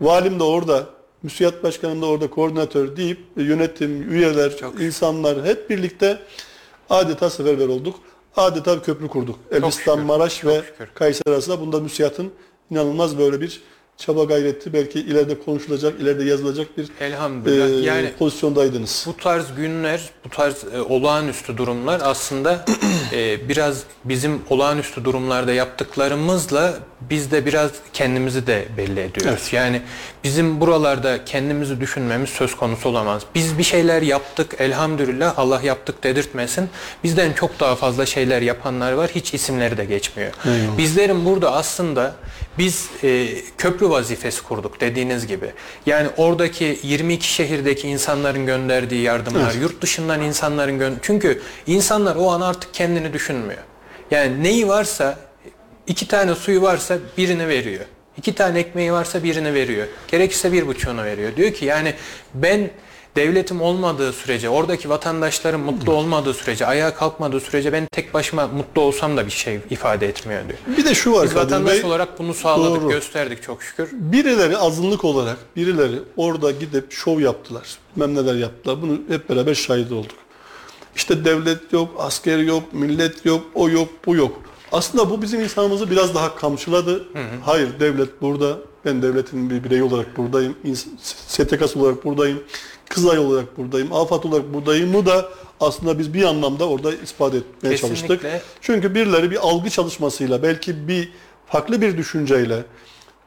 valim 0.00 0.38
de 0.38 0.44
orada, 0.44 0.86
müsiyat 1.22 1.62
başkanım 1.62 2.02
da 2.02 2.06
orada 2.06 2.30
koordinatör 2.30 2.96
deyip 2.96 3.18
e, 3.36 3.42
yönetim, 3.42 4.12
üyeler, 4.12 4.56
Çok 4.56 4.80
insanlar 4.80 5.44
hep 5.44 5.70
birlikte 5.70 6.18
adeta 6.90 7.30
seferber 7.30 7.68
olduk. 7.68 8.00
Adeta 8.36 8.76
bir 8.76 8.82
köprü 8.82 9.08
kurduk. 9.08 9.38
Elbistan, 9.50 9.94
şükür, 9.94 10.06
Maraş 10.06 10.40
çok 10.40 10.50
ve 10.50 10.62
şükür. 10.62 10.88
Kayseri 10.94 11.30
arasında 11.30 11.60
bunda 11.60 11.80
müsiyatın 11.80 12.32
inanılmaz 12.70 13.18
böyle 13.18 13.40
bir 13.40 13.62
çaba 14.06 14.24
gayretti. 14.24 14.72
Belki 14.72 15.00
ileride 15.00 15.38
konuşulacak, 15.40 16.00
ileride 16.00 16.24
yazılacak 16.24 16.78
bir 16.78 16.88
Elhamdülillah. 17.00 17.68
e, 17.68 17.86
yani 17.86 18.12
pozisyondaydınız. 18.18 19.04
bu 19.06 19.16
tarz 19.16 19.44
günler, 19.56 20.10
bu 20.24 20.28
tarz 20.28 20.64
e, 20.74 20.80
olağanüstü 20.80 21.56
durumlar 21.56 22.00
aslında 22.04 22.64
e, 23.12 23.48
biraz 23.48 23.82
bizim 24.04 24.42
olağanüstü 24.50 25.04
durumlarda 25.04 25.52
yaptıklarımızla 25.52 26.78
biz 27.00 27.30
de 27.30 27.46
biraz 27.46 27.70
kendimizi 27.92 28.46
de 28.46 28.64
belli 28.76 29.00
ediyoruz. 29.00 29.40
Evet. 29.42 29.52
Yani 29.52 29.82
bizim 30.24 30.60
buralarda 30.60 31.24
kendimizi 31.24 31.80
düşünmemiz 31.80 32.30
söz 32.30 32.56
konusu 32.56 32.88
olamaz. 32.88 33.22
Biz 33.34 33.58
bir 33.58 33.62
şeyler 33.62 34.02
yaptık 34.02 34.54
elhamdülillah 34.58 35.38
Allah 35.38 35.60
yaptık 35.62 36.04
dedirtmesin. 36.04 36.68
Bizden 37.04 37.32
çok 37.32 37.60
daha 37.60 37.76
fazla 37.76 38.06
şeyler 38.06 38.42
yapanlar 38.42 38.92
var. 38.92 39.10
Hiç 39.14 39.34
isimleri 39.34 39.76
de 39.76 39.84
geçmiyor. 39.84 40.32
Eyvallah. 40.44 40.78
Bizlerin 40.78 41.24
burada 41.24 41.52
aslında 41.52 42.14
biz 42.58 42.90
e, 43.04 43.28
köprü 43.58 43.90
vazifesi 43.90 44.42
kurduk 44.42 44.80
dediğiniz 44.80 45.26
gibi. 45.26 45.52
Yani 45.86 46.08
oradaki 46.16 46.78
22 46.82 47.32
şehirdeki 47.32 47.88
insanların 47.88 48.46
gönderdiği 48.46 49.02
yardımlar, 49.02 49.50
Evet. 49.52 49.62
yurt 49.62 49.82
dışından 49.82 50.20
insanların 50.20 50.78
gön 50.78 50.98
çünkü 51.02 51.42
insanlar 51.66 52.16
o 52.16 52.30
an 52.30 52.40
artık 52.40 52.74
kendini 52.74 53.12
düşünmüyor. 53.12 53.60
Yani 54.10 54.42
neyi 54.42 54.68
varsa 54.68 55.18
iki 55.86 56.08
tane 56.08 56.34
suyu 56.34 56.62
varsa 56.62 56.98
birini 57.18 57.48
veriyor. 57.48 57.84
İki 58.16 58.34
tane 58.34 58.58
ekmeği 58.58 58.92
varsa 58.92 59.22
birini 59.22 59.54
veriyor. 59.54 59.86
Gerekirse 60.08 60.52
bir 60.52 60.66
buçuğunu 60.66 61.04
veriyor. 61.04 61.36
Diyor 61.36 61.52
ki 61.52 61.64
yani 61.64 61.94
ben 62.34 62.70
devletim 63.16 63.60
olmadığı 63.60 64.12
sürece, 64.12 64.48
oradaki 64.48 64.88
vatandaşların 64.88 65.60
mutlu 65.60 65.92
olmadığı 65.92 66.34
sürece, 66.34 66.66
ayağa 66.66 66.94
kalkmadığı 66.94 67.40
sürece 67.40 67.72
ben 67.72 67.86
tek 67.92 68.14
başıma 68.14 68.46
mutlu 68.46 68.82
olsam 68.82 69.16
da 69.16 69.26
bir 69.26 69.30
şey 69.30 69.60
ifade 69.70 70.08
etmiyor 70.08 70.42
diyor. 70.48 70.76
Bir 70.78 70.84
de 70.84 70.94
şu 70.94 71.12
var 71.12 71.24
Biz 71.24 71.34
Kadir 71.34 71.44
vatandaş 71.44 71.74
Bey, 71.74 71.84
olarak 71.84 72.18
bunu 72.18 72.34
sağladık, 72.34 72.82
Doğru. 72.82 72.90
gösterdik 72.90 73.42
çok 73.42 73.62
şükür. 73.62 73.88
birileri 73.92 74.56
azınlık 74.58 75.04
olarak 75.04 75.36
birileri 75.56 75.98
orada 76.16 76.50
gidip 76.50 76.92
şov 76.92 77.20
yaptılar. 77.20 77.76
Bilmem 77.96 78.14
neler 78.14 78.34
yaptılar. 78.34 78.82
Bunu 78.82 78.98
hep 79.08 79.28
beraber 79.30 79.54
şahit 79.54 79.92
olduk. 79.92 80.16
İşte 80.96 81.24
devlet 81.24 81.72
yok, 81.72 81.90
asker 81.98 82.38
yok, 82.38 82.62
millet 82.72 83.24
yok, 83.26 83.42
o 83.54 83.68
yok, 83.68 83.88
bu 84.06 84.16
yok. 84.16 84.42
Aslında 84.72 85.10
bu 85.10 85.22
bizim 85.22 85.40
insanımızı 85.40 85.90
biraz 85.90 86.14
daha 86.14 86.34
kamçıladı. 86.36 87.04
Hayır 87.44 87.68
devlet 87.80 88.22
burada. 88.22 88.58
Ben 88.84 89.02
devletin 89.02 89.50
bir 89.50 89.64
bireyi 89.64 89.82
olarak 89.82 90.16
buradayım. 90.16 90.56
STK'sı 91.26 91.80
olarak 91.80 92.04
buradayım. 92.04 92.42
Kızılay 92.88 93.18
olarak 93.18 93.58
buradayım. 93.58 93.92
AFAD 93.92 94.24
olarak 94.24 94.54
buradayım. 94.54 94.94
Bu 94.94 95.06
da 95.06 95.28
aslında 95.60 95.98
biz 95.98 96.14
bir 96.14 96.22
anlamda 96.24 96.68
orada 96.68 96.94
ispat 96.94 97.34
etmeye 97.34 97.76
çalıştık. 97.76 98.08
Kesinlikle. 98.08 98.42
Çünkü 98.60 98.94
birileri 98.94 99.30
bir 99.30 99.36
algı 99.36 99.70
çalışmasıyla 99.70 100.42
belki 100.42 100.88
bir 100.88 101.08
farklı 101.46 101.80
bir 101.80 101.96
düşünceyle 101.96 102.64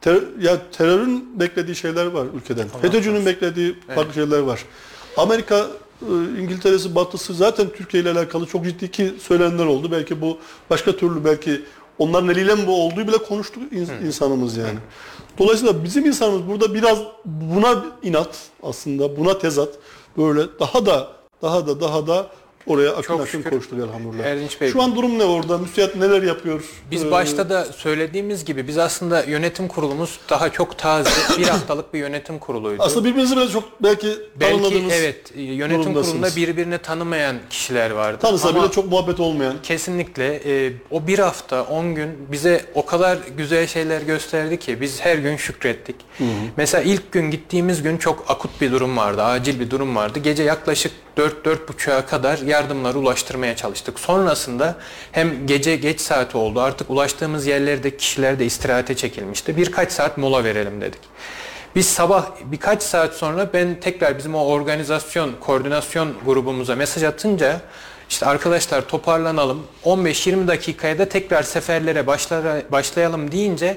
ter- 0.00 0.40
ya 0.40 0.70
terörün 0.72 1.40
beklediği 1.40 1.76
şeyler 1.76 2.06
var 2.06 2.26
ülkeden. 2.36 2.68
FETÖ'cünün 2.82 3.26
beklediği 3.26 3.76
farklı 3.94 4.14
şeyler 4.14 4.38
var. 4.38 4.64
Amerika 5.16 5.66
e, 6.02 6.40
İngiltere'si, 6.40 6.94
Batı'sı 6.94 7.34
zaten 7.34 7.68
Türkiye 7.76 8.02
ile 8.02 8.10
alakalı 8.10 8.46
çok 8.46 8.64
ciddi 8.64 8.90
ki 8.90 9.14
söylenenler 9.22 9.66
oldu. 9.66 9.92
Belki 9.92 10.20
bu 10.20 10.38
başka 10.70 10.96
türlü 10.96 11.24
belki 11.24 11.62
onların 11.98 12.28
eliyle 12.28 12.54
mi 12.54 12.66
bu 12.66 12.84
olduğu 12.86 13.08
bile 13.08 13.18
konuştu 13.18 13.60
ins- 13.60 14.06
insanımız 14.06 14.56
yani. 14.56 14.78
Dolayısıyla 15.38 15.84
bizim 15.84 16.06
insanımız 16.06 16.48
burada 16.48 16.74
biraz 16.74 16.98
buna 17.24 17.84
inat 18.02 18.38
aslında 18.62 19.16
buna 19.16 19.38
tezat 19.38 19.68
böyle 20.18 20.42
daha 20.60 20.86
da 20.86 21.08
daha 21.42 21.66
da 21.66 21.80
daha 21.80 22.06
da 22.06 22.26
oraya 22.66 22.90
akın 22.90 23.02
Çok 23.02 23.20
akın 23.20 23.30
şükür. 23.30 23.50
koşturuyor 23.50 23.88
elhamdülillah. 23.88 24.24
Erdinç 24.24 24.60
Bey, 24.60 24.70
Şu 24.70 24.82
an 24.82 24.96
durum 24.96 25.18
ne 25.18 25.24
orada? 25.24 25.58
Müsiyat 25.58 25.96
neler 25.96 26.22
yapıyor? 26.22 26.64
Biz 26.90 27.04
Ee, 27.04 27.10
başta 27.10 27.50
da 27.50 27.64
söylediğimiz 27.64 28.44
gibi 28.44 28.68
biz 28.68 28.78
aslında 28.78 29.22
yönetim 29.24 29.68
kurulumuz 29.68 30.20
daha 30.30 30.52
çok 30.52 30.78
taze, 30.78 31.10
bir 31.38 31.46
haftalık 31.46 31.94
bir 31.94 31.98
yönetim 31.98 32.38
kuruluydu. 32.38 32.82
aslında 32.82 33.04
birbirinizi 33.04 33.36
biraz 33.36 33.52
çok 33.52 33.82
belki, 33.82 34.08
Belki 34.40 34.84
evet 34.92 35.32
yönetim 35.36 35.82
durumdasınız. 35.82 36.06
kurulunda 36.12 36.36
birbirini 36.36 36.78
tanımayan 36.78 37.36
kişiler 37.50 37.90
vardı. 37.90 38.18
tanısa 38.22 38.48
Ama 38.48 38.62
bile 38.62 38.70
çok 38.72 38.90
muhabbet 38.90 39.20
olmayan. 39.20 39.54
kesinlikle 39.62 40.40
e, 40.66 40.72
o 40.90 41.06
bir 41.06 41.18
hafta 41.18 41.62
10 41.64 41.94
gün 41.94 42.08
bize 42.32 42.64
o 42.74 42.86
kadar 42.86 43.18
güzel 43.36 43.66
şeyler 43.66 44.00
gösterdi 44.02 44.58
ki 44.58 44.80
biz 44.80 45.00
her 45.00 45.16
gün 45.18 45.36
şükrettik. 45.36 45.96
Mesela 46.56 46.82
ilk 46.84 47.12
gün 47.12 47.30
gittiğimiz 47.30 47.82
gün 47.82 47.96
çok 47.98 48.24
akut 48.30 48.60
bir 48.60 48.72
durum 48.72 48.96
vardı, 48.96 49.22
acil 49.22 49.60
bir 49.60 49.70
durum 49.70 49.96
vardı. 49.96 50.18
Gece 50.18 50.42
yaklaşık 50.42 50.92
4-4.30'a 51.16 52.06
kadar 52.06 52.38
yardımları 52.56 52.98
ulaştırmaya 52.98 53.56
çalıştık. 53.56 54.00
Sonrasında 54.00 54.76
hem 55.12 55.46
gece 55.46 55.76
geç 55.76 56.00
saati 56.00 56.36
oldu 56.36 56.60
artık 56.60 56.90
ulaştığımız 56.90 57.46
yerlerde 57.46 57.96
kişiler 57.96 58.38
de 58.38 58.44
istirahate 58.44 58.96
çekilmişti. 58.96 59.56
Birkaç 59.56 59.92
saat 59.92 60.18
mola 60.18 60.44
verelim 60.44 60.80
dedik. 60.80 61.00
Biz 61.74 61.88
sabah 61.88 62.26
birkaç 62.44 62.82
saat 62.82 63.14
sonra 63.14 63.52
ben 63.52 63.80
tekrar 63.80 64.18
bizim 64.18 64.34
o 64.34 64.44
organizasyon, 64.44 65.32
koordinasyon 65.40 66.14
grubumuza 66.26 66.74
mesaj 66.74 67.02
atınca 67.02 67.60
işte 68.08 68.26
arkadaşlar 68.26 68.88
toparlanalım 68.88 69.66
15-20 69.84 70.48
dakikaya 70.48 70.98
da 70.98 71.08
tekrar 71.08 71.42
seferlere 71.42 72.06
başlayalım 72.72 73.32
deyince 73.32 73.76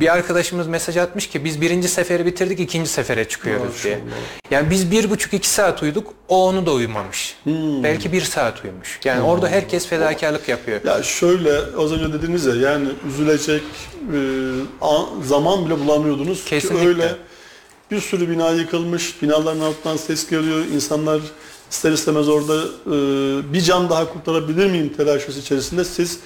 bir 0.00 0.12
arkadaşımız 0.14 0.66
mesaj 0.66 0.96
atmış 0.96 1.26
ki 1.26 1.44
biz 1.44 1.60
birinci 1.60 1.88
seferi 1.88 2.26
bitirdik 2.26 2.60
ikinci 2.60 2.90
sefere 2.90 3.28
çıkıyoruz 3.28 3.84
diye. 3.84 4.00
Yani 4.50 4.70
biz 4.70 4.90
bir 4.90 5.10
buçuk 5.10 5.34
iki 5.34 5.48
saat 5.48 5.82
uyuduk 5.82 6.14
o 6.28 6.46
onu 6.48 6.66
da 6.66 6.72
uyumamış. 6.72 7.36
Belki 7.82 8.12
bir 8.12 8.22
saat 8.22 8.64
uyumuş. 8.64 9.00
Yani 9.04 9.22
orada 9.22 9.48
herkes 9.48 9.86
fedakarlık 9.86 10.48
yapıyor. 10.48 10.80
Ya 10.84 11.02
şöyle 11.02 11.52
az 11.78 11.92
önce 11.92 12.12
dediniz 12.12 12.46
ya 12.46 12.54
yani 12.54 12.88
üzülecek 13.08 13.62
e, 14.14 14.18
an- 14.80 15.06
zaman 15.26 15.66
bile 15.66 15.78
bulamıyordunuz. 15.80 16.44
Ki 16.44 16.50
Kesinlikle. 16.50 16.88
öyle 16.88 17.14
bir 17.90 18.00
sürü 18.00 18.30
bina 18.30 18.50
yıkılmış, 18.50 19.22
binaların 19.22 19.60
altından 19.60 19.96
ses 19.96 20.30
geliyor. 20.30 20.64
İnsanlar 20.74 21.20
ister 21.70 21.92
istemez 21.92 22.28
orada 22.28 22.62
e, 22.86 22.92
bir 23.52 23.60
can 23.60 23.90
daha 23.90 24.12
kurtarabilir 24.12 24.70
miyim 24.70 24.92
telaşesi 24.96 25.38
içerisinde 25.40 25.84
siz 25.84 26.18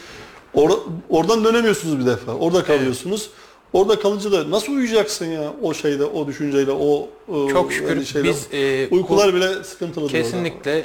or- 0.54 0.78
oradan 1.08 1.44
dönemiyorsunuz 1.44 1.98
bir 2.00 2.06
defa. 2.06 2.32
Orada 2.32 2.64
kalıyorsunuz. 2.64 3.30
Orada 3.72 4.00
kalınca 4.00 4.32
da 4.32 4.50
nasıl 4.50 4.72
uyuyacaksın 4.72 5.26
ya 5.26 5.52
o 5.62 5.74
şeyde, 5.74 6.04
o 6.04 6.26
düşünceyle, 6.26 6.70
o 6.70 7.08
e, 7.28 7.52
Çok 7.52 7.72
şükür 7.72 7.96
endişeyle? 7.96 8.28
biz 8.28 8.46
e, 8.52 8.88
uykular 8.88 9.34
bile 9.34 9.64
sıkıntılı. 9.64 10.08
Kesinlikle 10.08 10.78
e, 10.78 10.84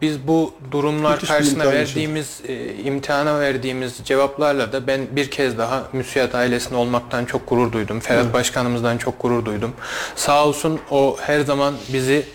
biz 0.00 0.28
bu 0.28 0.52
durumlar 0.70 1.12
Müthiş 1.12 1.30
imtihan 1.30 1.72
verdiğimiz 1.72 2.40
e, 2.48 2.74
imtihana 2.74 3.40
verdiğimiz 3.40 3.94
cevaplarla 4.04 4.72
da 4.72 4.86
ben 4.86 5.00
bir 5.12 5.30
kez 5.30 5.58
daha 5.58 5.88
müsiyat 5.92 6.34
ailesinde 6.34 6.76
olmaktan 6.76 7.24
çok 7.24 7.48
gurur 7.48 7.72
duydum. 7.72 8.00
Ferhat 8.00 8.32
Başkanımızdan 8.32 8.98
çok 8.98 9.22
gurur 9.22 9.44
duydum. 9.44 9.72
Sağ 10.16 10.46
olsun 10.46 10.80
o 10.90 11.16
her 11.20 11.40
zaman 11.40 11.74
bizi 11.92 12.26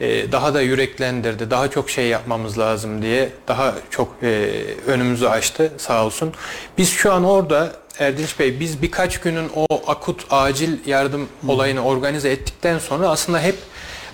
e, 0.00 0.32
daha 0.32 0.54
da 0.54 0.62
yüreklendirdi. 0.62 1.50
Daha 1.50 1.70
çok 1.70 1.90
şey 1.90 2.06
yapmamız 2.08 2.58
lazım 2.58 3.02
diye 3.02 3.28
daha 3.48 3.74
çok 3.90 4.08
e, 4.22 4.50
önümüzü 4.86 5.26
açtı 5.26 5.72
sağ 5.78 6.06
olsun. 6.06 6.32
Biz 6.78 6.90
şu 6.90 7.12
an 7.12 7.24
orada 7.24 7.72
Erdinç 7.98 8.38
Bey 8.38 8.60
biz 8.60 8.82
birkaç 8.82 9.20
günün 9.20 9.50
o 9.56 9.66
akut 9.86 10.26
acil 10.30 10.78
yardım 10.86 11.28
olayını 11.48 11.84
organize 11.84 12.30
ettikten 12.30 12.78
sonra 12.78 13.08
aslında 13.08 13.40
hep 13.40 13.56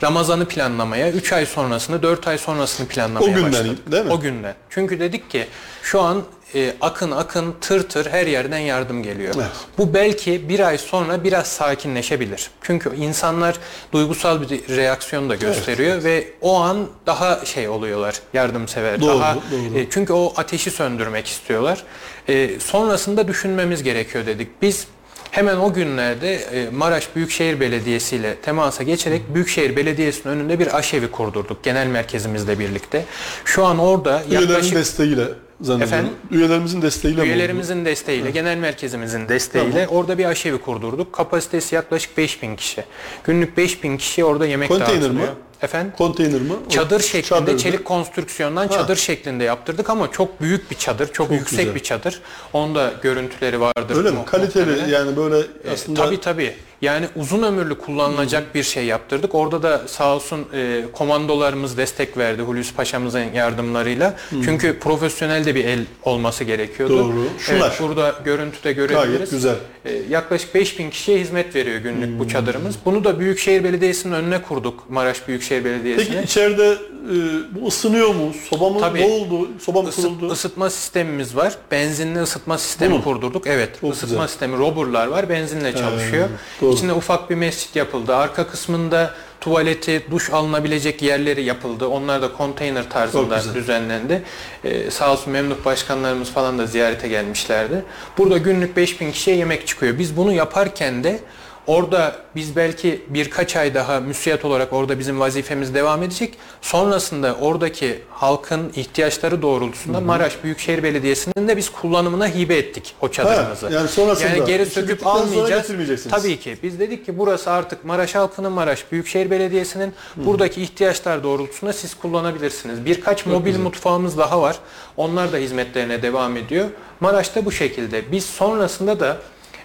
Ramazan'ı 0.03 0.49
planlamaya, 0.49 1.11
3 1.11 1.33
ay 1.33 1.47
sonrasını, 1.47 2.03
4 2.03 2.29
ay 2.29 2.39
sonrasını 2.39 2.89
planlamaya 2.89 3.33
O 3.33 3.35
günden 3.35 3.53
başladık. 3.53 3.93
değil 3.93 4.05
mi? 4.05 4.13
O 4.13 4.21
günden. 4.21 4.55
Çünkü 4.71 5.01
dedik 5.01 5.31
ki 5.31 5.47
şu 5.83 6.01
an 6.01 6.23
e, 6.55 6.75
akın 6.81 7.11
akın 7.11 7.55
tır 7.61 7.89
tır 7.89 8.07
her 8.11 8.27
yerden 8.27 8.59
yardım 8.59 9.03
geliyor. 9.03 9.35
Evet. 9.37 9.47
Bu 9.79 9.95
belki 9.95 10.49
bir 10.49 10.61
ay 10.61 10.79
sonra 10.79 11.25
biraz 11.25 11.47
sakinleşebilir. 11.47 12.51
Çünkü 12.63 12.97
insanlar 12.97 13.57
duygusal 13.93 14.41
bir 14.43 14.77
reaksiyon 14.77 15.31
da 15.31 15.35
gösteriyor 15.35 16.05
ve 16.05 16.29
o 16.41 16.61
an 16.61 16.87
daha 17.07 17.45
şey 17.45 17.69
oluyorlar 17.69 18.15
yardımsever. 18.35 19.01
Doğru, 19.01 19.21
daha 19.21 19.35
doğru. 19.35 19.79
e, 19.79 19.91
çünkü 19.91 20.13
o 20.13 20.33
ateşi 20.37 20.71
söndürmek 20.71 21.27
istiyorlar. 21.27 21.83
E, 22.29 22.61
sonrasında 22.61 23.29
düşünmemiz 23.29 23.83
gerekiyor 23.83 24.27
dedik. 24.27 24.49
Biz 24.63 24.87
Hemen 25.31 25.57
o 25.57 25.73
günlerde 25.73 26.35
e, 26.35 26.71
Maraş 26.71 27.17
Büyükşehir 27.17 27.61
Belediyesi 27.61 28.17
ile 28.17 28.35
temasa 28.35 28.83
geçerek 28.83 29.35
Büyükşehir 29.35 29.77
Belediyesi'nin 29.77 30.33
önünde 30.33 30.59
bir 30.59 30.77
aşevi 30.77 31.11
kurdurduk 31.11 31.65
genel 31.65 31.87
merkezimizle 31.87 32.59
birlikte. 32.59 33.05
Şu 33.45 33.65
an 33.65 33.79
orada 33.79 34.23
Üyelerin 34.31 34.49
yaklaşık 34.49 34.75
desteğiyle 34.75 35.25
zannediyorum. 35.61 35.83
Efendim? 35.83 36.13
Üyelerimizin 36.31 36.83
desteğiyle 36.83 37.23
mi? 37.23 37.29
Üyelerimizin 37.29 37.85
desteğiyle, 37.85 38.31
genel 38.31 38.57
merkezimizin 38.57 39.29
desteğiyle 39.29 39.89
orada 39.89 40.19
bir 40.19 40.25
aşevi 40.25 40.59
kurdurduk. 40.59 41.13
Kapasitesi 41.13 41.75
yaklaşık 41.75 42.17
5000 42.17 42.57
kişi. 42.57 42.85
Günlük 43.25 43.57
5000 43.57 43.97
kişi 43.97 44.25
orada 44.25 44.47
yemek 44.47 44.69
Konteyner 44.69 45.03
dağıtılıyor. 45.03 45.29
mi? 45.29 45.35
Efendim? 45.63 45.93
Konteyner 45.99 46.41
mi? 46.41 46.53
O 46.67 46.71
Çadır 46.71 47.01
şeklinde, 47.01 47.23
çadırdı. 47.23 47.59
çelik 47.59 47.85
konstrüksiyondan 47.85 48.69
çadır 48.69 48.97
şeklinde 48.97 49.45
yaptırdık 49.45 49.91
ama 49.91 50.11
çok 50.11 50.41
büyük 50.41 50.71
bir 50.71 50.77
çadır, 50.77 51.13
çok, 51.13 51.31
yüksek 51.31 51.59
güzel. 51.59 51.75
bir 51.75 51.81
çadır. 51.81 52.21
Onun 52.53 52.75
da 52.75 52.93
görüntüleri 53.03 53.61
vardır. 53.61 53.97
Öyle 53.97 54.11
mi? 54.11 54.19
Kaliteli 54.27 54.65
muhtemelen. 54.67 54.89
yani 54.89 55.17
böyle 55.17 55.39
E, 55.39 55.71
aslında 55.73 56.05
Tabii 56.05 56.21
tabii. 56.21 56.57
Yani 56.83 57.07
uzun 57.17 57.43
ömürlü 57.43 57.79
kullanılacak 57.79 58.55
bir 58.55 58.63
şey 58.63 58.85
yaptırdık. 58.85 59.35
Orada 59.35 59.63
da 59.63 59.83
sağ 59.89 60.15
olsun 60.17 60.47
e, 60.55 60.83
komandolarımız 60.93 61.77
destek 61.77 62.17
verdi 62.19 62.43
Hulusi 62.43 62.75
Paşa'mızın 62.75 63.25
yardımlarıyla. 63.35 64.17
Çünkü 64.45 64.79
profesyonel 64.79 65.45
de 65.45 65.55
bir 65.55 65.65
el 65.65 65.81
olması 66.03 66.45
gerekiyordu. 66.45 66.99
Doğru. 66.99 67.25
Şunlar. 67.39 67.69
Evet, 67.69 67.81
burada 67.83 68.15
görüntüde 68.25 68.73
görebiliriz. 68.73 69.13
gayet 69.13 69.31
güzel. 69.31 69.55
E, 69.85 69.93
yaklaşık 70.11 70.55
5000 70.55 70.91
kişiye 70.91 71.19
hizmet 71.19 71.55
veriyor 71.55 71.81
günlük 71.81 72.19
bu 72.19 72.29
çadırımız. 72.29 72.77
Bunu 72.85 73.05
da 73.05 73.19
Büyükşehir 73.21 73.65
Belediyesi'nin 73.65 74.13
önüne 74.13 74.43
kurduk. 74.43 74.91
Maraş 74.91 75.29
Büyükşehir 75.29 75.65
Belediyesi'ne. 75.65 76.15
Peki 76.15 76.25
içeride 76.25 76.73
e, 76.73 77.15
bu 77.55 77.67
ısınıyor 77.69 78.15
mu? 78.15 78.33
Soba 78.51 78.71
mı? 78.71 78.81
Tabii. 78.81 79.01
Ne 79.01 79.05
oldu? 79.07 79.49
Soba 79.61 79.83
mı 79.83 79.91
kuruldu? 79.91 80.31
ısıtma 80.31 80.71
sistemimiz 80.71 81.37
var. 81.37 81.53
Benzinli 81.71 82.21
ısıtma 82.23 82.59
sistemi 82.59 83.05
kurdurduk. 83.05 83.47
Evet. 83.47 83.71
Çok 83.81 83.93
ısıtma 83.93 84.09
güzel. 84.15 84.29
sistemi 84.29 84.59
roburlar 84.59 85.07
var. 85.07 85.29
Benzinle 85.29 85.73
çalışıyor. 85.73 86.29
doğru. 86.63 86.68
İçinde 86.73 86.93
ufak 86.93 87.31
bir 87.31 87.35
mescit 87.35 87.77
yapıldı. 87.77 88.17
Arka 88.17 88.47
kısmında 88.47 89.15
tuvaleti, 89.41 90.07
duş 90.11 90.31
alınabilecek 90.31 91.03
yerleri 91.03 91.45
yapıldı. 91.45 91.87
Onlar 91.87 92.23
da 92.23 92.33
konteyner 92.33 92.91
tarzında 92.91 93.55
düzenlendi. 93.55 94.23
Ee, 94.65 94.91
sağ 94.91 95.13
olsun 95.13 95.33
memduh 95.33 95.65
başkanlarımız 95.65 96.31
falan 96.31 96.59
da 96.59 96.67
ziyarete 96.67 97.09
gelmişlerdi. 97.09 97.85
Burada 98.19 98.39
günlük 98.39 98.77
5000 98.77 99.13
kişiye 99.13 99.37
yemek 99.37 99.67
çıkıyor. 99.67 99.99
Biz 99.99 100.17
bunu 100.17 100.33
yaparken 100.33 101.05
de 101.05 101.21
Orada 101.69 102.17
biz 102.37 102.57
belki 102.57 103.03
birkaç 103.09 103.57
ay 103.57 103.75
daha 103.75 104.01
müsiyat 104.01 104.45
olarak 104.45 104.73
orada 104.73 104.99
bizim 104.99 105.21
vazifemiz 105.21 105.75
devam 105.75 106.03
edecek. 106.03 106.35
Sonrasında 106.63 107.37
oradaki 107.41 108.03
halkın 108.11 108.73
ihtiyaçları 108.77 109.43
doğrultusunda 109.43 110.01
Maraş 110.01 110.45
Büyükşehir 110.45 110.83
Belediyesi'nin 110.83 111.49
de 111.49 111.57
biz 111.57 111.71
kullanımına 111.71 112.29
hibe 112.29 112.57
ettik 112.57 112.95
o 113.01 113.09
çadırımızı. 113.09 113.67
Ha, 113.67 113.73
yani 113.73 113.89
sonrasında 113.89 114.29
Yani 114.29 114.47
geri 114.47 114.67
söküp 114.67 115.07
almayacağız. 115.07 115.67
Tabii 116.11 116.41
ki. 116.41 116.59
Biz 116.63 116.81
dedik 116.81 117.07
ki 117.07 117.19
burası 117.19 117.51
artık 117.51 117.85
Maraş 117.85 118.15
halkının 118.15 118.53
Maraş 118.53 118.93
Büyükşehir 118.93 119.31
Belediyesi'nin 119.31 119.93
buradaki 120.17 120.63
ihtiyaçlar 120.63 121.23
doğrultusunda 121.23 121.73
siz 121.73 121.95
kullanabilirsiniz. 121.95 122.85
Birkaç 122.85 123.27
mobil 123.27 123.59
mutfağımız 123.59 124.19
daha 124.19 124.43
var. 124.43 124.59
Onlar 124.97 125.33
da 125.33 125.37
hizmetlerine 125.37 126.03
devam 126.03 126.37
ediyor. 126.37 126.67
Maraş'ta 127.01 127.45
bu 127.45 127.53
şekilde. 127.53 128.13
Biz 128.13 128.25
sonrasında 128.25 129.01
da 129.01 129.17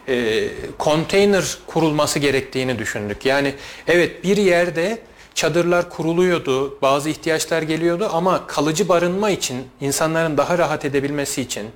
e, 0.08 0.50
konteyner 0.78 1.58
kurulması 1.68 2.20
gerektiğini 2.20 2.80
düşündük. 2.80 3.26
Yani 3.26 3.54
evet 3.88 4.24
bir 4.24 4.38
yerde 4.38 4.98
çadırlar 5.36 5.90
kuruluyordu, 5.90 6.82
bazı 6.82 7.10
ihtiyaçlar 7.10 7.62
geliyordu 7.62 8.10
ama 8.14 8.48
kalıcı 8.48 8.90
barınma 8.90 9.30
için, 9.30 9.68
insanların 9.82 10.38
daha 10.38 10.58
rahat 10.58 10.86
edebilmesi 10.86 11.42
için 11.42 11.68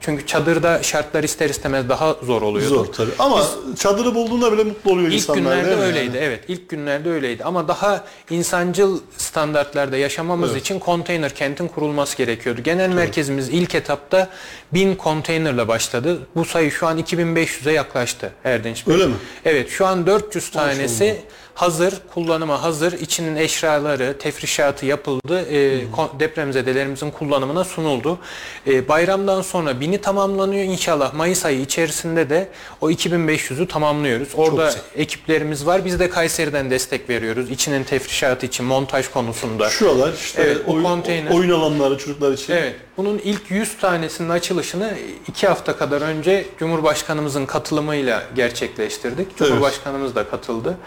çünkü 0.00 0.26
çadırda 0.26 0.82
şartlar 0.82 1.24
ister 1.24 1.50
istemez 1.50 1.88
daha 1.88 2.16
zor 2.22 2.42
oluyordu. 2.42 2.74
Zor 2.74 2.86
tabii. 2.86 3.10
Ama 3.18 3.44
çadırı 3.78 4.14
bulduğunda 4.14 4.52
bile 4.52 4.64
mutlu 4.64 4.90
oluyor 4.92 5.08
İlk 5.08 5.14
insanlar. 5.14 5.40
günlerde 5.40 5.66
değil 5.66 5.76
mi 5.78 5.82
öyleydi. 5.84 6.16
yani? 6.16 6.26
Evet, 6.26 6.44
ilk 6.48 6.68
günlerde 6.68 7.10
öyleydi. 7.10 7.44
Ama 7.44 7.68
daha 7.68 8.04
insancıl 8.30 9.00
standartlarda 9.16 9.96
yaşamamız 9.96 10.50
Evet. 10.52 10.60
için 10.62 10.78
konteyner 10.78 11.34
kentin 11.34 11.68
kurulması 11.68 12.16
gerekiyordu. 12.16 12.60
Genel 12.62 12.88
merkezimiz 12.88 13.48
ilk 13.48 13.74
etapta 13.74 14.28
1000 14.72 14.94
konteynerla 14.94 15.68
başladı. 15.68 16.18
Bu 16.36 16.44
sayı 16.44 16.70
şu 16.70 16.86
an 16.86 16.98
2500'e 16.98 17.72
yaklaştı 17.72 18.32
Erdinç 18.44 18.86
Bey. 18.86 18.94
Öyle 18.94 19.06
mi? 19.06 19.14
Evet, 19.44 19.70
şu 19.70 19.86
an 19.86 20.06
400 20.06 20.50
tanesi 20.50 21.22
hazır, 21.54 21.94
kullanıma 22.14 22.62
hazır. 22.62 22.92
İçinin 22.92 23.36
eşraları, 23.36 24.18
tefrişatı 24.18 24.86
yapıldı. 24.86 25.40
E, 25.50 25.90
kon- 25.90 26.10
depremzedelerimizin 26.20 27.10
kullanımına 27.10 27.64
sunuldu. 27.64 28.18
E, 28.66 28.88
bayramdan 28.88 29.42
sonra 29.42 29.80
bini 29.80 29.98
tamamlanıyor. 30.00 30.64
İnşallah 30.64 31.14
Mayıs 31.14 31.44
ayı 31.44 31.60
içerisinde 31.60 32.30
de 32.30 32.48
o 32.80 32.90
2500'ü 32.90 33.66
tamamlıyoruz. 33.68 34.28
Orada 34.34 34.74
ekiplerimiz 34.96 35.66
var. 35.66 35.84
Biz 35.84 36.00
de 36.00 36.10
Kayseri'den 36.10 36.70
destek 36.70 37.08
veriyoruz. 37.10 37.50
İçinin 37.50 37.84
tefrişatı 37.84 38.46
için, 38.46 38.66
montaj 38.66 39.08
konusunda. 39.08 39.70
Şuralar 39.70 40.12
işte 40.12 40.42
Evet, 40.42 40.58
o 40.66 40.72
oyun, 40.72 40.84
konteyner. 40.84 41.30
oyun 41.30 41.50
alanları 41.50 41.98
çocuklar 41.98 42.32
için. 42.32 42.52
Evet. 42.52 42.74
Bunun 42.96 43.18
ilk 43.18 43.50
100 43.50 43.76
tanesinin 43.78 44.28
açılışını 44.28 44.94
iki 45.28 45.46
hafta 45.46 45.76
kadar 45.76 46.00
önce 46.00 46.46
Cumhurbaşkanımızın 46.58 47.46
katılımıyla 47.46 48.22
gerçekleştirdik. 48.34 49.36
Cumhurbaşkanımız 49.36 50.14
da 50.14 50.28
katıldı. 50.28 50.78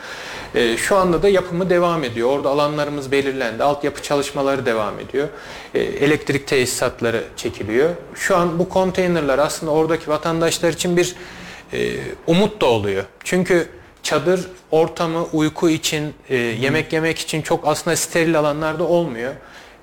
Ee, 0.55 0.77
şu 0.77 0.95
anda 0.95 1.23
da 1.23 1.29
yapımı 1.29 1.69
devam 1.69 2.03
ediyor. 2.03 2.29
Orada 2.29 2.49
alanlarımız 2.49 3.11
belirlendi. 3.11 3.63
Altyapı 3.63 4.03
çalışmaları 4.03 4.65
devam 4.65 4.99
ediyor. 4.99 5.27
Ee, 5.73 5.79
elektrik 5.79 6.47
tesisatları 6.47 7.23
çekiliyor. 7.35 7.89
Şu 8.15 8.37
an 8.37 8.59
bu 8.59 8.69
konteynerler 8.69 9.39
aslında 9.39 9.71
oradaki 9.71 10.09
vatandaşlar 10.09 10.69
için 10.69 10.97
bir 10.97 11.15
e, 11.73 11.93
umut 12.27 12.61
da 12.61 12.65
oluyor. 12.65 13.03
Çünkü 13.23 13.67
çadır 14.03 14.47
ortamı 14.71 15.23
uyku 15.33 15.69
için, 15.69 16.13
e, 16.29 16.35
yemek 16.35 16.93
yemek 16.93 17.19
için 17.19 17.41
çok 17.41 17.67
aslında 17.67 17.95
steril 17.95 18.39
alanlarda 18.39 18.83
olmuyor. 18.83 19.33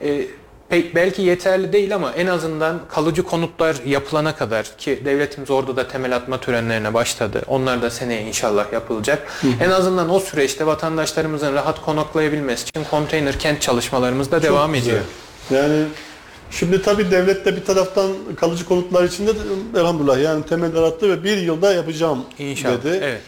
E, 0.02 0.24
pek 0.68 0.94
belki 0.94 1.22
yeterli 1.22 1.72
değil 1.72 1.94
ama 1.94 2.12
en 2.12 2.26
azından 2.26 2.80
kalıcı 2.88 3.22
konutlar 3.22 3.76
yapılana 3.86 4.36
kadar 4.36 4.66
ki 4.78 5.02
devletimiz 5.04 5.50
orada 5.50 5.76
da 5.76 5.88
temel 5.88 6.16
atma 6.16 6.40
törenlerine 6.40 6.94
başladı. 6.94 7.42
Onlar 7.46 7.82
da 7.82 7.90
seneye 7.90 8.22
inşallah 8.22 8.72
yapılacak. 8.72 9.28
En 9.60 9.70
azından 9.70 10.10
o 10.10 10.20
süreçte 10.20 10.66
vatandaşlarımızın 10.66 11.54
rahat 11.54 11.82
konaklayabilmesi 11.84 12.68
için 12.68 12.84
konteyner 12.90 13.38
kent 13.38 13.60
çalışmalarımız 13.62 14.30
da 14.30 14.42
devam 14.42 14.66
Çok 14.66 14.74
güzel. 14.74 14.90
ediyor. 14.90 15.04
Yani 15.50 15.84
şimdi 16.50 16.82
tabii 16.82 17.10
devlet 17.10 17.44
de 17.44 17.56
bir 17.56 17.64
taraftan 17.64 18.10
kalıcı 18.40 18.64
konutlar 18.66 19.04
içinde 19.04 19.34
de 19.34 19.38
elhamdülillah 19.76 20.20
yani 20.22 20.46
temeller 20.46 20.82
attı 20.82 21.10
ve 21.10 21.24
bir 21.24 21.36
yılda 21.36 21.72
yapacağım 21.74 22.24
İnşallah. 22.38 22.84
dedi. 22.84 22.98
Evet. 23.02 23.20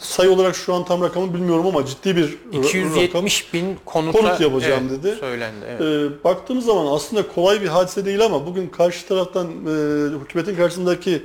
Sayı 0.00 0.30
olarak 0.30 0.56
şu 0.56 0.74
an 0.74 0.84
tam 0.84 1.02
rakamı 1.02 1.34
bilmiyorum 1.34 1.66
ama 1.66 1.86
ciddi 1.86 2.16
bir 2.16 2.24
ra- 2.24 2.32
rakam. 2.52 2.62
270 2.62 3.54
bin 3.54 3.76
konuta 3.84 4.18
Konut 4.18 4.40
yapacağım 4.40 4.84
evet, 4.90 5.02
dedi. 5.04 5.16
Söylendi. 5.20 5.64
Evet. 5.68 5.80
Ee, 5.80 6.24
baktığımız 6.24 6.64
zaman 6.64 6.86
aslında 6.86 7.28
kolay 7.28 7.60
bir 7.62 7.66
hadise 7.66 8.04
değil 8.04 8.24
ama 8.24 8.46
bugün 8.46 8.68
karşı 8.68 9.08
taraftan 9.08 9.46
e, 9.46 10.20
hükümetin 10.24 10.56
karşısındaki 10.56 11.22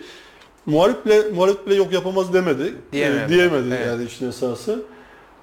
muhalif 0.65 1.05
bile, 1.05 1.21
muhalif 1.29 1.65
bile 1.65 1.75
yok 1.75 1.93
yapamaz 1.93 2.33
demedi. 2.33 2.73
Diyemedi. 2.91 3.23
E, 3.23 3.29
diyemedi 3.29 3.67
Evet. 3.77 3.87
yani 3.87 4.05
işin 4.05 4.29
esası. 4.29 4.81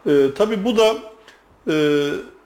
E, 0.07 0.27
tabii 0.37 0.65
bu 0.65 0.77
da 0.77 0.95
e, 1.71 1.75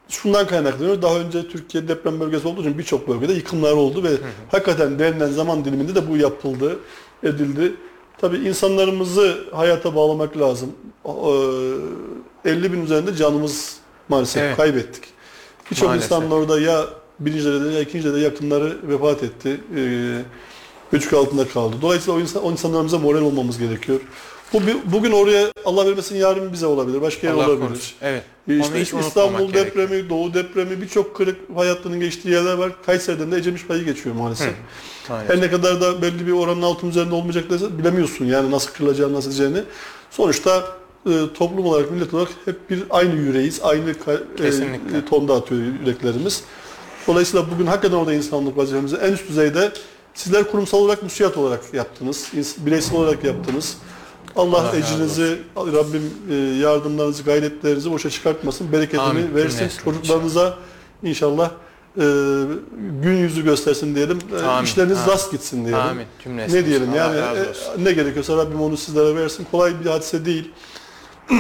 şundan 0.09 0.47
kaynaklanıyor. 0.47 1.03
Daha 1.03 1.19
önce 1.19 1.49
Türkiye 1.49 1.89
deprem 1.89 2.21
bölgesi 2.21 2.49
olduğu 2.49 2.61
için 2.61 2.79
birçok 2.79 3.09
bölgede 3.09 3.33
yıkımlar 3.33 3.73
oldu 3.73 4.03
ve 4.05 4.11
hakikaten 4.51 4.99
verilen 4.99 5.31
zaman 5.31 5.65
diliminde 5.65 5.95
de 5.95 6.09
bu 6.11 6.17
yapıldı, 6.17 6.79
edildi. 7.23 7.75
Tabii 8.21 8.37
insanlarımızı 8.37 9.45
hayata 9.53 9.95
bağlamak 9.95 10.39
lazım. 10.39 10.73
E, 12.45 12.51
50 12.51 12.73
bin 12.73 12.85
üzerinde 12.85 13.17
canımız 13.17 13.77
maalesef 14.09 14.43
Evet. 14.43 14.57
kaybettik. 14.57 15.05
Birçok 15.71 15.97
insanın 15.97 16.31
orada 16.31 16.61
ya 16.61 16.85
birinci 17.21 17.45
derecede 17.45 17.73
ya 17.73 17.81
ikinci 17.81 18.05
derecede 18.05 18.25
yakınları 18.25 18.77
vefat 18.89 19.23
etti. 19.23 19.61
E, 19.77 19.83
göçük 20.93 21.13
altında 21.13 21.49
kaldı. 21.49 21.77
Dolayısıyla 21.83 22.19
o, 22.19 22.21
insan, 22.23 22.45
o 22.45 22.53
insanlarımıza 22.53 22.99
moral 22.99 23.23
olmamız 23.23 23.59
gerekiyor. 23.59 24.01
Bu 24.55 24.61
bugün 24.93 25.13
oraya 25.13 25.53
Allah 25.65 25.87
vermesin 25.87 26.17
yarın 26.17 26.53
bize 26.53 26.67
olabilir, 26.67 27.01
başka 27.01 27.27
yer 27.27 27.35
Allah 27.35 27.49
olabilir. 27.49 27.67
korusun. 27.69 27.95
Evet. 28.03 28.23
E 28.49 28.59
İşte 28.59 28.81
İstanbul 28.81 29.53
depremi, 29.53 30.11
Doğu 30.11 30.35
depremi 30.35 30.83
birçok 30.83 31.17
kırık 31.17 31.37
hayatlarının 31.55 32.01
geçtiği 32.01 32.29
yerler 32.29 32.55
var. 32.55 32.73
Kayseri'den 32.87 33.33
de 33.33 33.37
Ecemiş 33.37 33.67
payı 33.67 33.85
geçiyor 33.85 34.15
maalesef. 34.15 34.53
Her 35.09 35.41
ne 35.41 35.51
kadar 35.51 35.81
da 35.81 36.03
belli 36.03 36.27
bir 36.27 36.33
oranın 36.33 36.63
altın 36.63 36.89
üzerinde 36.91 37.15
olmayacak 37.15 37.51
da 37.51 37.79
bilemiyorsun 37.79 38.25
yani 38.25 38.51
nasıl 38.51 38.73
kırılacağını, 38.73 39.15
nasıl 39.15 39.29
edeceğini. 39.31 39.63
Sonuçta 40.11 40.65
e, 41.07 41.13
toplum 41.35 41.67
olarak, 41.67 41.91
millet 41.91 42.15
olarak 42.15 42.31
hep 42.45 42.71
bir 42.71 42.83
aynı 42.91 43.15
yüreğiz, 43.15 43.61
aynı 43.63 43.95
Kesinlikle. 44.37 44.99
e, 44.99 45.05
tonda 45.05 45.35
atıyor 45.35 45.61
yüreklerimiz. 45.81 46.45
Dolayısıyla 47.07 47.51
bugün 47.51 47.67
hakikaten 47.67 47.97
orada 47.97 48.15
insanlık 48.15 48.57
vazifemizi 48.57 48.97
en 48.97 49.13
üst 49.13 49.29
düzeyde 49.29 49.73
sizler 50.15 50.51
kurumsal 50.51 50.79
olarak 50.79 51.03
müsiyat 51.03 51.37
olarak 51.37 51.75
yaptınız, 51.75 52.33
bireysel 52.59 52.99
olarak 52.99 53.25
yaptınız. 53.25 53.77
Allah, 54.37 54.59
Allah 54.61 54.77
ecrinizi, 54.77 55.39
Rabbim 55.57 56.11
e, 56.31 56.35
yardımlarınızı, 56.35 57.23
gayretlerinizi 57.23 57.91
boşa 57.91 58.11
çıkartmasın, 58.11 58.73
bereketini 58.73 59.01
Amin. 59.01 59.35
versin. 59.35 59.69
Çocuklarınıza 59.85 60.55
inşallah 61.03 61.51
e, 61.97 62.03
gün 63.03 63.17
yüzü 63.17 63.45
göstersin 63.45 63.95
diyelim. 63.95 64.19
E, 64.41 64.47
Amin. 64.47 64.65
İşleriniz 64.65 64.99
Amin. 64.99 65.11
rast 65.11 65.33
gitsin 65.33 65.57
diyelim. 65.65 65.81
Amin. 65.81 66.07
Cümlesine. 66.25 66.61
Ne 66.61 66.67
diyelim 66.67 66.95
yani 66.95 67.17
e, 67.19 67.85
ne 67.85 67.93
gerekiyorsa 67.93 68.37
Rabbim 68.37 68.61
onu 68.61 68.77
sizlere 68.77 69.17
versin. 69.17 69.47
Kolay 69.51 69.81
bir 69.85 69.91
hadise 69.91 70.25
değil. 70.25 70.51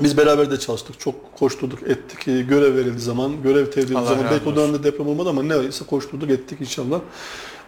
Biz 0.00 0.16
beraber 0.16 0.50
de 0.50 0.58
çalıştık. 0.58 1.00
Çok 1.00 1.36
koşturduk, 1.38 1.82
ettik. 1.82 2.28
E, 2.28 2.42
Görev 2.42 2.74
verildiği 2.74 3.00
zaman, 3.00 3.42
görev 3.42 3.70
tevdi 3.70 3.98
Allah 3.98 4.06
zaman. 4.06 4.24
Belki 4.30 4.48
o 4.48 4.56
dönemde 4.56 4.82
deprem 4.84 5.08
olmadı 5.08 5.28
ama 5.28 5.42
neyse 5.42 5.84
koşturduk, 5.84 6.30
ettik 6.30 6.60
inşallah. 6.60 7.00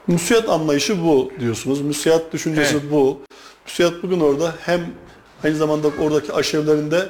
Müsiyat 0.07 0.49
anlayışı 0.49 1.05
bu 1.05 1.31
diyorsunuz. 1.41 1.81
Müsiyat 1.81 2.33
düşüncesi 2.33 2.73
Evet. 2.73 2.93
bu. 2.93 3.21
Müsiyat 3.69 4.03
bugün 4.03 4.21
orada 4.21 4.55
hem 4.61 4.81
aynı 5.45 5.57
zamanda 5.57 5.89
oradaki 6.01 6.33
aşevlerinde 6.33 7.09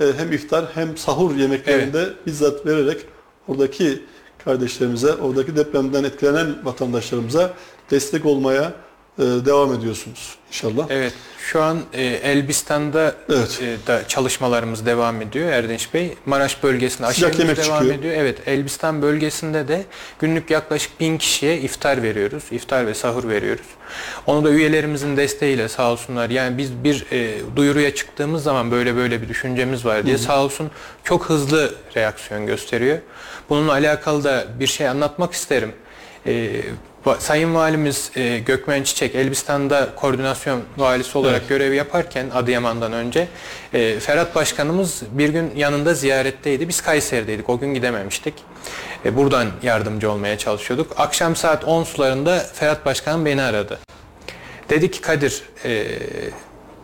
e, 0.00 0.04
hem 0.16 0.32
iftar 0.32 0.64
hem 0.74 0.96
sahur 0.96 1.36
yemeklerinde 1.36 2.08
bizzat 2.26 2.66
vererek 2.66 3.00
oradaki 3.48 4.02
kardeşlerimize, 4.44 5.12
oradaki 5.12 5.56
depremden 5.56 6.04
etkilenen 6.04 6.64
vatandaşlarımıza 6.64 7.54
destek 7.90 8.26
olmaya 8.26 8.72
devam 9.18 9.74
ediyorsunuz 9.74 10.34
inşallah. 10.48 10.86
Evet. 10.90 11.12
Şu 11.38 11.62
an 11.62 11.78
e, 11.92 12.02
Elbistan'da 12.04 13.14
Evet. 13.28 13.60
e, 13.62 13.86
da 13.86 14.08
çalışmalarımız 14.08 14.86
devam 14.86 15.22
ediyor 15.22 15.48
Erdinç 15.52 15.94
Bey. 15.94 16.14
Maraş 16.26 16.62
bölgesinde 16.62 17.06
aşırımız 17.06 17.38
devam 17.38 17.56
çıkıyor. 17.56 17.94
ediyor. 17.94 18.14
Evet. 18.18 18.38
Elbistan 18.48 19.02
bölgesinde 19.02 19.68
de 19.68 19.84
günlük 20.18 20.50
yaklaşık 20.50 21.00
bin 21.00 21.18
kişiye 21.18 21.58
iftar 21.58 22.02
veriyoruz. 22.02 22.44
İftar 22.50 22.86
ve 22.86 22.94
sahur 22.94 23.28
veriyoruz. 23.28 23.66
Onu 24.26 24.44
da 24.44 24.50
üyelerimizin 24.50 25.16
desteğiyle 25.16 25.68
sağ 25.68 25.92
olsunlar. 25.92 26.30
Yani 26.30 26.58
biz 26.58 26.84
bir 26.84 27.06
e, 27.12 27.34
duyuruya 27.56 27.94
çıktığımız 27.94 28.42
zaman 28.42 28.70
böyle 28.70 28.96
böyle 28.96 29.22
bir 29.22 29.28
düşüncemiz 29.28 29.84
var 29.84 30.06
diye 30.06 30.18
sağ 30.18 30.44
olsun 30.44 30.70
çok 31.04 31.24
hızlı 31.24 31.74
reaksiyon 31.96 32.46
gösteriyor. 32.46 32.98
Bununla 33.48 33.72
alakalı 33.72 34.24
da 34.24 34.44
bir 34.60 34.66
şey 34.66 34.88
anlatmak 34.88 35.32
isterim. 35.32 35.72
E, 36.26 36.32
Va- 36.32 36.62
Sayın 37.14 37.54
Valimiz 37.54 38.10
e, 38.16 38.38
Gökmen 38.38 38.82
Çiçek 38.82 39.14
Elbistan'da 39.14 39.88
koordinasyon 39.96 40.60
valisi 40.76 41.18
olarak 41.18 41.38
Evet. 41.38 41.48
görev 41.48 41.72
yaparken 41.72 42.30
Adıyaman'dan 42.34 42.92
önce 42.92 43.28
e, 43.74 44.00
Ferhat 44.00 44.34
Başkanımız 44.34 45.02
bir 45.10 45.28
gün 45.28 45.52
yanında 45.56 45.94
ziyaretteydi. 45.94 46.68
Biz 46.68 46.80
Kayseri'deydik. 46.80 47.50
O 47.50 47.58
gün 47.58 47.74
gidememiştik. 47.74 48.34
E, 49.04 49.16
buradan 49.16 49.46
yardımcı 49.62 50.10
olmaya 50.10 50.38
çalışıyorduk. 50.38 50.92
Akşam 50.96 51.36
saat 51.36 51.64
10 51.64 51.84
sularında 51.84 52.38
Ferhat 52.54 52.86
Başkanım 52.86 53.24
beni 53.24 53.42
aradı. 53.42 53.78
Dedi 54.70 54.90
ki 54.90 55.00
Kadir 55.00 55.42
e, 55.64 55.86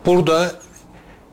burada 0.05 0.51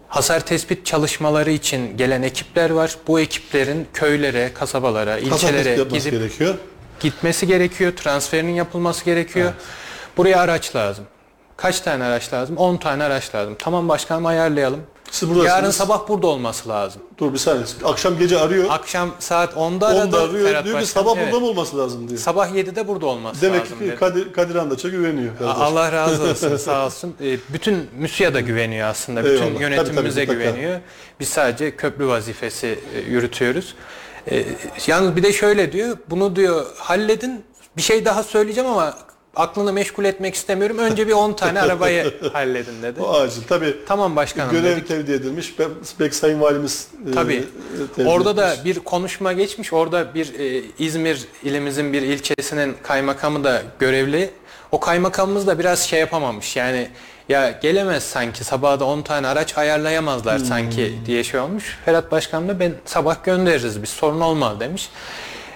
hasar 0.09 0.47
tespit 0.47 0.87
çalışmaları 0.87 1.51
için 1.51 1.97
gelen 1.97 2.23
ekipler 2.23 2.71
var. 2.71 2.97
Bu 3.07 3.21
ekiplerin 3.21 3.87
köylere, 3.95 4.51
kasabalara, 4.55 5.19
ilçelere 5.19 5.75
gidip 5.85 6.11
gerekiyor. 6.11 6.55
Gitmesi 7.01 7.47
gerekiyor. 7.47 7.93
Transferinin 7.97 8.53
yapılması 8.53 9.05
gerekiyor. 9.05 9.53
Buraya 10.17 10.39
araç 10.41 10.77
lazım. 10.77 11.05
Kaç 11.57 11.81
tane 11.81 12.05
araç 12.05 12.33
lazım? 12.33 12.57
10 12.57 12.77
tane 12.77 13.05
araç 13.05 13.35
lazım. 13.35 13.57
Tamam 13.59 13.89
başkanım 13.89 14.27
ayarlayalım. 14.27 14.81
Siz 15.11 15.29
buradasınız. 15.29 15.51
Yarın 15.57 15.71
sabah 15.71 16.09
burada 16.09 16.27
olması 16.27 16.69
lazım. 16.69 17.03
Dur 17.19 17.33
bir 17.33 17.39
saniye. 17.39 17.65
Akşam 17.85 18.19
gece 18.19 18.39
arıyor. 18.39 18.67
Akşam 18.71 19.11
saat 19.19 19.55
10'da 19.55 19.87
aradı. 19.87 20.05
Onda 20.07 20.23
arıyor. 20.23 20.49
Ferhat 20.49 20.65
diyor 20.65 20.77
ki 20.77 20.83
Başkan. 20.83 21.01
sabah 21.03 21.17
Evet. 21.17 21.27
burada 21.33 21.41
mı 21.41 21.47
olması 21.47 21.79
lazım 21.79 22.09
diyor. 22.09 22.21
Sabah 22.21 22.49
7'de 22.55 22.89
burada 22.89 23.07
olması 23.07 23.43
Demek 23.43 23.61
lazım. 23.61 23.79
ki 23.79 23.85
dedi. 23.85 23.97
Kadir, 23.97 24.33
Kadir 24.33 24.55
Andaç'a 24.55 24.89
güveniyor. 24.89 25.33
A- 25.45 25.53
Allah 25.55 25.93
razı 25.93 26.23
olsun 26.23 26.57
sağ 26.57 26.87
olsun. 26.87 27.15
E, 27.25 27.37
Bütün 27.49 27.89
MÜSİAD'a 27.99 28.35
da 28.35 28.41
güveniyor 28.41 28.89
aslında. 28.89 29.25
Bütün 29.25 29.43
Eyvallah. 29.45 29.61
yönetimimize 29.61 30.27
Tabii, 30.27 30.39
tabii, 30.39 30.45
güveniyor. 30.53 30.81
Biz 31.21 31.29
sadece 31.29 31.77
köprü 31.77 32.07
vazifesi 32.07 32.79
e, 32.95 33.01
yürütüyoruz. 33.11 33.75
E, 34.33 34.45
Yalnız 34.87 35.17
bir 35.17 35.23
de 35.23 35.33
şöyle 35.33 35.73
diyor. 35.73 35.97
Bunu 36.11 36.37
diyor 36.37 36.67
halledin. 36.77 37.45
Bir 37.77 37.83
şey 37.83 38.05
daha 38.05 38.23
söyleyeceğim 38.23 38.71
ama 38.71 38.95
aklını 39.37 39.73
meşgul 39.73 40.05
etmek 40.05 40.35
istemiyorum. 40.35 40.79
Önce 40.79 41.07
bir 41.09 41.13
10 41.13 41.33
tane 41.33 41.61
arabayı 41.61 42.15
halledin 42.33 42.83
dedi. 42.83 43.01
O 43.01 43.15
acil. 43.15 43.43
Tabii 43.49 43.77
Tamam 43.89 44.17
başkanım 44.17 44.51
görev 44.53 44.77
dedik. 44.77 44.89
tevdi 44.89 45.13
edilmiş. 45.13 45.59
Be- 45.59 45.69
Belki 46.01 46.17
Sayın 46.17 46.41
Valimiz 46.41 46.89
e, 47.11 47.13
Tabii. 47.15 47.45
tevdi 47.97 48.09
Orada 48.09 48.37
da 48.37 48.53
etmiş. 48.53 48.65
bir 48.65 48.81
konuşma 48.81 49.33
geçmiş. 49.33 49.73
Orada 49.73 50.15
bir 50.15 50.39
e, 50.39 50.63
İzmir 50.79 51.25
ilimizin 51.43 51.93
bir 51.93 52.03
ilçesinin 52.03 52.77
kaymakamı 52.83 53.45
da 53.45 53.63
görevli. 53.79 54.31
O 54.73 54.81
kaymakamımız 54.81 55.47
da 55.47 55.59
biraz 55.59 55.81
şey 55.81 56.01
yapamamış. 56.01 56.57
Yani 56.57 56.89
ya 57.31 57.51
gelemez 57.63 58.03
sanki 58.03 58.45
sabah 58.45 58.81
da 58.81 58.85
10 58.85 59.03
tane 59.03 59.27
araç 59.27 59.59
ayarlayamazlar 59.59 60.39
Hmm. 60.39 60.45
sanki 60.47 60.95
diye 61.07 61.25
şey 61.25 61.41
olmuş. 61.41 61.79
Ferhat 61.85 62.13
Başkan 62.13 62.49
da 62.49 62.61
ben 62.61 62.73
sabah 62.85 63.25
göndeririz 63.25 63.83
bir 63.83 63.87
sorun 63.87 64.21
olmaz 64.21 64.61
demiş. 64.61 64.89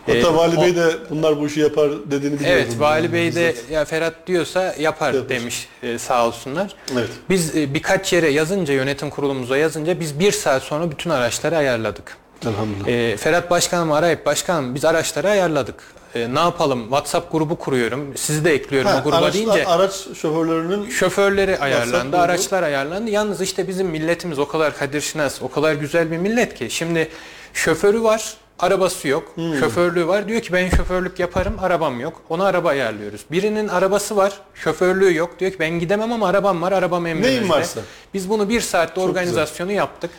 Hatta 0.07 0.18
E, 0.18 0.35
Vali 0.35 0.59
o- 0.59 0.62
Bey 0.62 0.77
de 0.77 0.91
bunlar 1.11 1.41
bu 1.41 1.47
işi 1.47 1.61
yapar 1.61 1.91
dediğini 2.11 2.41
biliyorum. 2.41 2.62
Evet 2.68 2.81
Vali 2.81 3.12
Bey 3.12 3.35
de 3.35 3.55
ya 3.70 3.85
Ferhat 3.85 4.14
diyorsa 4.27 4.62
yapar 4.79 5.12
Yapar. 5.14 5.29
demiş 5.29 5.68
e, 5.83 5.99
sağ 5.99 6.27
olsunlar. 6.27 6.75
Evet. 6.93 7.09
Biz 7.31 7.57
e, 7.57 7.75
birkaç 7.75 8.12
yere 8.12 8.29
yazınca 8.31 8.75
yönetim 8.75 9.11
kurulumuza 9.11 9.57
yazınca 9.57 10.01
biz 10.01 10.18
bir 10.20 10.33
saat 10.33 10.62
sonra 10.62 10.91
bütün 10.91 11.11
araçları 11.11 11.57
ayarladık. 11.57 12.16
Elhamdülillah. 12.47 12.89
E, 13.12 13.16
Ferhat 13.16 13.51
Başkanımı 13.51 13.97
arayıp 13.97 14.27
başkanım 14.27 14.75
biz 14.75 14.85
araçları 14.85 15.29
ayarladık. 15.31 15.75
E, 16.14 16.34
ne 16.34 16.38
yapalım 16.38 16.82
WhatsApp 16.82 17.32
grubu 17.32 17.56
kuruyorum. 17.58 18.12
Sizi 18.16 18.44
de 18.44 18.54
ekliyorum 18.54 18.90
Ha, 18.90 18.98
o 19.00 19.04
gruba 19.04 19.16
araçlar- 19.16 19.32
deyince. 19.32 19.66
araç 19.66 19.92
şoförlerinin 20.16 20.90
Şoförleri 20.90 21.58
ayarlandı, 21.58 22.18
araçlar 22.18 22.62
ayarlandı. 22.62 23.10
Yalnız 23.10 23.40
işte 23.40 23.68
bizim 23.68 23.86
milletimiz 23.86 24.38
o 24.38 24.48
kadar 24.48 24.76
Kadir 24.78 25.00
Şinas, 25.00 25.42
o 25.42 25.50
kadar 25.50 25.74
güzel 25.74 26.10
bir 26.10 26.18
millet 26.18 26.54
ki. 26.54 26.70
Şimdi 26.70 27.08
şoförü 27.54 28.02
var, 28.02 28.34
arabası 28.58 29.08
yok. 29.08 29.32
Hmm. 29.34 29.54
Şoförlüğü 29.60 30.06
var. 30.06 30.28
Diyor 30.28 30.40
ki 30.40 30.52
ben 30.52 30.68
şoförlük 30.68 31.18
yaparım, 31.20 31.54
arabam 31.62 32.00
yok. 32.00 32.22
Ona 32.28 32.44
araba 32.44 32.68
ayarlıyoruz. 32.68 33.20
Birinin 33.30 33.68
arabası 33.68 34.16
var, 34.16 34.32
şoförlüğü 34.54 35.14
yok. 35.14 35.40
Diyor 35.40 35.50
ki 35.50 35.58
ben 35.58 35.70
gidemem 35.70 36.12
ama 36.12 36.28
arabam 36.28 36.62
var, 36.62 36.72
arabam 36.72 37.06
emrinizde. 37.06 37.30
Neyin 37.32 37.48
varsa. 37.48 37.80
Biz 38.14 38.28
bunu 38.30 38.48
bir 38.48 38.60
saatte 38.60 39.00
organizasyonu 39.00 39.72
yaptık. 39.72 40.10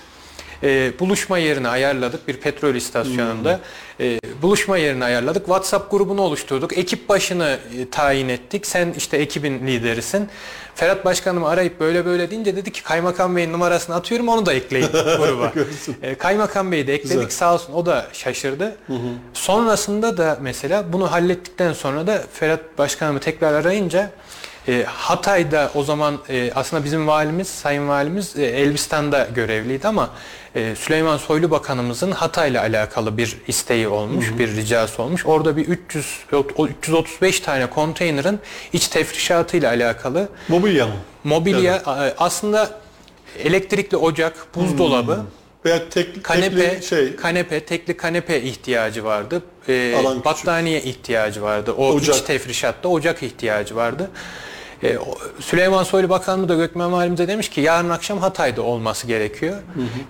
Ee, 0.63 0.91
buluşma 0.99 1.37
yerini 1.37 1.67
ayarladık 1.67 2.27
bir 2.27 2.37
petrol 2.37 2.75
istasyonunda. 2.75 3.59
Ee, 3.99 4.19
buluşma 4.41 4.77
yerini 4.77 5.05
ayarladık. 5.05 5.45
WhatsApp 5.45 5.91
grubunu 5.91 6.21
oluşturduk. 6.21 6.77
Ekip 6.77 7.09
başını 7.09 7.57
e, 7.79 7.89
tayin 7.89 8.29
ettik. 8.29 8.67
Sen 8.67 8.93
işte 8.97 9.17
ekibin 9.17 9.67
liderisin. 9.67 10.29
Ferhat 10.75 11.05
Başkanımı 11.05 11.47
arayıp 11.47 11.79
böyle 11.79 12.05
böyle 12.05 12.31
deyince 12.31 12.55
dedi 12.55 12.71
ki 12.71 12.83
Kaymakam 12.83 13.35
Bey'in 13.35 13.53
numarasını 13.53 13.95
atıyorum 13.95 14.27
onu 14.27 14.45
da 14.45 14.53
ekleyin 14.53 14.87
gruba. 14.93 15.53
Ee, 16.01 16.15
Kaymakam 16.15 16.71
Bey'i 16.71 16.87
de 16.87 16.93
ekledik 16.93 17.15
Güzel. 17.15 17.29
sağ 17.29 17.53
olsun 17.53 17.73
o 17.73 17.85
da 17.85 18.07
şaşırdı. 18.13 18.75
Sonrasında 19.33 20.17
da 20.17 20.37
mesela 20.41 20.93
bunu 20.93 21.11
hallettikten 21.11 21.73
sonra 21.73 22.07
da 22.07 22.21
Ferhat 22.33 22.77
Başkanımı 22.77 23.19
tekrar 23.19 23.53
arayınca 23.53 24.11
e, 24.67 24.83
Hatay'da 24.87 25.71
o 25.75 25.83
zaman 25.83 26.17
e, 26.29 26.51
aslında 26.55 26.83
bizim 26.83 27.07
valimiz, 27.07 27.47
sayın 27.47 27.87
valimiz 27.87 28.35
e, 28.37 28.45
Elbistan'da 28.45 29.27
görevliydi 29.35 29.87
ama 29.87 30.09
e, 30.55 30.75
Süleyman 30.75 31.17
Soylu 31.17 31.51
Bakanımızın 31.51 32.11
Hatay'la 32.11 32.61
alakalı 32.61 33.17
bir 33.17 33.37
isteği 33.47 33.87
olmuş, 33.87 34.25
bir 34.39 34.55
ricası 34.55 35.03
olmuş. 35.03 35.25
Orada 35.25 35.57
bir 35.57 35.65
300 35.67 36.19
o 36.57 36.67
335 36.67 37.39
tane 37.39 37.69
konteynerin 37.69 38.39
iç 38.73 38.87
tefrişatıyla 38.87 39.69
alakalı 39.69 40.29
mobilya 40.47 40.85
mı? 40.87 40.93
mobilya 41.23 41.81
a- 41.85 42.13
aslında 42.17 42.69
elektrikli 43.39 43.97
ocak, 43.97 44.47
buzdolabı, 44.55 45.23
Veya 45.65 45.89
tek, 45.89 46.23
kanepe, 46.23 46.69
tekli 46.69 46.85
şey 46.85 47.15
kanepe, 47.15 47.65
tekli 47.65 47.97
kanepe 47.97 48.41
ihtiyacı 48.41 49.03
vardı. 49.03 49.41
Ee, 49.69 49.95
küçük. 50.07 50.25
battaniye 50.25 50.81
ihtiyacı 50.81 51.41
vardı. 51.41 51.71
O 51.77 51.89
Ocak. 51.91 52.15
iç 52.15 52.21
tefrişatta 52.21 52.89
ocak 52.89 53.23
ihtiyacı 53.23 53.75
vardı. 53.75 54.09
O- 54.93 55.17
Süleyman 55.41 55.83
Soylu 55.83 56.09
Bakanlığı 56.09 56.49
da 56.49 56.55
Gökmen 56.55 56.91
Valimize 56.91 57.27
demiş 57.27 57.49
ki 57.49 57.61
yarın 57.61 57.89
akşam 57.89 58.17
Hatay'da 58.19 58.61
olması 58.61 59.07
gerekiyor. 59.07 59.55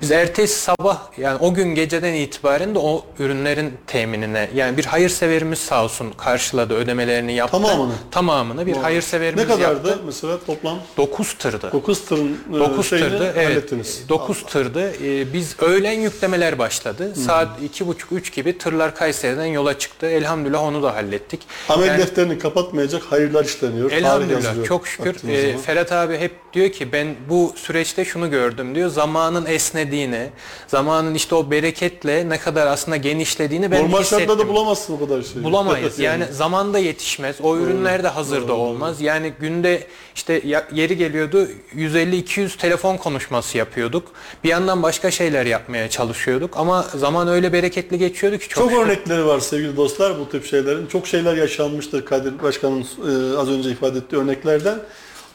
Biz 0.01 0.11
ertesi 0.11 0.59
sabah 0.61 0.99
yani 1.17 1.37
o 1.39 1.53
gün 1.53 1.75
geceden 1.75 2.13
itibaren 2.13 2.75
de 2.75 2.79
o 2.79 3.05
ürünlerin 3.19 3.73
teminine 3.87 4.49
yani 4.55 4.77
bir 4.77 4.85
hayırseverimiz 4.85 5.59
sağ 5.59 5.83
olsun 5.83 6.11
karşıladı 6.17 6.73
ödemelerini 6.73 7.33
yaptı. 7.33 7.57
Tamamını. 7.61 7.93
Tamamını 8.11 8.65
bir 8.65 8.75
hayırseverimiz 8.77 9.43
ne 9.49 9.55
kadardı 9.55 9.87
yaptı. 9.87 10.03
mesela 10.05 10.37
toplam? 10.45 10.77
9 10.97 11.33
tırdı. 11.33 11.69
9 11.73 12.05
tırın 12.05 12.37
e, 12.55 12.59
9 12.59 12.89
şeyini 12.89 13.09
tırdı. 13.09 13.33
Evet. 13.35 13.49
hallettiniz. 13.49 14.03
9 14.09 14.43
tırdı. 14.43 14.91
Ee, 15.03 15.33
biz 15.33 15.55
öğlen 15.61 15.99
yüklemeler 15.99 16.59
başladı. 16.59 17.15
Saat 17.25 17.47
2.30-3 17.61 18.35
gibi 18.35 18.57
tırlar 18.57 18.95
Kayseri'den 18.95 19.45
yola 19.45 19.79
çıktı. 19.79 20.05
Elhamdülillah 20.05 20.63
onu 20.63 20.83
da 20.83 20.95
hallettik. 20.95 21.41
Amel 21.69 21.87
Yani- 21.87 21.97
defterini 21.99 22.39
kapatmayacak 22.39 23.03
hayırlar 23.03 23.45
işleniyor. 23.45 23.91
Elhamdülillah 23.91 24.64
çok 24.65 24.87
şükür. 24.87 25.15
zaman. 25.19 25.57
Ferhat 25.61 25.91
abi 25.91 26.17
hep 26.17 26.31
diyor 26.53 26.69
ki 26.69 26.91
ben 26.91 27.15
bu 27.29 27.53
süreçte 27.55 28.05
şunu 28.05 28.29
gördüm 28.31 28.75
diyor. 28.75 28.89
Zamanın 28.89 29.45
esnediğini, 29.45 30.29
zamanın 30.67 31.15
işte 31.15 31.35
o 31.35 31.51
bereketle 31.51 32.29
ne 32.29 32.39
kadar 32.39 32.67
aslında 32.67 32.97
genişlediğini 32.97 33.71
ben 33.71 33.83
Normal 33.83 33.99
hissettim. 34.01 34.27
şartlarda 34.27 34.47
bulamazsın 34.47 34.93
o 34.93 34.99
kadar 34.99 35.21
şeyi. 35.21 35.43
Bulamayız. 35.43 35.99
Yani 36.05 36.25
zamanda 36.31 36.79
yetişmez. 36.79 37.35
O 37.43 37.57
ürünler 37.57 38.03
de 38.03 38.07
hazırda 38.07 38.53
olmaz. 38.53 39.01
Yani 39.01 39.33
günde 39.39 39.83
işte 40.15 40.41
ya- 40.45 40.67
yeri 40.71 40.97
geliyordu 40.97 41.47
150-200 41.75 42.57
telefon 42.57 42.97
konuşması 42.97 43.57
yapıyorduk. 43.57 44.07
Bir 44.43 44.49
yandan 44.49 44.83
başka 44.83 45.11
şeyler 45.11 45.45
yapmaya 45.45 45.89
çalışıyorduk 45.89 46.57
ama 46.57 46.81
zaman 46.95 47.27
öyle 47.27 47.53
bereketli 47.53 47.97
geçiyordu 47.97 48.37
ki 48.37 48.49
çok, 48.49 48.63
Çok 48.63 48.71
şükür. 48.71 48.83
örnekleri 48.85 49.25
var 49.25 49.39
sevgili 49.39 49.77
dostlar 49.77 50.19
bu 50.19 50.29
tip 50.29 50.45
şeylerin. 50.45 50.87
Çok 50.87 51.07
şeyler 51.07 51.35
yaşanmıştır 51.37 52.05
Kadir 52.05 52.43
Başkan'ın 52.43 52.81
e, 52.81 53.37
az 53.37 53.49
önce 53.49 53.69
ifade 53.69 53.97
ettiği 53.97 54.17
örneklerden. 54.45 54.79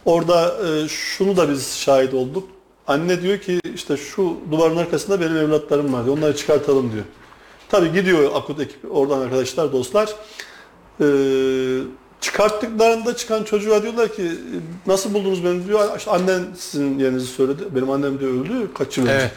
Orada 0.04 0.56
e, 0.66 0.88
şunu 0.88 1.36
da 1.36 1.50
biz 1.50 1.76
şahit 1.76 2.14
olduk. 2.14 2.48
Anne 2.86 3.22
diyor 3.22 3.38
ki 3.38 3.60
işte 3.74 3.96
şu 3.96 4.36
duvarın 4.50 4.76
arkasında 4.76 5.20
benim 5.20 5.36
evlatlarım 5.36 5.92
var. 5.92 6.06
Onları 6.06 6.36
çıkartalım 6.36 6.92
diyor. 6.92 7.04
Tabii 7.68 7.92
gidiyor 7.92 8.30
akut 8.34 8.60
ekip 8.60 8.78
oradan 8.90 9.20
arkadaşlar 9.20 9.72
dostlar. 9.72 10.08
E, 11.00 11.06
çıkarttıklarında 12.20 13.16
çıkan 13.16 13.44
çocuğa 13.44 13.82
diyorlar 13.82 14.08
ki 14.12 14.30
nasıl 14.86 15.14
buldunuz 15.14 15.44
beni 15.44 15.66
diyor. 15.66 15.96
İşte 15.96 16.10
annen 16.10 16.42
sizin 16.56 16.98
yerinizi 16.98 17.26
söyledi. 17.26 17.62
Benim 17.74 17.90
annem 17.90 18.20
de 18.20 18.26
öldü 18.26 18.74
kaç 18.74 18.98
yıl 18.98 19.04
önce. 19.04 19.14
Evet. 19.14 19.32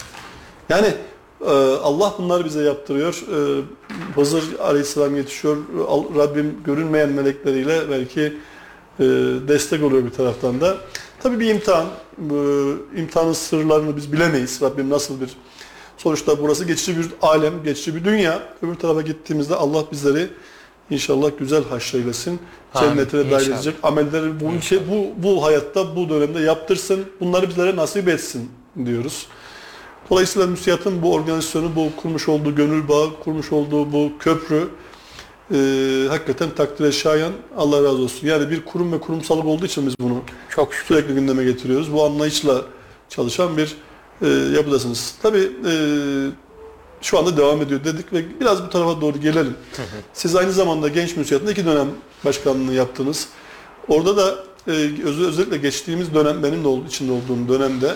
Yani 0.70 0.94
e, 1.42 1.52
Allah 1.84 2.14
bunları 2.18 2.46
bize 2.46 2.64
yaptırıyor. 2.64 3.14
E, 3.14 3.62
Hızır 4.16 4.44
Aleyhisselam 4.60 5.16
yetişiyor. 5.16 5.58
Rabbim 6.18 6.64
görünmeyen 6.66 7.10
melekleriyle 7.10 7.90
belki 7.90 8.34
e, 9.00 9.04
destek 9.48 9.84
oluyor 9.84 10.06
bir 10.06 10.12
taraftan 10.12 10.62
da. 10.62 10.78
Tabii 11.24 11.40
bir 11.40 11.50
imtihan. 11.50 11.86
Bu 12.18 12.36
imtihanın 12.96 13.34
sırlarını 13.34 13.98
biz 13.98 14.14
bilemeyiz. 14.14 14.62
Rabbim 14.62 14.90
nasıl 14.90 15.22
bir 15.22 15.30
sonuçta 15.98 16.40
burası 16.40 16.66
geçici 16.66 16.98
bir 16.98 17.08
alem, 17.22 17.64
geçici 17.64 17.96
bir 17.96 18.06
dünya. 18.06 18.44
Öbür 18.62 18.76
tarafa 18.76 19.02
gittiğimizde 19.02 19.56
Allah 19.56 19.84
bizleri 19.92 20.28
inşallah 20.90 21.32
güzel 21.40 21.64
haşreylesin. 21.64 22.40
Cennetine 22.80 23.32
dahil 23.32 23.52
edecek 23.52 23.76
amelleri 23.84 24.40
bu, 24.40 24.52
ülke, 24.52 24.80
bu, 24.90 25.24
bu 25.24 25.44
hayatta, 25.44 25.96
bu 25.96 26.10
dönemde 26.10 26.40
yaptırsın. 26.40 27.06
Bunları 27.20 27.50
bizlere 27.50 27.76
nasip 27.76 28.08
etsin 28.08 28.52
diyoruz. 28.86 29.28
Dolayısıyla 30.10 30.48
müsiyatın 30.48 31.02
bu 31.02 31.14
organizasyonu, 31.14 31.76
bu 31.76 31.90
kurmuş 32.02 32.30
olduğu 32.30 32.56
gönül 32.56 32.88
bağı, 32.88 33.10
kurmuş 33.24 33.52
olduğu 33.52 33.94
bu 33.94 34.12
köprü 34.20 34.70
e, 35.52 35.58
hakikaten 36.10 36.50
takdire 36.56 36.92
şayan 36.92 37.32
Allah 37.58 37.78
razı 37.78 38.02
olsun. 38.02 38.28
Yani 38.28 38.50
bir 38.50 38.66
kurum 38.66 38.92
ve 38.94 39.00
kurumsallık 39.00 39.46
olduğu 39.46 39.66
için 39.66 39.88
biz 39.88 39.96
bunu 40.00 40.22
Çok 40.50 40.74
şükür. 40.74 40.96
sürekli 40.96 41.14
gündeme 41.14 41.44
getiriyoruz. 41.44 41.94
Bu 41.94 42.04
anlayışla 42.06 42.62
çalışan 43.10 43.58
bir 43.58 43.76
e, 44.22 44.28
yapıdasınız. 44.30 45.16
Tabii 45.22 45.52
e, 45.68 45.74
şu 47.02 47.20
anda 47.20 47.38
devam 47.38 47.62
ediyor 47.62 47.84
dedik 47.84 48.14
ve 48.14 48.40
biraz 48.40 48.64
bu 48.64 48.70
tarafa 48.70 49.02
doğru 49.02 49.18
gelelim. 49.20 49.54
Siz 50.14 50.36
aynı 50.36 50.52
zamanda 50.52 50.88
Genç 50.88 51.16
Müsiyat'ın 51.18 51.48
iki 51.48 51.66
dönem 51.66 51.88
başkanlığını 52.26 52.74
yaptınız. 52.74 53.28
Orada 53.88 54.18
da 54.18 54.36
e, 54.68 54.72
öz- 55.06 55.22
özellikle 55.28 55.58
geçtiğimiz 55.58 56.14
dönem 56.14 56.44
benim 56.44 56.64
de 56.64 56.68
ol- 56.68 56.86
içinde 56.88 57.12
olduğum 57.12 57.54
dönemde 57.54 57.94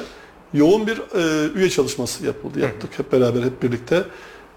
yoğun 0.53 0.87
bir 0.87 0.97
e, 0.97 1.51
üye 1.53 1.69
çalışması 1.69 2.25
yapıldı. 2.25 2.59
Yaptık 2.59 2.99
hep 2.99 3.11
beraber 3.11 3.41
hep 3.43 3.63
birlikte. 3.63 4.03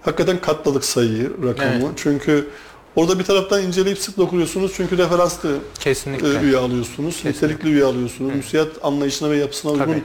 Hakikaten 0.01 0.41
katladık 0.41 0.85
sayıyı, 0.85 1.31
rakamı. 1.47 1.71
Evet. 1.71 1.85
Çünkü 1.95 2.47
orada 2.95 3.19
bir 3.19 3.23
taraftan 3.23 3.63
inceleyip 3.63 3.97
sık 3.99 4.17
dokunuyorsunuz. 4.17 4.71
Çünkü 4.75 4.97
referanslı 4.97 5.57
Kesinlikle. 5.79 6.39
e, 6.39 6.41
üye 6.41 6.57
alıyorsunuz. 6.57 7.15
Kesinlikle. 7.15 7.47
Nitelikli 7.47 7.69
üye 7.69 7.83
alıyorsunuz. 7.83 8.35
Müsiyat 8.35 8.67
anlayışına 8.83 9.29
ve 9.29 9.37
yapısına 9.37 9.71
uygun 9.71 9.85
Tabii. 9.85 10.03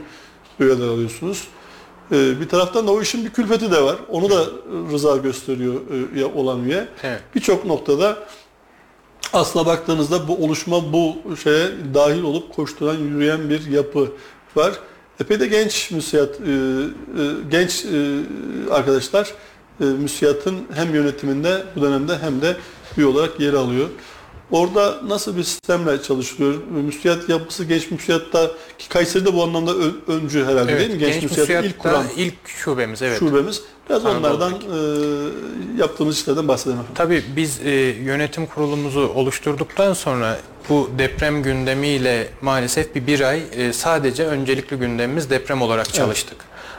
üyeler 0.59 0.87
alıyorsunuz. 0.87 1.47
E, 2.11 2.41
bir 2.41 2.49
taraftan 2.49 2.87
da 2.87 2.91
o 2.91 3.01
işin 3.01 3.25
bir 3.25 3.29
külfeti 3.29 3.71
de 3.71 3.83
var. 3.83 3.95
Onu 4.09 4.29
da 4.29 4.45
rıza 4.91 5.17
gösteriyor 5.17 5.75
e, 6.15 6.25
olan 6.25 6.63
üye. 6.63 6.87
Evet. 7.03 7.21
Birçok 7.35 7.65
noktada 7.65 8.17
aslına 9.33 9.65
baktığınızda 9.65 10.27
bu 10.27 10.35
oluşma 10.35 10.93
bu 10.93 11.15
şeye 11.43 11.67
dahil 11.93 12.23
olup 12.23 12.55
koşturan, 12.55 12.97
yürüyen 12.97 13.49
bir 13.49 13.65
yapı 13.67 14.11
var. 14.55 14.73
Epey 15.19 15.39
de 15.39 15.47
genç 15.47 15.91
müsiyat, 15.91 16.37
genç 17.51 17.85
arkadaşlar 18.71 19.33
müsiyatın 19.79 20.55
hem 20.73 20.95
yönetiminde 20.95 21.63
bu 21.75 21.81
dönemde 21.81 22.17
hem 22.17 22.41
de 22.41 22.57
üye 22.97 23.07
olarak 23.07 23.39
yer 23.39 23.53
alıyor. 23.53 23.89
Orada 24.51 24.99
nasıl 25.07 25.37
bir 25.37 25.43
sistemle 25.43 26.01
çalışılıyor? 26.01 26.53
Müsiyat 26.85 27.29
yapısı 27.29 27.63
genç 27.65 27.91
müsiyatta 27.91 28.51
ki 28.77 28.89
Kayseri'de 28.89 29.33
bu 29.33 29.43
anlamda 29.43 29.73
öncü 30.07 30.45
herhalde 30.45 30.71
Evet, 30.71 30.79
değil 30.81 30.91
mi? 30.91 30.97
Genç, 30.97 31.13
Genç 31.13 31.23
müsiyatın 31.23 31.53
ilk 31.53 31.63
Müsiyat'ta 31.63 31.89
kuran 31.89 32.05
ilk 32.17 32.33
şubemiz 32.47 33.01
evet. 33.01 33.19
şubemiz. 33.19 33.61
Biraz 33.89 34.05
onlardan 34.05 34.51
Anadolu'daki. 34.51 34.67
e, 35.77 35.79
yaptığımız 35.79 36.17
işlerden 36.17 36.47
bahsedelim. 36.47 36.79
Tabii 36.95 37.23
biz 37.35 37.59
e, 37.65 37.71
yönetim 38.03 38.45
kurulumuzu 38.45 38.99
oluşturduktan 39.15 39.93
sonra 39.93 40.39
bu 40.69 40.89
deprem 40.97 41.43
gündemiyle 41.43 42.27
maalesef 42.41 42.95
bir 42.95 43.07
bir 43.07 43.21
ay 43.21 43.43
e, 43.51 43.73
sadece 43.73 44.25
öncelikli 44.25 44.75
gündemimiz 44.75 45.29
deprem 45.29 45.61
olarak 45.61 45.93
çalıştık. 45.93 46.37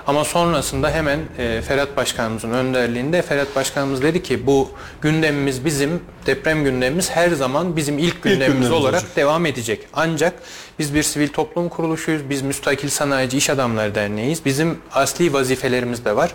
Ama 0.09 0.24
sonrasında 0.24 0.90
hemen 0.90 1.20
e, 1.38 1.62
Ferhat 1.62 1.96
Başkanımızın 1.96 2.50
önderliğinde 2.50 3.22
Ferhat 3.22 3.56
Başkanımız 3.56 4.02
dedi 4.02 4.22
ki 4.22 4.46
bu 4.46 4.70
gündemimiz 5.02 5.64
bizim 5.64 6.02
deprem 6.26 6.64
gündemimiz 6.64 7.11
her 7.11 7.30
zaman 7.30 7.76
bizim 7.76 7.98
ilk 7.98 8.22
gündemimiz, 8.22 8.46
gündemimiz 8.46 8.70
olarak 8.70 9.02
olacak. 9.02 9.16
devam 9.16 9.46
edecek. 9.46 9.86
Ancak 9.94 10.34
biz 10.78 10.94
bir 10.94 11.02
sivil 11.02 11.28
toplum 11.28 11.68
kuruluşuyuz. 11.68 12.30
Biz 12.30 12.42
Müstakil 12.42 12.88
Sanayici 12.88 13.36
İş 13.36 13.50
Adamları 13.50 13.94
Derneği'yiz. 13.94 14.44
Bizim 14.44 14.78
asli 14.92 15.32
vazifelerimiz 15.32 16.04
de 16.04 16.16
var. 16.16 16.34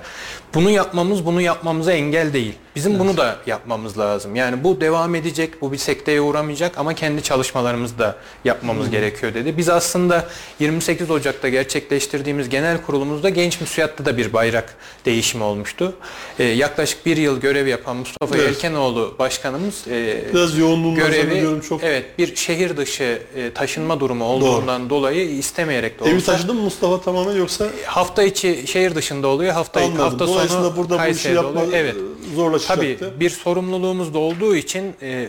Bunu 0.53 0.69
yapmamız 0.69 1.25
bunu 1.25 1.41
yapmamıza 1.41 1.93
engel 1.93 2.33
değil. 2.33 2.53
Bizim 2.75 2.99
bunu 2.99 3.17
da 3.17 3.35
yapmamız 3.45 3.99
lazım. 3.99 4.35
Yani 4.35 4.63
bu 4.63 4.81
devam 4.81 5.15
edecek, 5.15 5.61
bu 5.61 5.71
bir 5.71 5.77
sekteye 5.77 6.21
uğramayacak 6.21 6.77
ama 6.77 6.93
kendi 6.93 7.23
çalışmalarımızı 7.23 7.99
da 7.99 8.15
yapmamız 8.45 8.89
gerekiyor 8.89 9.33
dedi. 9.33 9.57
Biz 9.57 9.69
aslında 9.69 10.27
28 10.59 11.11
Ocak'ta 11.11 11.49
gerçekleştirdiğimiz 11.49 12.49
genel 12.49 12.81
kurulumuzda 12.81 13.29
Genç 13.29 13.61
Müsiyatta 13.61 14.05
da 14.05 14.17
bir 14.17 14.33
bayrak 14.33 14.75
değişimi 15.05 15.43
olmuştu. 15.43 15.93
Ee, 16.39 16.43
yaklaşık 16.43 17.05
bir 17.05 17.17
yıl 17.17 17.39
görev 17.39 17.67
yapan 17.67 17.95
Mustafa 17.95 18.35
Evet. 18.35 18.47
Yelkenoğlu 18.47 19.15
başkanımız 19.19 19.87
e, 19.87 20.23
Biraz 20.33 20.57
yoğunluğunu 20.57 20.95
görevi 20.95 21.61
çok. 21.69 21.83
evet 21.83 22.05
bir 22.19 22.35
şehir 22.35 22.77
dışı 22.77 23.21
e, 23.35 23.53
taşınma 23.53 23.99
durumu 23.99 24.25
olduğundan 24.33 24.89
dolayı 24.89 25.29
istemeyerek 25.29 25.99
de 25.99 26.09
Evi 26.09 26.15
olsa 26.15 26.31
taşıdı 26.31 26.53
mı 26.53 26.61
Mustafa 26.61 27.01
tamamen 27.01 27.35
yoksa 27.35 27.65
hafta 27.85 28.23
içi 28.23 28.63
şehir 28.67 28.95
dışında 28.95 29.27
oluyor. 29.27 29.53
Hafta 29.53 29.79
anladım. 29.81 29.97
hafta 29.97 30.27
Dolayısıyla 30.27 30.63
sonu 30.63 30.77
burada 30.77 30.89
bu 30.93 30.95
işi 30.95 31.03
Kayseri'de 31.03 31.35
yapma 31.35 31.61
oluyor. 31.61 31.73
Evet. 31.77 31.95
Zorlaşacaktı. 32.33 32.97
Tabii 32.99 33.19
bir 33.19 33.29
sorumluluğumuz 33.29 34.13
da 34.13 34.19
olduğu 34.19 34.55
için 34.55 34.95
e, 35.01 35.27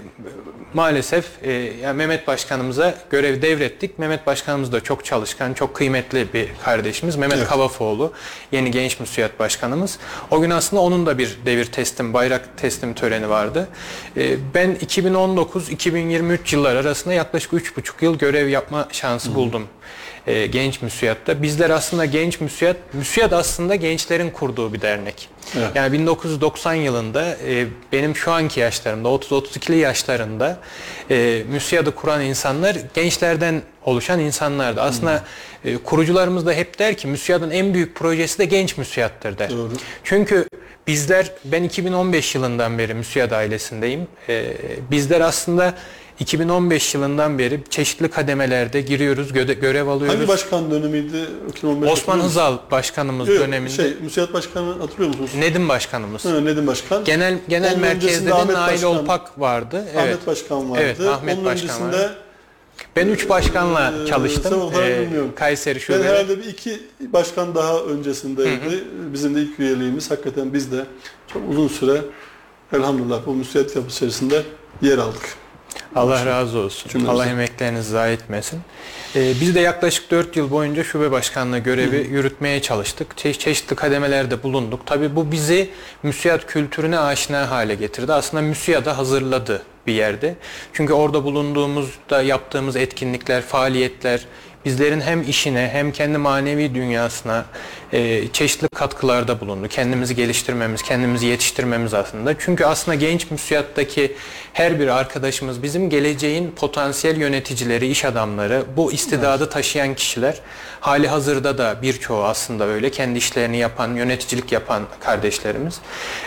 maalesef 0.75 1.27
e, 1.43 1.53
yani 1.53 1.97
Mehmet 1.97 2.27
Başkanımıza 2.27 2.95
görev 3.11 3.43
devrettik. 3.43 3.99
Mehmet 3.99 4.27
Başkanımız 4.27 4.73
da 4.73 4.81
çok 4.81 5.05
çalışkan, 5.05 5.55
çok 5.55 5.75
kıymetli 5.75 6.27
bir 6.35 6.49
kardeşimiz. 6.65 7.17
Mehmet 7.17 7.39
Evet. 7.39 7.49
Kavafoğlu, 7.49 8.13
yeni 8.53 8.71
Genç 8.71 9.01
Müsiyat 9.01 9.39
Başkanımız. 9.39 9.99
O 10.31 10.41
gün 10.41 10.51
aslında 10.51 10.83
onun 10.83 11.07
da 11.07 11.19
bir 11.19 11.39
devir 11.47 11.65
teslim, 11.65 12.15
bayrak 12.15 12.59
teslim 12.59 12.95
töreni 12.95 13.29
vardı. 13.29 13.69
E, 14.17 14.37
ben 14.55 14.77
2019-2023 14.77 16.55
yıllar 16.55 16.77
arasında 16.77 17.15
yaklaşık 17.15 17.53
3,5 17.53 18.05
yıl 18.05 18.19
görev 18.19 18.49
yapma 18.49 18.89
şansı 18.93 19.35
buldum. 19.35 19.69
E, 20.27 20.47
genç 20.47 20.83
müsiyatta. 20.83 21.43
Bizler 21.43 21.71
aslında 21.71 22.05
genç 22.05 22.41
müsiyat, 22.41 22.77
müsiyat 22.93 23.33
aslında 23.33 23.75
gençlerin 23.75 24.31
kurduğu 24.31 24.73
bir 24.73 24.81
dernek. 24.81 25.29
Evet. 25.57 25.69
Yani 25.75 25.93
1990 25.93 26.75
yılında 26.75 27.37
e, 27.47 27.67
benim 27.93 28.17
şu 28.17 28.33
anki 28.33 28.61
yaşlarımda 28.61 29.09
30-32'li 29.09 29.77
yaşlarında 29.77 30.59
e, 31.11 31.43
MÜSİAD'ı 31.51 31.95
kuran 31.95 32.23
insanlar 32.23 32.77
gençlerden 32.95 33.63
oluşan 33.85 34.21
insanlardı. 34.21 34.81
Aslında 34.81 35.25
e, 35.65 35.77
kurucularımız 35.77 36.47
da 36.47 36.53
hep 36.53 36.79
der 36.79 36.97
ki 36.97 37.07
MÜSİAD'ın 37.07 37.51
en 37.51 37.75
büyük 37.75 37.97
projesi 37.97 38.39
de 38.39 38.45
genç 38.45 38.77
MÜSİAD'tır 38.77 39.39
der. 39.39 39.51
Doğru. 39.51 39.73
Çünkü 40.05 40.49
bizler 40.87 41.31
ben 41.45 41.63
2015 41.63 42.35
yılından 42.35 42.79
beri 42.79 42.95
MÜSİAD 42.95 43.31
ailesindeyim. 43.31 44.07
E, 44.29 44.45
bizler 44.91 45.21
aslında 45.21 45.75
2015 46.21 46.95
yılından 46.95 47.39
beri 47.39 47.61
çeşitli 47.71 48.09
kademelerde 48.09 48.81
giriyoruz, 48.81 49.33
görev 49.33 49.87
alıyoruz. 49.87 50.17
Hangi 50.19 50.29
başkan 50.29 50.71
dönemiydi? 50.71 51.17
2015 51.51 51.91
Osman? 51.91 52.21
Hızal 52.21 52.59
başkanımız 52.71 53.29
Yok, 53.29 53.39
döneminde. 53.39 53.71
Şey, 53.71 53.95
Müsiyat 54.03 54.33
Başkanı 54.33 54.79
hatırlıyor 54.79 55.09
musunuz? 55.09 55.31
Nedim 55.39 55.69
başkanımız. 55.69 56.25
Ha, 56.25 56.41
Nedim 56.41 56.67
Başkan. 56.67 57.05
Genel 57.05 57.39
genel 57.49 57.73
Onun 57.73 57.81
merkezde 57.81 58.27
de 58.27 58.31
Nail 58.31 58.49
Başkan- 58.55 58.85
Olpak 58.85 59.41
vardı. 59.41 59.85
Evet. 59.95 59.97
Ahmet 59.99 60.27
Başkan 60.27 60.71
vardı. 60.71 60.83
Evet, 60.85 61.01
Ahmet 61.01 61.35
Onun 61.37 61.45
Başkan 61.45 61.63
öncesinde 61.65 61.87
vardı. 61.97 62.17
Ben 62.97 63.07
üç 63.09 63.29
başkanla 63.29 63.93
Ee, 64.03 64.07
çalıştım. 64.07 64.61
Ee. 64.83 65.07
Kayseri 65.37 65.75
ben 65.75 65.81
şube. 65.81 66.03
herhalde 66.03 66.39
bir 66.39 66.45
iki 66.45 66.81
başkan 67.01 67.55
daha 67.55 67.81
öncesindeydi. 67.81 68.85
Bizim 69.13 69.35
de 69.35 69.41
ilk 69.41 69.61
üyeliğimiz. 69.61 70.11
Hakikaten 70.11 70.53
biz 70.55 70.73
de 70.73 70.85
çok 71.33 71.43
uzun 71.51 71.69
süre 71.69 72.01
elhamdülillah 72.73 73.27
bu 73.27 73.35
müsiyat 73.35 73.77
yapı 73.77 73.89
içerisinde 73.89 74.43
yer 74.83 74.99
aldık. 74.99 75.37
Allah 75.95 76.27
razı 76.27 76.59
olsun. 76.59 76.89
Cümlemize. 76.89 77.13
Allah 77.13 77.27
emeklerinizi 77.27 77.91
zayi 77.91 78.15
etmesin. 78.15 78.61
Ee, 79.17 79.33
biz 79.41 79.55
de 79.55 79.61
yaklaşık 79.61 80.11
4 80.11 80.37
yıl 80.37 80.51
boyunca 80.51 80.85
şube 80.85 81.11
başkanlığı 81.11 81.59
görevi 81.59 81.97
yürütmeye 82.11 82.63
çalıştık. 82.63 83.13
Çe- 83.17 83.39
çeşitli 83.39 83.77
kademelerde 83.77 84.43
bulunduk. 84.43 84.81
Tabii 84.87 85.17
bu 85.17 85.33
bizi 85.33 85.71
müsiyat 86.03 86.47
kültürüne 86.47 86.99
aşina 86.99 87.51
hale 87.51 87.75
getirdi. 87.75 88.13
Aslında 88.13 88.43
müsiyada 88.43 88.99
hazırladı 88.99 89.63
bir 89.87 89.93
yerde. 89.93 90.35
Çünkü 90.73 90.93
orada 90.93 91.25
bulunduğumuzda 91.25 92.23
yaptığımız 92.23 92.77
etkinlikler, 92.77 93.43
faaliyetler 93.43 94.27
bizlerin 94.65 95.01
hem 95.01 95.23
işine 95.23 95.71
hem 95.73 95.93
kendi 95.93 96.19
manevi 96.19 96.75
dünyasına 96.75 97.45
e, 97.93 98.29
çeşitli 98.29 98.69
katkılarda 98.69 99.41
bulundu. 99.41 99.69
Kendimizi 99.69 100.17
geliştirmemiz, 100.17 100.83
kendimizi 100.83 101.27
yetiştirmemiz 101.27 101.95
aslında. 101.95 102.39
Çünkü 102.39 102.65
aslında 102.65 102.95
genç 102.95 103.31
müsiyattaki 103.31 104.17
her 104.53 104.81
bir 104.81 104.89
arkadaşımız 104.89 105.63
bizim 105.63 105.91
geleceğin 105.91 106.51
potansiyel 106.51 107.17
yöneticileri, 107.17 107.87
iş 107.87 108.05
adamları, 108.05 108.65
bu 108.77 108.93
istidadı 108.93 109.51
taşıyan 109.51 109.95
kişiler. 109.95 110.41
Hali 110.81 111.09
hazırda 111.09 111.59
da 111.59 111.77
birçoğu 111.83 112.25
aslında 112.25 112.65
öyle. 112.65 112.91
Kendi 112.91 113.19
işlerini 113.19 113.57
yapan, 113.57 113.95
yöneticilik 113.95 114.53
yapan 114.53 114.83
kardeşlerimiz. 115.01 115.81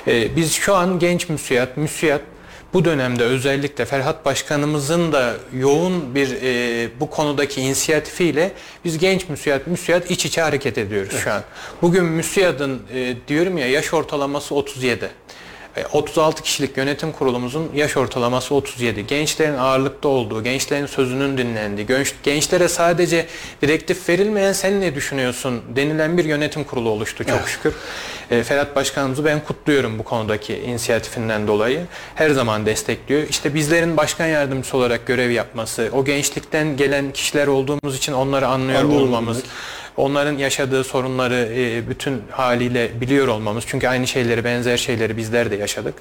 E, 0.07 0.35
biz 0.35 0.53
şu 0.53 0.75
an 0.75 0.99
genç 0.99 1.29
müsiyat, 1.29 1.77
müsiyat 1.77 2.21
bu 2.74 2.86
dönemde 2.86 3.24
özellikle 3.24 3.86
Ferhat 3.86 4.26
Başkanımızın 4.26 5.11
da 5.11 5.36
yoğun 5.53 6.15
bir 6.15 6.38
e, 6.41 6.89
bu 6.99 7.09
konudaki 7.09 7.61
inisiyatifiyle 7.61 8.51
biz 8.86 8.97
genç 8.97 9.30
müsiyat, 9.30 9.68
müsiyat 9.68 10.11
iç 10.11 10.26
içe 10.26 10.41
hareket 10.41 10.78
ediyoruz 10.78 11.13
şu 11.24 11.32
an. 11.32 11.41
Bugün 11.82 12.05
müsiyadın 12.05 12.82
e, 12.93 13.15
diyorum 13.28 13.57
ya 13.57 13.70
yaş 13.70 13.93
ortalaması 13.93 14.55
37. 14.55 15.09
E, 15.78 15.86
36 15.93 16.43
kişilik 16.43 16.78
yönetim 16.78 17.11
kurulumuzun 17.11 17.69
yaş 17.75 17.97
ortalaması 17.97 18.55
37. 18.55 19.07
Gençlerin 19.07 19.57
ağırlıkta 19.57 20.07
olduğu, 20.07 20.43
gençlerin 20.43 20.86
sözünün 20.86 21.38
dinlendiği, 21.38 21.88
genç- 21.88 22.13
gençlere 22.23 22.67
sadece 22.67 23.28
direktif 23.61 24.09
verilmeyen 24.09 24.53
sen 24.53 24.82
ne 24.82 24.95
düşünüyorsun 24.95 25.61
denilen 25.75 26.17
bir 26.17 26.25
yönetim 26.25 26.63
kurulu 26.63 26.89
oluştu 26.89 27.23
çok 27.23 27.49
şükür. 27.49 27.73
E, 28.32 28.43
Ferhat 28.43 28.75
Başkanımızı 28.75 29.25
ben 29.25 29.39
kutluyorum 29.43 29.99
bu 29.99 30.03
konudaki 30.03 30.57
inisiyatifinden 30.57 31.47
dolayı. 31.47 31.86
Her 32.15 32.30
zaman 32.30 32.65
destekliyor. 32.65 33.23
İşte 33.30 33.53
bizlerin 33.53 33.97
başkan 33.97 34.28
yardımcısı 34.28 34.78
olarak 34.78 35.05
görev 35.07 35.32
yapması, 35.32 35.89
o 35.93 36.05
gençlikten 36.05 36.78
gelen 36.78 37.11
kişiler 37.11 37.47
olduğumuz 37.47 37.97
için 37.97 38.13
onları 38.13 38.47
anlıyor 38.47 38.80
Anlıyorum 38.80 39.07
olmamız, 39.07 39.38
demek. 39.38 39.51
Onların 39.98 40.38
yaşadığı 40.38 40.84
sorunları 40.84 41.50
e, 41.56 41.89
bütün 41.89 42.22
haliyle 42.32 43.02
biliyor 43.02 43.28
olmamız. 43.28 43.64
Çünkü 43.68 43.88
aynı 43.88 44.08
şeyleri, 44.08 44.43
benzer 44.43 44.78
şeyleri 44.78 45.18
bizler 45.18 45.52
de 45.52 45.56
yaşadık. 45.56 45.93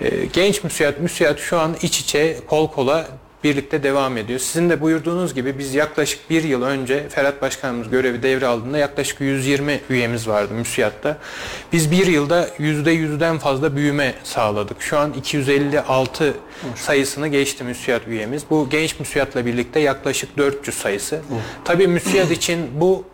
E, 0.00 0.10
Genç 0.32 0.64
müsiyat, 0.64 1.00
müsiyat 1.00 1.38
şu 1.38 1.58
an 1.58 1.76
iç 1.82 2.00
içe, 2.00 2.36
kol 2.46 2.70
kola 2.70 3.06
birlikte 3.44 3.82
devam 3.82 4.16
ediyor. 4.16 4.38
Sizin 4.38 4.70
de 4.70 4.80
buyurduğunuz 4.80 5.34
gibi 5.34 5.58
biz 5.58 5.74
yaklaşık 5.74 6.30
bir 6.30 6.44
yıl 6.44 6.62
önce 6.62 7.08
Ferhat 7.08 7.42
Başkanımız 7.42 7.90
görevi 7.90 8.22
devraldığında 8.22 8.78
yaklaşık 8.78 9.20
120 9.20 9.80
üyemiz 9.90 10.28
vardı 10.28 10.54
müsiyatta. 10.54 11.18
Biz 11.72 11.90
bir 11.90 12.06
yılda 12.06 12.48
%100'den 12.58 13.38
fazla 13.38 13.76
büyüme 13.76 14.14
sağladık. 14.24 14.82
Şu 14.82 14.98
an 14.98 15.12
256 15.12 16.34
sayısını 16.74 17.28
geçti 17.28 17.64
müsiyat 17.64 18.08
üyemiz. 18.08 18.42
Bu 18.50 18.68
genç 18.70 19.00
müsiyatla 19.00 19.46
birlikte 19.46 19.80
yaklaşık 19.80 20.38
400 20.38 20.76
sayısı. 20.76 21.20
Tabii 21.64 21.86
müsiyat 21.86 22.30
için 22.30 22.80
bu 22.80 23.04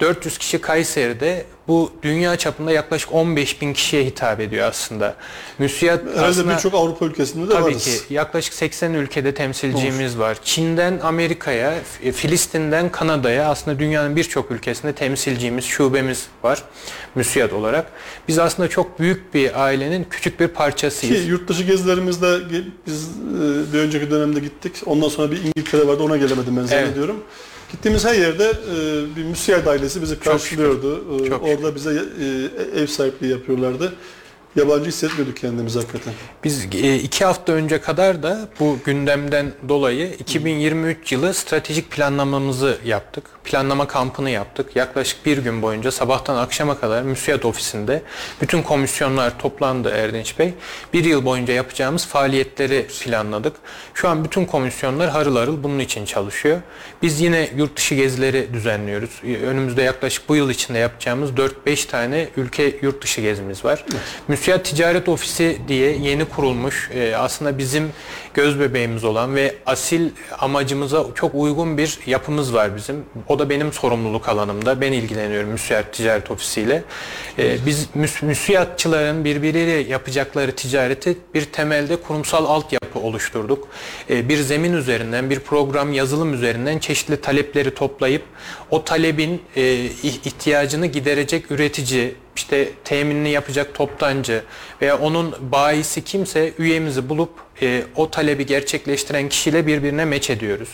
400 0.00 0.38
kişi 0.38 0.60
Kayseri'de 0.60 1.46
bu 1.68 1.92
dünya 2.02 2.36
çapında 2.36 2.72
yaklaşık 2.72 3.12
15 3.12 3.60
bin 3.60 3.72
kişiye 3.72 4.04
hitap 4.04 4.40
ediyor 4.40 4.68
aslında. 4.68 5.14
Müsiyat 5.58 6.00
Herhalde 6.16 6.48
birçok 6.48 6.74
Avrupa 6.74 7.04
ülkesinde 7.06 7.48
de 7.48 7.52
tabii 7.52 7.64
varız. 7.64 7.84
ki 7.84 8.14
yaklaşık 8.14 8.54
80 8.54 8.94
ülkede 8.94 9.34
temsilcimiz 9.34 10.14
Olur. 10.14 10.24
var. 10.24 10.38
Çin'den 10.44 10.98
Amerika'ya, 11.02 11.74
Filistin'den 12.14 12.92
Kanada'ya 12.92 13.48
aslında 13.48 13.78
dünyanın 13.78 14.16
birçok 14.16 14.50
ülkesinde 14.50 14.92
temsilcimiz, 14.92 15.64
şubemiz 15.64 16.26
var 16.42 16.62
müsiyat 17.14 17.52
olarak. 17.52 17.86
Biz 18.28 18.38
aslında 18.38 18.68
çok 18.68 18.98
büyük 18.98 19.34
bir 19.34 19.64
ailenin 19.64 20.06
küçük 20.10 20.40
bir 20.40 20.48
parçasıyız. 20.48 21.24
Ki 21.24 21.30
yurt 21.30 21.48
dışı 21.48 21.62
gezilerimizde 21.62 22.38
biz 22.86 23.08
e, 23.08 23.72
bir 23.72 23.78
önceki 23.78 24.10
dönemde 24.10 24.40
gittik. 24.40 24.82
Ondan 24.86 25.08
sonra 25.08 25.30
bir 25.30 25.38
İngiltere 25.44 25.86
vardı 25.86 26.02
ona 26.02 26.16
gelemedim 26.16 26.56
ben 26.56 26.64
zannediyorum. 26.64 27.16
Evet. 27.16 27.55
Gittiğimiz 27.72 28.04
her 28.04 28.14
yerde 28.14 28.44
e, 28.44 29.16
bir 29.16 29.24
müsiyat 29.24 29.66
ailesi 29.66 30.02
bizi 30.02 30.18
karşılıyordu. 30.18 31.18
Çok, 31.18 31.28
çok 31.28 31.42
Orada 31.42 31.74
bize 31.74 32.02
e, 32.20 32.80
ev 32.80 32.86
sahipliği 32.86 33.30
yapıyorlardı 33.30 33.92
yabancı 34.56 34.88
hissetmiyorduk 34.88 35.36
kendimizi 35.36 35.78
hakikaten. 35.78 36.12
Biz 36.44 36.64
e, 36.74 36.96
iki 36.96 37.24
hafta 37.24 37.52
önce 37.52 37.80
kadar 37.80 38.22
da 38.22 38.48
bu 38.60 38.78
gündemden 38.84 39.52
dolayı 39.68 40.12
2023 40.18 41.12
yılı 41.12 41.34
stratejik 41.34 41.90
planlamamızı 41.90 42.78
yaptık. 42.84 43.24
Planlama 43.44 43.88
kampını 43.88 44.30
yaptık. 44.30 44.76
Yaklaşık 44.76 45.26
bir 45.26 45.38
gün 45.38 45.62
boyunca 45.62 45.90
sabahtan 45.90 46.36
akşama 46.36 46.80
kadar 46.80 47.02
müsiyat 47.02 47.44
ofisinde 47.44 48.02
bütün 48.40 48.62
komisyonlar 48.62 49.38
toplandı 49.38 49.90
Erdinç 49.90 50.38
Bey. 50.38 50.54
Bir 50.92 51.04
yıl 51.04 51.24
boyunca 51.24 51.54
yapacağımız 51.54 52.06
faaliyetleri 52.06 52.86
planladık. 53.04 53.56
Şu 53.94 54.08
an 54.08 54.24
bütün 54.24 54.44
komisyonlar 54.44 55.10
harıl 55.10 55.36
harıl 55.36 55.62
bunun 55.62 55.78
için 55.78 56.04
çalışıyor. 56.04 56.58
Biz 57.02 57.20
yine 57.20 57.50
yurt 57.56 57.76
dışı 57.76 57.94
gezileri 57.94 58.48
düzenliyoruz. 58.52 59.10
Önümüzde 59.46 59.82
yaklaşık 59.82 60.28
bu 60.28 60.36
yıl 60.36 60.50
içinde 60.50 60.78
yapacağımız 60.78 61.30
4-5 61.30 61.86
tane 61.86 62.28
ülke 62.36 62.76
yurt 62.82 63.02
dışı 63.02 63.20
gezimiz 63.20 63.64
var. 63.64 63.84
Evet. 63.90 64.02
TÜSİAD 64.46 64.64
Ticaret 64.64 65.08
Ofisi 65.08 65.58
diye 65.68 65.96
yeni 65.96 66.24
kurulmuş. 66.24 66.90
E, 66.94 67.16
aslında 67.16 67.58
bizim 67.58 67.90
göz 68.36 68.60
bebeğimiz 68.60 69.04
olan 69.04 69.34
ve 69.34 69.54
asil 69.66 70.10
amacımıza 70.38 71.06
çok 71.14 71.34
uygun 71.34 71.78
bir 71.78 71.98
yapımız 72.06 72.54
var 72.54 72.76
bizim. 72.76 73.04
O 73.28 73.38
da 73.38 73.50
benim 73.50 73.72
sorumluluk 73.72 74.28
alanımda. 74.28 74.80
Ben 74.80 74.92
ilgileniyorum 74.92 75.50
Müsiyat 75.50 75.92
Ticaret 75.92 76.30
Ofisi 76.30 76.60
ile. 76.60 76.82
E, 77.38 77.66
biz 77.66 77.86
müs 77.94 78.22
müsiyatçıların 78.22 79.24
birbirleriyle 79.24 79.90
yapacakları 79.90 80.52
ticareti 80.52 81.18
bir 81.34 81.44
temelde 81.44 81.96
kurumsal 81.96 82.44
altyapı 82.44 82.98
oluşturduk. 82.98 83.68
E, 84.10 84.28
bir 84.28 84.38
zemin 84.38 84.72
üzerinden, 84.72 85.30
bir 85.30 85.40
program 85.40 85.92
yazılım 85.92 86.34
üzerinden 86.34 86.78
çeşitli 86.78 87.20
talepleri 87.20 87.74
toplayıp 87.74 88.22
o 88.70 88.84
talebin 88.84 89.42
ihtiyacını 90.02 90.86
giderecek 90.86 91.50
üretici, 91.50 92.14
işte 92.36 92.68
teminini 92.84 93.30
yapacak 93.30 93.74
toptancı 93.74 94.42
veya 94.82 94.98
onun 94.98 95.34
bayisi 95.52 96.04
kimse 96.04 96.52
üyemizi 96.58 97.08
bulup 97.08 97.30
e, 97.62 97.82
o 97.96 98.10
talebi 98.26 98.46
gerçekleştiren 98.46 99.28
kişiyle 99.28 99.66
birbirine 99.66 100.04
meç 100.04 100.30
ediyoruz. 100.30 100.68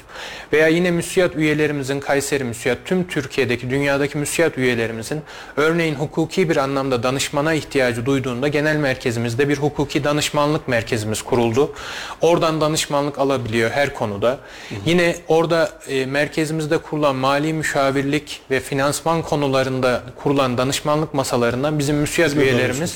Veya 0.52 0.68
yine 0.68 0.90
müsiyat 0.90 1.36
üyelerimizin 1.36 2.00
Kayseri 2.00 2.44
Müsiyat, 2.44 2.78
tüm 2.84 3.08
Türkiye'deki, 3.08 3.70
dünyadaki 3.70 4.18
müsiyat 4.18 4.58
üyelerimizin 4.58 5.22
örneğin 5.56 5.94
hukuki 5.94 6.50
bir 6.50 6.56
anlamda 6.56 7.02
danışmana 7.02 7.54
ihtiyacı 7.54 8.06
duyduğunda 8.06 8.48
genel 8.48 8.76
merkezimizde 8.76 9.48
bir 9.48 9.56
hukuki 9.56 10.04
danışmanlık 10.04 10.68
merkezimiz 10.68 11.22
kuruldu. 11.22 11.74
Oradan 12.20 12.60
danışmanlık 12.60 13.18
alabiliyor 13.18 13.70
her 13.70 13.94
konuda. 13.94 14.28
Hı 14.28 14.74
hı. 14.74 14.78
Yine 14.86 15.16
orada 15.28 15.70
e, 15.88 16.06
merkezimizde 16.06 16.78
kurulan 16.78 17.16
mali 17.16 17.52
müşavirlik 17.52 18.40
ve 18.50 18.60
finansman 18.60 19.22
konularında 19.22 20.02
kurulan 20.22 20.58
danışmanlık 20.58 21.14
masalarından 21.14 21.78
bizim 21.78 21.96
müsiyat 21.96 22.34
üyelerimiz 22.34 22.94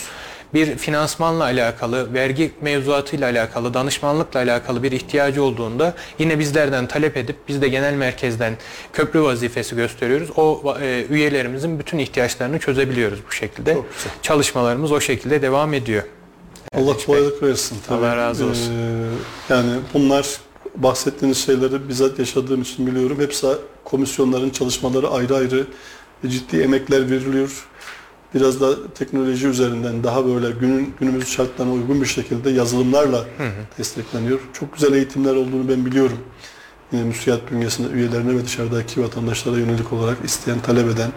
bir 0.57 0.77
finansmanla 0.77 1.45
alakalı, 1.45 2.15
vergi 2.15 2.53
mevzuatıyla 2.61 3.31
alakalı, 3.31 3.75
danışmanlıkla 3.75 4.41
alakalı 4.41 4.83
bir 4.83 4.93
ihtiyacı 4.93 5.43
olduğunda 5.43 5.95
yine 6.19 6.39
bizlerden 6.39 6.87
talep 6.87 7.17
edip 7.17 7.37
biz 7.49 7.63
de 7.63 7.69
genel 7.69 7.95
merkezden 7.95 8.57
köprü 8.93 9.23
vazifesi 9.23 9.77
gösteriyoruz. 9.77 10.31
O 10.37 10.75
e, 10.81 11.07
üyelerimizin 11.11 11.79
bütün 11.79 11.99
ihtiyaçlarını 11.99 12.59
çözebiliyoruz 12.59 13.19
bu 13.29 13.33
şekilde. 13.33 13.79
Çalışmalarımız 14.23 14.93
o 14.93 15.01
şekilde 15.01 15.43
devam 15.43 15.75
ediyor. 15.75 16.03
Allah 16.75 16.97
kolaylık 17.07 17.43
versin. 17.43 17.79
Tabii. 17.87 17.99
Allah 17.99 18.17
razı 18.17 18.47
olsun. 18.47 18.73
Ee, 18.73 19.55
yani 19.55 19.71
bunlar 19.95 20.27
bahsettiğiniz 20.77 21.39
şeyleri 21.39 21.89
bizzat 21.89 22.19
yaşadığım 22.19 22.63
için 22.63 22.87
biliyorum. 22.87 23.21
Hepsi 23.21 23.47
komisyonların 23.85 24.51
çalışmaları 24.51 25.09
ayrı 25.09 25.37
ayrı 25.37 25.67
ciddi 26.27 26.61
emekler 26.61 27.11
veriliyor 27.11 27.67
biraz 28.37 28.61
da 28.61 28.93
teknoloji 28.95 29.47
üzerinden 29.47 30.05
daha 30.05 30.26
böyle 30.26 30.51
günün 30.51 30.95
günümüz 31.01 31.28
şartlarına 31.28 31.72
uygun 31.72 32.01
bir 32.01 32.07
şekilde 32.07 32.51
yazılımlarla 32.51 33.18
hı 33.18 33.45
hı. 33.45 33.53
destekleniyor. 33.78 34.41
Çok 34.53 34.74
güzel 34.74 34.93
eğitimler 34.93 35.34
olduğunu 35.37 35.68
ben 35.68 35.87
biliyorum. 35.87 36.18
Yine 36.93 37.05
müsiyat 37.05 37.51
bünyesinde 37.51 37.93
üyelerine 37.93 38.39
ve 38.39 38.45
dışarıdaki 38.45 39.03
vatandaşlara 39.03 39.59
yönelik 39.59 39.93
olarak 39.93 40.16
isteyen, 40.24 40.61
talep 40.61 40.91
eden 40.91 41.11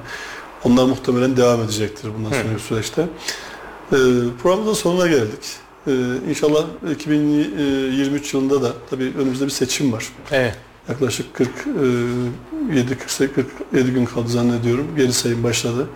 onlar 0.63 0.85
muhtemelen 0.85 1.37
devam 1.37 1.61
edecektir 1.61 2.09
bundan 2.17 2.29
sonraki 2.29 2.63
süreçte. 2.63 3.01
Ee, 3.01 3.95
programımızın 4.41 4.81
sonuna 4.81 5.07
geldik. 5.07 5.57
Ee, 5.87 5.91
inşallah 6.29 6.65
2023 6.91 8.33
yılında 8.33 8.61
da 8.61 8.73
tabii 8.89 9.13
önümüzde 9.17 9.45
bir 9.45 9.49
seçim 9.49 9.93
var. 9.93 10.05
Evet. 10.31 10.55
Yaklaşık 10.89 11.33
47 11.33 12.97
47 13.35 13.91
gün 13.91 14.05
kaldı 14.05 14.29
zannediyorum. 14.29 14.87
Geri 14.97 15.13
sayım 15.13 15.43
başladı 15.43 15.87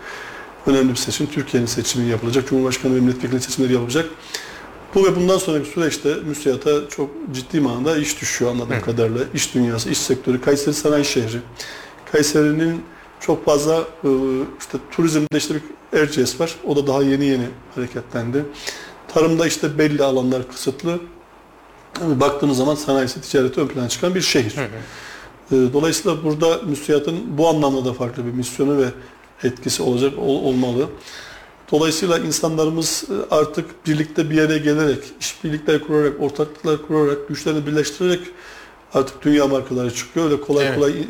önemli 0.68 0.90
bir 0.90 0.96
seçim. 0.96 1.28
Türkiye'nin 1.28 1.68
seçimi 1.68 2.10
yapılacak. 2.10 2.48
Cumhurbaşkanı 2.48 2.96
ve 2.96 3.00
milletvekili 3.00 3.42
seçimleri 3.42 3.74
yapılacak. 3.74 4.10
Bu 4.96 5.06
ve 5.06 5.16
bundan 5.16 5.38
sonraki 5.38 5.70
süreçte 5.70 6.16
müsiyata 6.26 6.90
çok 6.90 7.10
ciddi 7.34 7.60
manada 7.60 7.98
iş 7.98 8.22
düşüyor 8.22 8.52
anladığım 8.52 8.78
Hı. 8.78 8.82
kadarıyla. 8.82 9.24
İş 9.34 9.54
dünyası, 9.54 9.90
iş 9.90 9.98
sektörü. 9.98 10.42
Kayseri 10.42 10.74
sanayi 10.74 11.06
şehri. 11.06 11.40
Kayseri'nin 12.12 12.82
çok 13.20 13.46
fazla 13.46 13.78
e, 14.04 14.10
işte 14.60 14.78
turizmde 14.92 15.38
işte 15.38 15.56
bir 15.56 15.62
Erciyes 16.00 16.40
var. 16.40 16.56
O 16.64 16.76
da 16.76 16.88
daha 16.88 17.04
yeni 17.04 17.26
yeni 17.26 17.46
hareketlendi. 17.76 18.46
Tarımda 19.08 19.48
işte 19.48 19.78
belli 19.78 20.04
alanlar 20.04 20.48
kısıtlı. 20.48 21.00
Yani 22.02 22.20
baktığınız 22.20 22.58
zaman 22.58 22.76
sanayisi, 22.76 23.22
ticareti 23.22 23.62
ön 23.62 23.68
plana 23.68 23.90
çıkan 23.90 24.16
bir 24.16 24.22
şehir. 24.22 24.58
Hı 24.58 24.62
hı. 24.62 24.68
E, 25.56 25.74
dolayısıyla 25.74 26.24
burada 26.24 26.62
müsiyatın 26.66 27.38
bu 27.38 27.48
anlamda 27.48 27.86
da 27.86 27.94
farklı 27.94 28.26
bir 28.26 28.32
misyonu 28.32 28.78
ve 28.78 28.86
etkisi 29.44 29.84
olacak 29.84 30.14
ol, 30.18 30.44
olmalı. 30.44 30.90
Dolayısıyla 31.72 32.20
insanlarımız 32.20 33.04
e, 33.10 33.36
artık 33.36 33.88
birlikte 33.88 34.30
bir 34.30 34.36
yere 34.36 34.58
gelerek, 34.58 35.00
işbirlikler 35.20 35.82
kurarak, 35.82 36.22
ortaklıklar 36.22 36.88
kurarak, 36.88 37.28
güçlerini 37.28 37.68
birleştirerek 37.68 38.20
artık 38.94 39.22
dünya 39.22 39.48
markaları 39.48 39.94
çıkıyor. 39.94 40.26
Öyle 40.26 40.42
kolay 40.42 40.68
evet. 40.68 40.76
kolay 40.76 40.92
e, 40.92 41.06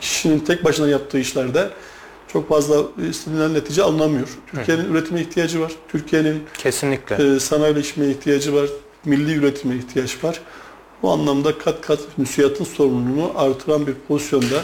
kişinin 0.00 0.38
tek 0.38 0.64
başına 0.64 0.88
yaptığı 0.88 1.18
işlerde 1.18 1.70
çok 2.28 2.48
fazla 2.48 2.76
istenilen 3.10 3.54
netice 3.54 3.82
alınamıyor. 3.82 4.28
Türkiye'nin 4.46 4.84
üretime 4.84 5.20
ihtiyacı 5.20 5.60
var. 5.60 5.72
Türkiye'nin 5.88 6.42
kesinlikle 6.58 7.34
e, 7.34 7.40
sanayileşmeye 7.40 8.10
ihtiyacı 8.10 8.54
var. 8.54 8.68
Milli 9.04 9.34
üretime 9.34 9.76
ihtiyaç 9.76 10.24
var. 10.24 10.40
Bu 11.02 11.10
anlamda 11.10 11.58
kat 11.58 11.80
kat 11.80 11.98
müsiyatın 12.16 12.64
sorumluluğunu 12.64 13.32
artıran 13.36 13.86
bir 13.86 13.94
pozisyonda 14.08 14.62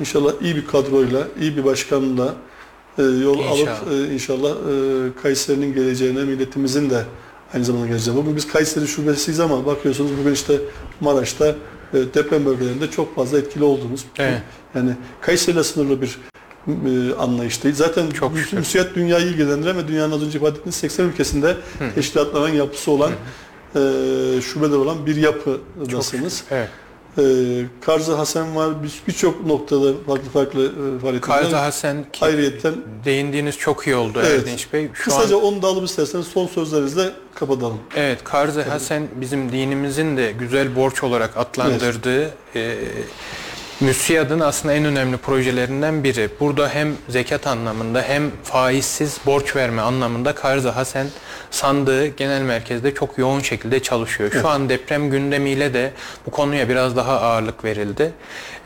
İnşallah 0.00 0.32
iyi 0.40 0.56
bir 0.56 0.66
kadroyla, 0.66 1.28
iyi 1.40 1.56
bir 1.56 1.64
başkanla 1.64 2.34
e, 2.98 3.02
yol 3.02 3.38
inşallah. 3.38 3.82
alıp 3.82 3.92
e, 3.92 4.14
inşallah 4.14 4.50
e, 4.50 5.22
Kayseri'nin 5.22 5.74
geleceğine, 5.74 6.24
milletimizin 6.24 6.90
de 6.90 7.04
aynı 7.54 7.64
zamanda 7.64 7.86
geleceğine. 7.86 8.20
Bugün 8.20 8.36
biz 8.36 8.48
Kayseri 8.48 8.88
şubesiyiz 8.88 9.40
ama 9.40 9.66
bakıyorsunuz 9.66 10.10
bugün 10.20 10.32
işte 10.32 10.60
Maraş'ta 11.00 11.46
e, 11.48 11.54
deprem 11.92 12.46
bölgelerinde 12.46 12.90
çok 12.90 13.16
fazla 13.16 13.38
etkili 13.38 13.64
olduğumuz. 13.64 14.04
Evet. 14.18 14.42
Yani 14.74 14.90
Kayseri'yle 15.20 15.64
sınırlı 15.64 16.02
bir 16.02 16.18
e, 16.68 17.14
anlayış 17.14 17.64
değil. 17.64 17.74
Zaten 17.74 18.10
çok 18.10 18.32
müsiyat 18.52 18.94
dünyayı 18.94 19.26
ilgilendiren 19.26 19.76
ve 19.76 19.88
dünyanın 19.88 20.12
az 20.12 20.22
önce 20.22 20.38
ifade 20.38 20.58
ettiğiniz 20.58 20.74
80 20.74 21.04
ülkesinde 21.04 21.48
Hı. 21.78 21.94
teşkilatlanan 21.94 22.48
yapısı 22.48 22.90
olan 22.90 23.10
Hı. 23.72 23.78
e, 24.38 24.40
şubeler 24.40 24.76
olan 24.76 25.06
bir 25.06 25.16
yapıdasınız. 25.16 26.38
Çok, 26.38 26.52
evet. 26.52 26.68
E, 27.18 27.22
Karzı 27.80 28.14
Hasan 28.14 28.56
var. 28.56 28.74
Birçok 29.08 29.46
noktada 29.46 29.92
farklı 30.06 30.30
farklı 30.30 30.64
e, 30.66 30.98
faaliyetler. 30.98 31.20
Karzı 31.20 31.56
Hasan 31.56 32.04
ayrıyetten 32.20 32.74
değindiğiniz 33.04 33.58
çok 33.58 33.86
iyi 33.86 33.96
oldu 33.96 34.18
evet. 34.26 34.40
Erdinç 34.40 34.72
Bey. 34.72 34.88
Şu 34.94 35.04
Kısaca 35.04 35.36
an, 35.36 35.42
onu 35.42 35.62
da 35.62 35.66
alıp 35.66 35.84
isterseniz 35.84 36.26
son 36.26 36.46
sözlerinizle 36.46 37.12
kapatalım. 37.34 37.78
Evet, 37.96 38.24
Karzı 38.24 38.62
Hasan 38.62 39.02
bizim 39.20 39.52
dinimizin 39.52 40.16
de 40.16 40.32
güzel 40.32 40.76
borç 40.76 41.02
olarak 41.02 41.36
adlandırdığı 41.36 42.22
evet. 42.22 42.34
e, 42.54 42.76
MÜSİAD'ın 43.80 44.40
aslında 44.40 44.74
en 44.74 44.84
önemli 44.84 45.16
projelerinden 45.16 46.04
biri. 46.04 46.28
Burada 46.40 46.68
hem 46.68 46.94
zekat 47.08 47.46
anlamında 47.46 48.02
hem 48.02 48.30
faizsiz 48.42 49.18
borç 49.26 49.56
verme 49.56 49.82
anlamında 49.82 50.34
Karzı 50.34 50.68
Hasen 50.68 51.06
sandığı 51.50 52.06
genel 52.06 52.42
merkezde 52.42 52.94
çok 52.94 53.18
yoğun 53.18 53.40
şekilde 53.40 53.82
çalışıyor. 53.82 54.30
Şu 54.32 54.48
an 54.48 54.68
deprem 54.68 55.10
gündemiyle 55.10 55.74
de 55.74 55.92
bu 56.26 56.30
konuya 56.30 56.68
biraz 56.68 56.96
daha 56.96 57.20
ağırlık 57.20 57.64
verildi. 57.64 58.12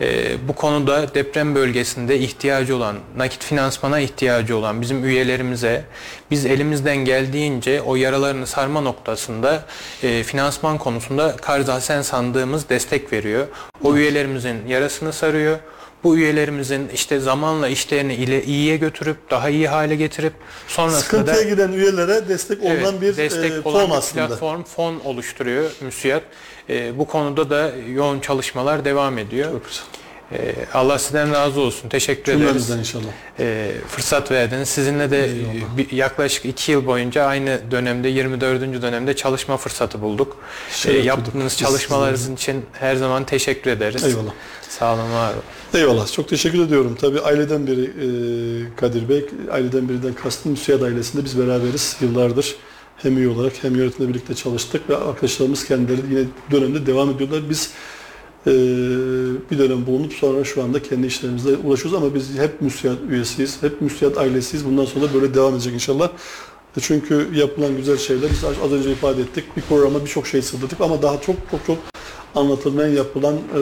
Ee, 0.00 0.36
bu 0.48 0.52
konuda 0.52 1.14
deprem 1.14 1.54
bölgesinde 1.54 2.18
ihtiyacı 2.18 2.76
olan, 2.76 2.96
nakit 3.16 3.44
finansmana 3.44 4.00
ihtiyacı 4.00 4.56
olan 4.56 4.80
bizim 4.80 5.04
üyelerimize 5.04 5.84
biz 6.30 6.46
elimizden 6.46 6.96
geldiğince 6.96 7.82
o 7.82 7.96
yaralarını 7.96 8.46
sarma 8.46 8.80
noktasında 8.80 9.64
e, 10.02 10.22
finansman 10.22 10.78
konusunda 10.78 11.36
Karz 11.36 11.68
Hasen 11.68 12.02
sandığımız 12.02 12.68
destek 12.68 13.12
veriyor. 13.12 13.46
O 13.84 13.96
üyelerimizin 13.96 14.66
yarasını 14.68 15.12
sarıyor. 15.12 15.58
Bu 16.04 16.16
üyelerimizin 16.16 16.88
işte 16.94 17.20
zamanla 17.20 17.68
işlerini 17.68 18.14
ile 18.14 18.44
iyiye 18.44 18.76
götürüp 18.76 19.30
daha 19.30 19.48
iyi 19.48 19.68
hale 19.68 19.96
getirip 19.96 20.32
sonrasında 20.68 21.00
Sıkıntıya 21.00 21.36
da 21.36 21.42
giren 21.42 21.72
üyelere 21.72 22.28
destek 22.28 22.58
Evet, 22.64 22.82
olan 22.86 23.00
bir 23.00 23.16
destek 23.16 23.52
e, 23.52 23.60
olan 23.64 23.80
fon 23.80 23.90
bir 23.90 23.96
aslında. 23.96 24.26
platform 24.26 24.62
fon 24.62 25.00
oluşturuyor 25.04 25.70
müsiyat. 25.80 26.22
E, 26.70 26.98
bu 26.98 27.04
konuda 27.06 27.50
da 27.50 27.72
yoğun 27.94 28.20
çalışmalar 28.20 28.84
devam 28.84 29.18
ediyor. 29.18 29.50
Çok 29.52 29.66
güzel. 29.68 29.84
E, 30.32 30.54
Allah 30.74 30.98
sizden 30.98 31.32
razı 31.32 31.60
olsun. 31.60 31.88
Teşekkür 31.88 32.32
ederiz. 32.32 32.40
Cümlemizden 32.46 32.78
inşallah. 32.78 33.04
E, 33.38 33.70
fırsat 33.88 34.30
verdiniz. 34.30 34.68
Sizinle 34.68 35.10
de 35.10 35.30
bir- 35.76 35.90
yaklaşık 35.92 36.44
iki 36.44 36.72
yıl 36.72 36.86
boyunca 36.86 37.24
aynı 37.24 37.60
dönemde 37.70 38.08
24. 38.08 38.82
dönemde 38.82 39.16
çalışma 39.16 39.56
fırsatı 39.56 40.02
bulduk. 40.02 40.36
E, 40.84 40.88
duyduk. 40.88 41.04
yaptığınız 41.04 41.56
çalışmalarınız 41.58 42.30
için 42.30 42.64
her 42.72 42.96
zaman 42.96 43.24
teşekkür 43.24 43.70
ederiz. 43.70 44.04
Eyvallah. 44.04 44.32
Sağ 44.68 44.94
olun 44.94 45.12
var 45.12 45.32
olun. 45.32 45.42
Eyvallah. 45.82 46.12
Çok 46.12 46.28
teşekkür 46.28 46.64
ediyorum. 46.64 46.98
Tabii 47.00 47.20
aileden 47.20 47.66
biri 47.66 47.84
e, 47.84 48.76
Kadir 48.76 49.08
Bey, 49.08 49.26
aileden 49.52 49.88
birinden 49.88 50.14
kastım 50.14 50.52
Müsiyat 50.52 50.82
ailesinde 50.82 51.24
biz 51.24 51.38
beraberiz 51.38 51.96
yıllardır. 52.00 52.56
Hem 53.02 53.18
üye 53.18 53.28
olarak 53.28 53.52
hem 53.62 53.76
yönetimle 53.76 54.08
birlikte 54.08 54.34
çalıştık 54.34 54.90
ve 54.90 54.96
arkadaşlarımız 54.96 55.64
kendileri 55.64 56.00
yine 56.10 56.24
dönemde 56.50 56.86
devam 56.86 57.10
ediyorlar. 57.10 57.42
Biz 57.50 57.70
e, 58.46 58.50
bir 59.50 59.58
dönem 59.58 59.86
bulunup 59.86 60.12
sonra 60.12 60.44
şu 60.44 60.62
anda 60.62 60.82
kendi 60.82 61.06
işlerimizle 61.06 61.56
ulaşıyoruz 61.56 62.02
ama 62.02 62.14
biz 62.14 62.38
hep 62.38 62.60
Müsiyat 62.60 62.98
üyesiyiz, 63.08 63.62
hep 63.62 63.80
Müsiyat 63.80 64.18
ailesiyiz. 64.18 64.66
Bundan 64.66 64.84
sonra 64.84 65.04
da 65.04 65.14
böyle 65.14 65.34
devam 65.34 65.54
edecek 65.54 65.74
inşallah. 65.74 66.08
E, 66.76 66.80
Çünkü 66.80 67.28
yapılan 67.34 67.76
güzel 67.76 67.96
şeyler, 67.98 68.30
biz 68.30 68.44
az 68.64 68.72
önce 68.72 68.92
ifade 68.92 69.20
ettik, 69.20 69.44
bir 69.56 69.62
programa 69.62 70.04
birçok 70.04 70.26
şey 70.26 70.42
sığdırdık 70.42 70.80
ama 70.80 71.02
daha 71.02 71.20
çok 71.20 71.36
çok 71.50 71.66
çok 71.66 71.78
anlatılmayan, 72.34 72.88
yapılan, 72.90 73.34
e, 73.34 73.60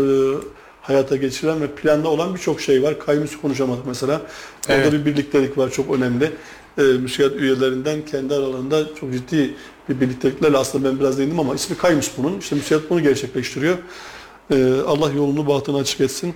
hayata 0.82 1.16
geçirilen 1.16 1.60
ve 1.60 1.66
planda 1.66 2.08
olan 2.08 2.34
birçok 2.34 2.60
şey 2.60 2.82
var. 2.82 2.98
Kayyumsu 2.98 3.40
konuşamadık 3.42 3.86
mesela. 3.86 4.22
Orada 4.68 4.80
Evet. 4.80 4.92
bir 4.92 5.04
birliktelik 5.04 5.58
var, 5.58 5.70
çok 5.70 5.94
önemli. 5.96 6.30
E, 6.78 6.82
müsiyat 6.82 7.32
üyelerinden 7.36 8.04
kendi 8.04 8.34
aralarında 8.34 8.94
çok 9.00 9.12
ciddi 9.12 9.54
bir 9.88 10.00
birlikteliklerle 10.00 10.56
aslında 10.56 10.88
ben 10.88 11.00
biraz 11.00 11.18
değindim 11.18 11.40
ama 11.40 11.54
ismi 11.54 11.76
Kaymus 11.76 12.10
bunun. 12.18 12.38
İşte 12.38 12.56
müsiyat 12.56 12.90
bunu 12.90 13.02
gerçekleştiriyor. 13.02 13.78
E, 14.50 14.74
Allah 14.86 15.12
yolunu 15.12 15.46
bahtını 15.46 15.78
açık 15.78 16.00
etsin 16.00 16.34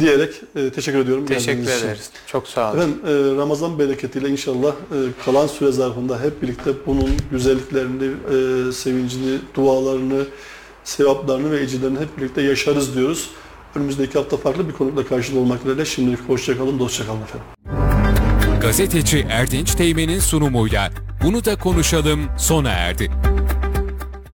diyerek 0.00 0.34
e, 0.56 0.70
teşekkür 0.70 0.98
ediyorum. 0.98 1.26
Teşekkür 1.26 1.58
geldiğiniz 1.58 1.76
için. 1.76 1.86
ederiz. 1.86 2.10
Çok 2.26 2.48
sağ 2.48 2.72
olun. 2.72 2.78
Efendim 2.78 2.98
e, 3.06 3.36
Ramazan 3.36 3.78
bereketiyle 3.78 4.28
inşallah 4.28 4.72
e, 4.72 4.96
kalan 5.24 5.46
süre 5.46 5.72
zarfında 5.72 6.20
hep 6.20 6.42
birlikte 6.42 6.70
bunun 6.86 7.10
güzelliklerini, 7.30 8.04
e, 8.04 8.72
sevincini, 8.72 9.38
dualarını, 9.54 10.24
sevaplarını 10.84 11.50
ve 11.50 11.60
ecirlerini 11.60 11.98
hep 11.98 12.18
birlikte 12.18 12.42
yaşarız 12.42 12.96
diyoruz. 12.96 13.30
Önümüzdeki 13.74 14.18
hafta 14.18 14.36
farklı 14.36 14.68
bir 14.68 14.72
konukla 14.72 15.06
karşılığı 15.06 15.40
olmak 15.40 15.62
dileğiyle 15.62 15.84
şimdilik 15.84 16.28
hoşçakalın, 16.28 16.78
dostçakalın 16.78 17.22
efendim. 17.22 17.81
Gazeteci 18.62 19.26
Erdinç 19.30 19.74
Teğmen'in 19.74 20.18
sunumuyla 20.18 20.90
Bunu 21.24 21.44
da 21.44 21.56
konuşalım 21.56 22.20
sona 22.38 22.70
erdi. 22.70 23.10